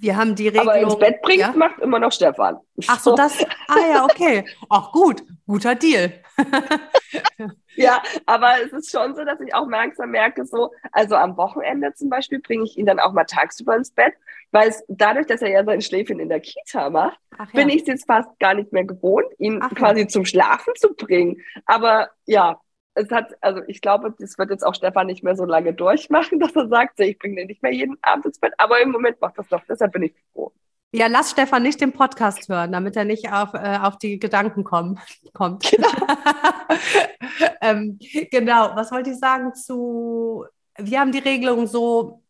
Wir 0.00 0.16
haben 0.16 0.36
die 0.36 0.46
Regelung. 0.46 0.68
Aber 0.68 0.78
ins 0.78 0.96
Bett 0.96 1.20
bringt, 1.22 1.40
ja? 1.40 1.52
macht 1.56 1.80
immer 1.80 1.98
noch 1.98 2.12
Stefan. 2.12 2.58
Ach 2.86 3.00
so, 3.00 3.16
das. 3.16 3.44
Ah 3.66 3.88
ja, 3.92 4.04
okay. 4.04 4.44
Ach 4.70 4.92
gut, 4.92 5.24
guter 5.44 5.74
Deal. 5.74 6.12
ja, 7.74 8.00
aber 8.24 8.62
es 8.64 8.72
ist 8.72 8.92
schon 8.92 9.16
so, 9.16 9.24
dass 9.24 9.40
ich 9.40 9.52
auch 9.54 9.68
langsam 9.68 10.10
merke, 10.10 10.46
so, 10.46 10.70
also 10.92 11.16
am 11.16 11.36
Wochenende 11.36 11.94
zum 11.94 12.10
Beispiel 12.10 12.38
bringe 12.38 12.64
ich 12.64 12.78
ihn 12.78 12.86
dann 12.86 13.00
auch 13.00 13.12
mal 13.12 13.24
tagsüber 13.24 13.74
ins 13.74 13.90
Bett, 13.90 14.14
weil 14.50 14.68
es 14.68 14.82
dadurch, 14.88 15.26
dass 15.26 15.42
er 15.42 15.50
ja 15.50 15.64
sein 15.64 15.80
Schläfchen 15.80 16.20
in 16.20 16.28
der 16.28 16.40
Kita 16.40 16.90
macht, 16.90 17.18
ja. 17.38 17.46
bin 17.52 17.68
ich 17.68 17.82
es 17.82 17.86
jetzt 17.86 18.06
fast 18.06 18.28
gar 18.38 18.54
nicht 18.54 18.72
mehr 18.72 18.84
gewohnt, 18.84 19.26
ihn 19.38 19.60
Ach 19.62 19.74
quasi 19.74 20.02
ja. 20.02 20.08
zum 20.08 20.24
Schlafen 20.24 20.74
zu 20.76 20.94
bringen. 20.94 21.40
Aber 21.66 22.10
ja, 22.26 22.60
es 22.94 23.10
hat, 23.10 23.32
also 23.40 23.60
ich 23.68 23.80
glaube, 23.80 24.14
das 24.18 24.38
wird 24.38 24.50
jetzt 24.50 24.64
auch 24.64 24.74
Stefan 24.74 25.06
nicht 25.06 25.22
mehr 25.22 25.36
so 25.36 25.44
lange 25.44 25.72
durchmachen, 25.72 26.40
dass 26.40 26.54
er 26.56 26.68
sagt, 26.68 27.00
ich 27.00 27.18
bringe 27.18 27.36
den 27.36 27.46
nicht 27.46 27.62
mehr 27.62 27.72
jeden 27.72 27.96
Abend 28.02 28.26
ins 28.26 28.38
Bett, 28.38 28.52
aber 28.58 28.80
im 28.80 28.90
Moment 28.90 29.20
macht 29.20 29.38
das 29.38 29.48
doch, 29.48 29.62
deshalb 29.68 29.92
bin 29.92 30.04
ich 30.04 30.14
froh. 30.32 30.52
Ja, 30.90 31.06
lass 31.06 31.32
Stefan 31.32 31.62
nicht 31.62 31.82
den 31.82 31.92
Podcast 31.92 32.48
hören, 32.48 32.72
damit 32.72 32.96
er 32.96 33.04
nicht 33.04 33.30
auf, 33.30 33.52
äh, 33.52 33.78
auf 33.82 33.98
die 33.98 34.18
Gedanken 34.18 34.64
kommen, 34.64 34.98
kommt. 35.34 35.70
Genau. 35.70 35.88
ähm, 37.60 37.98
genau, 38.30 38.70
was 38.74 38.90
wollte 38.90 39.10
ich 39.10 39.18
sagen 39.18 39.54
zu, 39.54 40.46
wir 40.78 40.98
haben 40.98 41.12
die 41.12 41.18
Regelung 41.18 41.66
so 41.66 42.22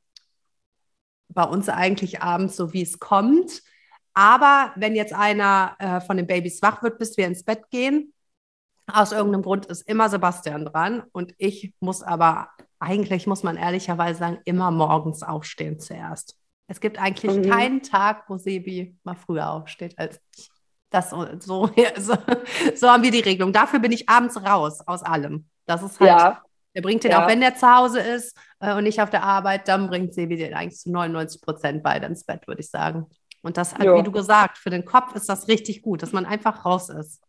bei 1.28 1.44
uns 1.44 1.68
eigentlich 1.68 2.22
abends, 2.22 2.56
so 2.56 2.72
wie 2.72 2.82
es 2.82 2.98
kommt. 2.98 3.62
Aber 4.14 4.72
wenn 4.76 4.96
jetzt 4.96 5.12
einer 5.12 5.76
äh, 5.78 6.00
von 6.00 6.16
den 6.16 6.26
Babys 6.26 6.60
wach 6.62 6.82
wird, 6.82 6.98
bis 6.98 7.16
wir 7.16 7.26
ins 7.26 7.44
Bett 7.44 7.70
gehen, 7.70 8.12
aus 8.92 9.12
irgendeinem 9.12 9.42
Grund 9.42 9.66
ist 9.66 9.82
immer 9.82 10.08
Sebastian 10.08 10.64
dran 10.64 11.02
und 11.12 11.34
ich 11.38 11.74
muss 11.80 12.02
aber, 12.02 12.48
eigentlich 12.78 13.26
muss 13.26 13.42
man 13.42 13.56
ehrlicherweise 13.56 14.18
sagen, 14.18 14.38
immer 14.44 14.70
morgens 14.70 15.22
aufstehen 15.22 15.78
zuerst. 15.78 16.36
Es 16.68 16.80
gibt 16.80 16.98
eigentlich 16.98 17.36
mhm. 17.36 17.50
keinen 17.50 17.82
Tag, 17.82 18.24
wo 18.28 18.36
Sebi 18.38 18.96
mal 19.04 19.14
früher 19.14 19.50
aufsteht 19.50 19.98
als 19.98 20.20
ich. 20.36 20.50
Das 20.90 21.10
so, 21.10 21.26
so, 21.38 21.70
so, 22.74 22.88
haben 22.88 23.02
wir 23.02 23.10
die 23.10 23.20
Regelung. 23.20 23.52
Dafür 23.52 23.78
bin 23.78 23.92
ich 23.92 24.08
abends 24.08 24.42
raus 24.42 24.80
aus 24.86 25.02
allem. 25.02 25.46
Das 25.66 25.82
ist 25.82 26.00
halt, 26.00 26.08
ja. 26.08 26.42
Der 26.78 26.82
bringt 26.82 27.02
den 27.02 27.10
ja. 27.10 27.24
auch, 27.24 27.28
wenn 27.28 27.40
der 27.40 27.56
zu 27.56 27.68
Hause 27.68 27.98
ist 27.98 28.38
äh, 28.60 28.72
und 28.72 28.84
nicht 28.84 29.02
auf 29.02 29.10
der 29.10 29.24
Arbeit, 29.24 29.66
dann 29.66 29.88
bringt 29.88 30.14
Sebi 30.14 30.36
den 30.36 30.54
eigentlich 30.54 30.78
zu 30.78 30.92
99 30.92 31.42
Prozent 31.42 31.82
beide 31.82 32.06
ins 32.06 32.22
Bett, 32.22 32.46
würde 32.46 32.60
ich 32.60 32.70
sagen. 32.70 33.06
Und 33.42 33.56
das 33.56 33.74
hat, 33.74 33.82
jo. 33.82 33.96
wie 33.96 34.04
du 34.04 34.12
gesagt, 34.12 34.58
für 34.58 34.70
den 34.70 34.84
Kopf 34.84 35.16
ist 35.16 35.28
das 35.28 35.48
richtig 35.48 35.82
gut, 35.82 36.02
dass 36.02 36.12
man 36.12 36.24
einfach 36.24 36.64
raus 36.64 36.88
ist. 36.88 37.20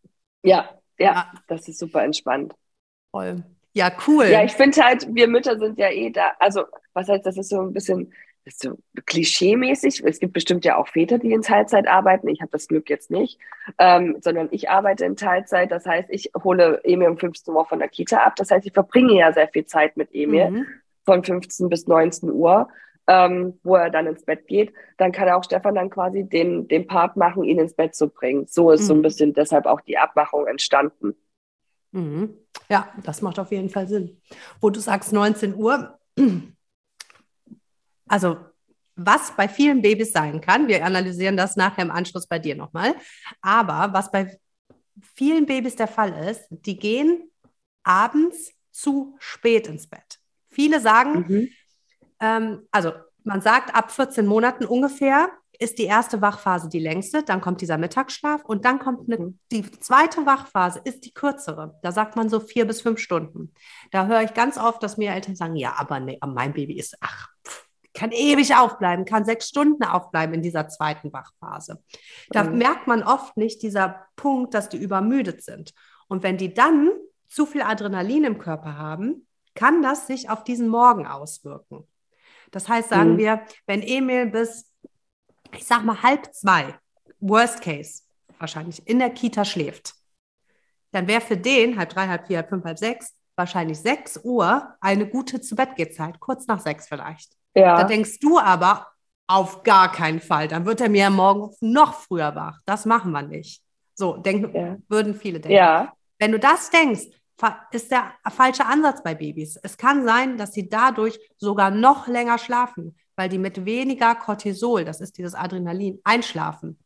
Ja, 0.43 0.69
ja, 0.99 1.31
das 1.47 1.67
ist 1.67 1.79
super 1.79 2.03
entspannt. 2.03 2.53
Voll. 3.09 3.43
Ja, 3.73 3.91
cool. 4.07 4.25
Ja, 4.25 4.43
ich 4.43 4.51
finde 4.51 4.83
halt, 4.83 5.07
wir 5.15 5.27
Mütter 5.27 5.57
sind 5.57 5.79
ja 5.79 5.89
eh 5.89 6.12
da. 6.12 6.33
Also, 6.38 6.65
was 6.93 7.09
heißt, 7.09 7.25
das 7.25 7.38
ist 7.38 7.49
so 7.49 7.59
ein 7.59 7.73
bisschen 7.73 8.13
so 8.57 8.77
klischee-mäßig. 9.05 10.03
Es 10.05 10.19
gibt 10.19 10.33
bestimmt 10.33 10.65
ja 10.65 10.77
auch 10.77 10.88
Väter, 10.88 11.17
die 11.17 11.31
in 11.31 11.41
Teilzeit 11.41 11.88
arbeiten. 11.88 12.27
Ich 12.27 12.41
habe 12.41 12.51
das 12.51 12.67
Glück 12.67 12.89
jetzt 12.89 13.12
nicht, 13.12 13.39
ähm, 13.77 14.17
sondern 14.21 14.49
ich 14.51 14.69
arbeite 14.69 15.05
in 15.05 15.15
Teilzeit. 15.15 15.71
Das 15.71 15.85
heißt, 15.85 16.09
ich 16.09 16.31
hole 16.43 16.81
Emil 16.83 17.09
um 17.09 17.17
15 17.17 17.53
Uhr 17.53 17.65
von 17.65 17.79
der 17.79 17.89
Kita 17.89 18.17
ab. 18.17 18.35
Das 18.35 18.51
heißt, 18.51 18.65
ich 18.65 18.73
verbringe 18.73 19.13
ja 19.13 19.33
sehr 19.33 19.47
viel 19.47 19.65
Zeit 19.65 19.97
mit 19.97 20.09
Emil 20.13 20.49
mhm. 20.49 20.67
von 21.05 21.23
15 21.23 21.69
bis 21.69 21.88
19 21.88 22.31
Uhr 22.31 22.67
ähm, 23.09 23.59
wo 23.63 23.75
er 23.75 23.89
dann 23.89 24.05
ins 24.05 24.23
Bett 24.23 24.47
geht, 24.47 24.71
dann 24.97 25.12
kann 25.12 25.27
auch 25.29 25.43
Stefan 25.43 25.73
dann 25.73 25.89
quasi 25.89 26.23
den, 26.23 26.67
den 26.67 26.85
Part 26.85 27.17
machen, 27.17 27.43
ihn 27.43 27.57
ins 27.57 27.73
Bett 27.73 27.95
zu 27.95 28.07
bringen. 28.07 28.45
So 28.47 28.69
ist 28.69 28.83
mhm. 28.83 28.85
so 28.85 28.93
ein 28.93 28.97
mhm. 28.97 29.01
bisschen 29.01 29.33
deshalb 29.33 29.65
auch 29.65 29.81
die 29.81 29.97
Abmachung 29.97 30.45
entstanden. 30.45 31.15
Mhm. 31.91 32.35
Ja, 32.69 32.88
das 33.03 33.23
macht 33.23 33.39
auf 33.39 33.51
jeden 33.51 33.69
Fall 33.69 33.88
Sinn. 33.88 34.21
Wo 34.62 34.69
du 34.69 34.79
sagst 34.79 35.12
19 35.12 35.55
Uhr, 35.55 35.97
also 38.10 38.38
was 38.95 39.32
bei 39.36 39.48
vielen 39.48 39.82
Babys 39.82 40.12
sein 40.12 40.41
kann, 40.41 40.67
wir 40.67 40.86
analysieren 40.86 41.38
das 41.38 41.56
nachher 41.56 41.84
im 41.84 41.91
Anschluss 41.91 42.28
bei 42.28 42.39
dir 42.39 42.56
nochmal, 42.56 42.95
aber 43.41 43.93
was 43.93 44.12
bei 44.12 44.38
vielen 45.15 45.45
Babys 45.45 45.78
der 45.78 45.88
Fall 45.88 46.12
ist, 46.30 46.45
die 46.50 46.78
gehen 46.78 47.32
abends 47.84 48.52
zu 48.72 49.15
spät 49.19 49.67
ins 49.67 49.88
Bett. 49.88 50.19
Viele 50.50 50.82
sagen, 50.82 51.26
mhm 51.28 51.50
ähm, 52.19 52.67
also 52.72 52.93
man 53.24 53.41
sagt, 53.41 53.76
ab 53.76 53.91
14 53.91 54.26
Monaten 54.26 54.65
ungefähr 54.65 55.30
ist 55.58 55.78
die 55.78 55.86
erste 55.86 56.22
Wachphase 56.22 56.69
die 56.69 56.80
längste, 56.80 57.22
dann 57.22 57.41
kommt 57.41 57.60
dieser 57.60 57.78
Mittagsschlaf 57.78 58.45
und 58.45 58.63
dann 58.63 58.80
kommt 58.80 59.12
eine, 59.12 59.22
mhm. 59.22 59.39
die 59.52 59.69
zweite 59.72 60.26
Wachphase, 60.26 60.80
ist 60.84 61.06
die 61.06 61.13
kürzere. 61.13 61.78
Da 61.82 61.91
sagt 61.91 62.15
man 62.15 62.30
so 62.30 62.39
vier 62.39 62.65
bis 62.65 62.82
fünf 62.82 63.00
Stunden. 63.00 63.54
Da 63.91 64.08
höre 64.08 64.22
ich 64.22 64.34
ganz 64.34 64.58
oft, 64.58 64.82
dass 64.82 64.98
mir 64.98 65.12
Eltern 65.12 65.36
sagen, 65.36 65.58
ja, 65.58 65.76
aber 65.78 66.00
nee, 66.00 66.17
mein 66.26 66.54
Baby 66.54 66.78
ist, 66.78 66.95
ach, 67.02 67.28
kann 67.99 68.12
ewig 68.13 68.55
aufbleiben, 68.55 69.03
kann 69.03 69.25
sechs 69.25 69.49
Stunden 69.49 69.83
aufbleiben 69.83 70.35
in 70.35 70.41
dieser 70.41 70.69
zweiten 70.69 71.12
Wachphase. 71.12 71.83
Da 72.29 72.43
mhm. 72.45 72.57
merkt 72.57 72.88
man 72.88 73.03
oft 73.03 73.35
nicht 73.35 73.62
dieser 73.62 74.07
Punkt, 74.15 74.53
dass 74.53 74.69
die 74.69 74.77
übermüdet 74.77 75.43
sind. 75.43 75.73
Und 76.07 76.23
wenn 76.23 76.38
die 76.38 76.53
dann 76.53 76.91
zu 77.27 77.45
viel 77.45 77.62
Adrenalin 77.62 78.23
im 78.23 78.39
Körper 78.39 78.77
haben, 78.77 79.27
kann 79.53 79.81
das 79.81 80.07
sich 80.07 80.29
auf 80.29 80.45
diesen 80.45 80.69
Morgen 80.69 81.07
auswirken. 81.07 81.85
Das 82.51 82.69
heißt, 82.69 82.88
sagen 82.88 83.13
mhm. 83.13 83.17
wir, 83.17 83.41
wenn 83.67 83.81
Emil 83.81 84.27
bis, 84.27 84.71
ich 85.51 85.65
sag 85.65 85.83
mal, 85.83 86.01
halb 86.01 86.33
zwei, 86.33 86.79
worst 87.19 87.62
case, 87.62 88.03
wahrscheinlich 88.38 88.88
in 88.88 88.99
der 88.99 89.09
Kita 89.09 89.43
schläft, 89.43 89.95
dann 90.91 91.05
wäre 91.09 91.19
für 91.19 91.35
den 91.35 91.77
halb 91.77 91.89
drei, 91.89 92.07
halb 92.07 92.27
vier, 92.27 92.38
halb 92.38 92.49
fünf, 92.49 92.63
halb 92.63 92.79
sechs, 92.79 93.13
wahrscheinlich 93.35 93.77
sechs 93.77 94.21
Uhr 94.23 94.73
eine 94.79 95.05
gute 95.05 95.41
zu 95.41 95.57
Bett 95.57 95.93
Zeit, 95.93 96.21
kurz 96.21 96.47
nach 96.47 96.62
sechs 96.62 96.88
vielleicht. 96.88 97.38
Ja. 97.60 97.78
Da 97.78 97.84
denkst 97.84 98.19
du 98.19 98.39
aber, 98.39 98.88
auf 99.28 99.63
gar 99.63 99.91
keinen 99.91 100.19
Fall. 100.19 100.48
Dann 100.48 100.65
wird 100.65 100.82
er 100.82 100.89
mir 100.89 101.04
ja 101.04 101.10
morgen 101.10 101.54
noch 101.62 101.93
früher 101.93 102.36
wach. 102.36 102.60
Das 102.65 102.86
machen 102.86 103.12
wir 103.12 103.22
nicht. 103.22 103.62
So 103.93 104.17
denken, 104.17 104.56
ja. 104.56 104.78
würden 104.88 105.13
viele 105.13 105.39
denken. 105.39 105.56
Ja. 105.56 105.93
Wenn 106.17 106.32
du 106.32 106.39
das 106.39 106.72
denkst, 106.72 107.04
ist 107.72 107.91
der 107.91 108.13
falsche 108.32 108.65
Ansatz 108.65 109.04
bei 109.04 109.13
Babys. 109.13 109.58
Es 109.62 109.78
kann 109.78 110.04
sein, 110.04 110.38
dass 110.38 110.54
sie 110.54 110.67
dadurch 110.67 111.19
sogar 111.38 111.69
noch 111.69 112.08
länger 112.08 112.38
schlafen, 112.38 112.98
weil 113.15 113.30
die 113.30 113.38
mit 113.38 113.65
weniger 113.65 114.15
Cortisol, 114.15 114.84
das 114.84 115.00
ist 115.00 115.17
dieses 115.17 115.36
Adrenalin, 115.36 116.00
einschlafen. 116.04 116.80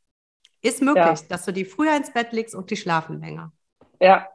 Ist 0.62 0.82
möglich, 0.82 1.22
ja. 1.22 1.28
dass 1.30 1.46
du 1.46 1.54
die 1.54 1.66
früher 1.66 1.96
ins 1.96 2.12
Bett 2.12 2.34
legst 2.34 2.56
und 2.56 2.70
die 2.70 2.78
schlafen 2.78 3.20
länger. 3.20 3.52
Ja. 4.00 4.28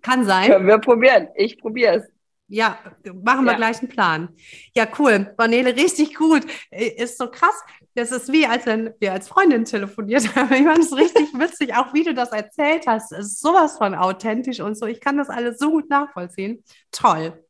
Kann 0.00 0.24
sein. 0.24 0.48
Können 0.48 0.66
wir 0.66 0.78
probieren. 0.78 1.28
Ich 1.34 1.58
probiere 1.58 1.96
es. 1.96 2.08
Ja, 2.48 2.78
machen 3.24 3.44
wir 3.44 3.52
ja. 3.52 3.56
gleich 3.56 3.80
einen 3.80 3.88
Plan. 3.88 4.28
Ja, 4.74 4.86
cool. 4.98 5.34
Vanele, 5.36 5.74
richtig 5.74 6.14
gut. 6.14 6.44
Ist 6.70 7.18
so 7.18 7.28
krass. 7.28 7.60
Das 7.94 8.12
ist 8.12 8.32
wie, 8.32 8.46
als 8.46 8.66
wenn 8.66 8.94
wir 9.00 9.12
als 9.12 9.28
Freundin 9.28 9.64
telefoniert 9.64 10.24
haben. 10.36 10.52
Ich 10.52 10.62
meine, 10.62 10.80
es 10.80 10.92
ist 10.92 10.96
richtig 10.96 11.34
witzig, 11.34 11.74
auch 11.74 11.92
wie 11.92 12.04
du 12.04 12.14
das 12.14 12.30
erzählt 12.30 12.86
hast. 12.86 13.12
Es 13.12 13.26
ist 13.26 13.40
sowas 13.40 13.78
von 13.78 13.94
authentisch 13.94 14.60
und 14.60 14.78
so. 14.78 14.86
Ich 14.86 15.00
kann 15.00 15.16
das 15.16 15.28
alles 15.28 15.58
so 15.58 15.70
gut 15.70 15.90
nachvollziehen. 15.90 16.62
Toll. 16.92 17.44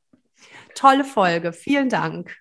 Tolle 0.75 1.05
Folge. 1.05 1.53
Vielen 1.53 1.91
Dank. 1.91 2.35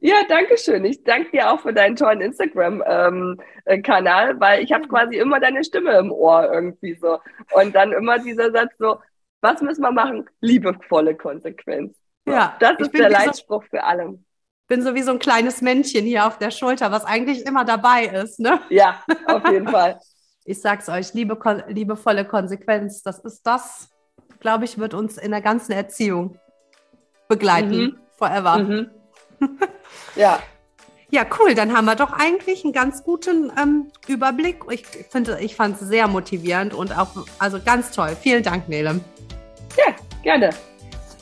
Ja, 0.00 0.16
danke 0.28 0.58
schön. 0.58 0.84
Ich 0.84 1.02
danke 1.02 1.30
dir 1.32 1.50
auch 1.50 1.60
für 1.60 1.72
deinen 1.72 1.96
tollen 1.96 2.20
Instagram-Kanal, 2.20 4.30
ähm, 4.30 4.40
weil 4.40 4.62
ich 4.62 4.72
habe 4.72 4.86
quasi 4.86 5.16
immer 5.16 5.40
deine 5.40 5.64
Stimme 5.64 5.98
im 5.98 6.12
Ohr 6.12 6.52
irgendwie 6.52 6.94
so. 6.94 7.18
Und 7.52 7.74
dann 7.74 7.92
immer 7.92 8.18
dieser 8.18 8.52
Satz 8.52 8.74
so, 8.78 8.98
was 9.46 9.62
müssen 9.62 9.82
wir 9.82 9.92
machen? 9.92 10.28
Liebevolle 10.40 11.14
Konsequenz. 11.14 11.96
Ja, 12.26 12.56
das 12.58 12.78
ist 12.80 12.92
der 12.92 13.10
Leitspruch 13.10 13.62
so, 13.62 13.68
für 13.70 13.84
alle. 13.84 14.18
Bin 14.68 14.82
so 14.82 14.94
wie 14.94 15.02
so 15.02 15.12
ein 15.12 15.20
kleines 15.20 15.62
Männchen 15.62 16.04
hier 16.04 16.26
auf 16.26 16.38
der 16.38 16.50
Schulter, 16.50 16.90
was 16.90 17.04
eigentlich 17.04 17.46
immer 17.46 17.64
dabei 17.64 18.06
ist, 18.06 18.40
ne? 18.40 18.60
Ja, 18.68 19.02
auf 19.26 19.48
jeden 19.50 19.68
Fall. 19.68 19.98
Ich 20.48 20.60
sag's 20.60 20.88
euch, 20.88 21.12
liebe, 21.12 21.36
liebevolle 21.66 22.24
Konsequenz, 22.24 23.02
das 23.02 23.18
ist 23.18 23.44
das, 23.44 23.90
glaube 24.38 24.64
ich, 24.64 24.78
wird 24.78 24.94
uns 24.94 25.18
in 25.18 25.32
der 25.32 25.40
ganzen 25.40 25.72
Erziehung 25.72 26.38
begleiten. 27.26 27.76
Mhm. 27.76 27.98
Forever. 28.16 28.58
Mhm. 28.58 28.90
ja. 30.14 30.38
Ja, 31.10 31.26
cool. 31.40 31.56
Dann 31.56 31.76
haben 31.76 31.84
wir 31.86 31.96
doch 31.96 32.12
eigentlich 32.12 32.62
einen 32.62 32.72
ganz 32.72 33.02
guten 33.02 33.52
ähm, 33.60 33.90
Überblick. 34.06 34.62
Ich 34.70 34.86
finde, 34.86 35.40
ich 35.40 35.56
fand 35.56 35.80
es 35.80 35.88
sehr 35.88 36.06
motivierend 36.06 36.74
und 36.74 36.96
auch, 36.96 37.08
also 37.40 37.58
ganz 37.60 37.90
toll. 37.90 38.16
Vielen 38.20 38.44
Dank, 38.44 38.68
Nele. 38.68 39.00
Ja, 39.76 39.94
gerne. 40.22 40.50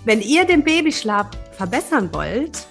Wenn 0.04 0.20
ihr 0.20 0.44
den 0.44 0.62
Babyschlaf 0.62 1.28
verbessern 1.52 2.10
wollt, 2.12 2.66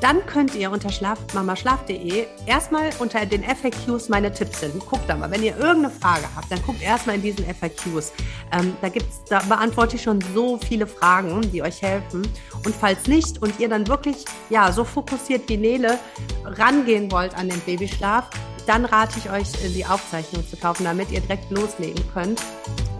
dann 0.00 0.24
könnt 0.26 0.54
ihr 0.54 0.70
unter 0.70 0.90
schlafmamaschlaf.de 0.90 2.26
erstmal 2.44 2.90
unter 2.98 3.24
den 3.24 3.42
FAQs 3.42 4.08
meine 4.08 4.32
Tipps 4.32 4.58
finden. 4.58 4.78
Guckt 4.80 5.08
da 5.08 5.16
mal, 5.16 5.30
wenn 5.30 5.42
ihr 5.42 5.56
irgendeine 5.56 5.90
Frage 5.90 6.26
habt, 6.34 6.50
dann 6.50 6.62
guckt 6.64 6.82
erstmal 6.82 7.16
in 7.16 7.22
diesen 7.22 7.46
FAQs. 7.46 8.12
Ähm, 8.52 8.76
da 8.82 8.88
gibt's, 8.90 9.22
da 9.28 9.40
beantworte 9.40 9.96
ich 9.96 10.02
schon 10.02 10.20
so 10.34 10.58
viele 10.58 10.86
Fragen, 10.86 11.40
die 11.50 11.62
euch 11.62 11.80
helfen. 11.80 12.28
Und 12.64 12.74
falls 12.74 13.06
nicht 13.06 13.40
und 13.40 13.58
ihr 13.58 13.68
dann 13.68 13.86
wirklich 13.86 14.24
ja 14.50 14.70
so 14.70 14.84
fokussiert 14.84 15.48
wie 15.48 15.56
Nele 15.56 15.98
rangehen 16.44 17.10
wollt 17.10 17.34
an 17.34 17.48
den 17.48 17.60
Babyschlaf, 17.60 18.28
dann 18.66 18.84
rate 18.84 19.18
ich 19.18 19.30
euch, 19.30 19.50
die 19.74 19.86
Aufzeichnung 19.86 20.46
zu 20.46 20.56
kaufen, 20.56 20.84
damit 20.84 21.10
ihr 21.10 21.20
direkt 21.20 21.50
loslegen 21.50 22.04
könnt. 22.12 22.42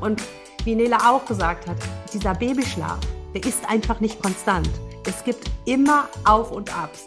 Und 0.00 0.22
wie 0.66 0.74
Nele 0.74 0.98
auch 0.98 1.24
gesagt 1.24 1.68
hat, 1.68 1.76
dieser 2.12 2.34
Babyschlaf, 2.34 2.98
der 3.32 3.44
ist 3.44 3.64
einfach 3.68 4.00
nicht 4.00 4.20
konstant. 4.20 4.68
Es 5.06 5.22
gibt 5.22 5.48
immer 5.64 6.08
Auf 6.24 6.50
und 6.50 6.76
Abs. 6.76 7.06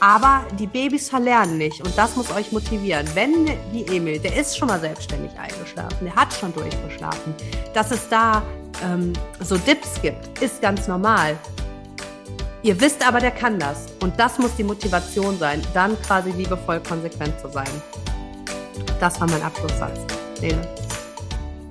Aber 0.00 0.44
die 0.58 0.66
Babys 0.66 1.08
verlernen 1.08 1.58
nicht 1.58 1.82
und 1.82 1.96
das 1.96 2.16
muss 2.16 2.30
euch 2.30 2.52
motivieren. 2.52 3.06
Wenn 3.14 3.46
wie 3.72 3.84
Emil, 3.86 4.18
der 4.18 4.36
ist 4.36 4.56
schon 4.56 4.68
mal 4.68 4.80
selbstständig 4.80 5.32
eingeschlafen, 5.38 6.04
der 6.04 6.14
hat 6.14 6.32
schon 6.32 6.54
durchgeschlafen, 6.54 7.34
dass 7.74 7.90
es 7.90 8.08
da 8.08 8.42
ähm, 8.82 9.12
so 9.40 9.56
Dips 9.58 10.00
gibt, 10.00 10.40
ist 10.40 10.62
ganz 10.62 10.88
normal. 10.88 11.36
Ihr 12.62 12.78
wisst 12.80 13.06
aber, 13.06 13.20
der 13.20 13.30
kann 13.30 13.58
das. 13.58 13.86
Und 14.02 14.18
das 14.18 14.38
muss 14.38 14.54
die 14.56 14.64
Motivation 14.64 15.38
sein, 15.38 15.62
dann 15.72 16.00
quasi 16.02 16.30
liebevoll 16.30 16.80
konsequent 16.80 17.38
zu 17.40 17.48
sein. 17.48 17.70
Das 19.00 19.18
war 19.20 19.28
mein 19.30 19.42
Abschlusssatz. 19.42 20.00
Lene. 20.40 20.89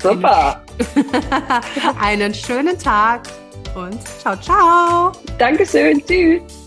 Super. 0.01 0.61
Einen 2.01 2.33
schönen 2.33 2.77
Tag 2.77 3.27
und 3.75 3.99
ciao, 4.19 4.35
ciao. 4.37 5.11
Dankeschön. 5.37 6.03
Tschüss. 6.05 6.58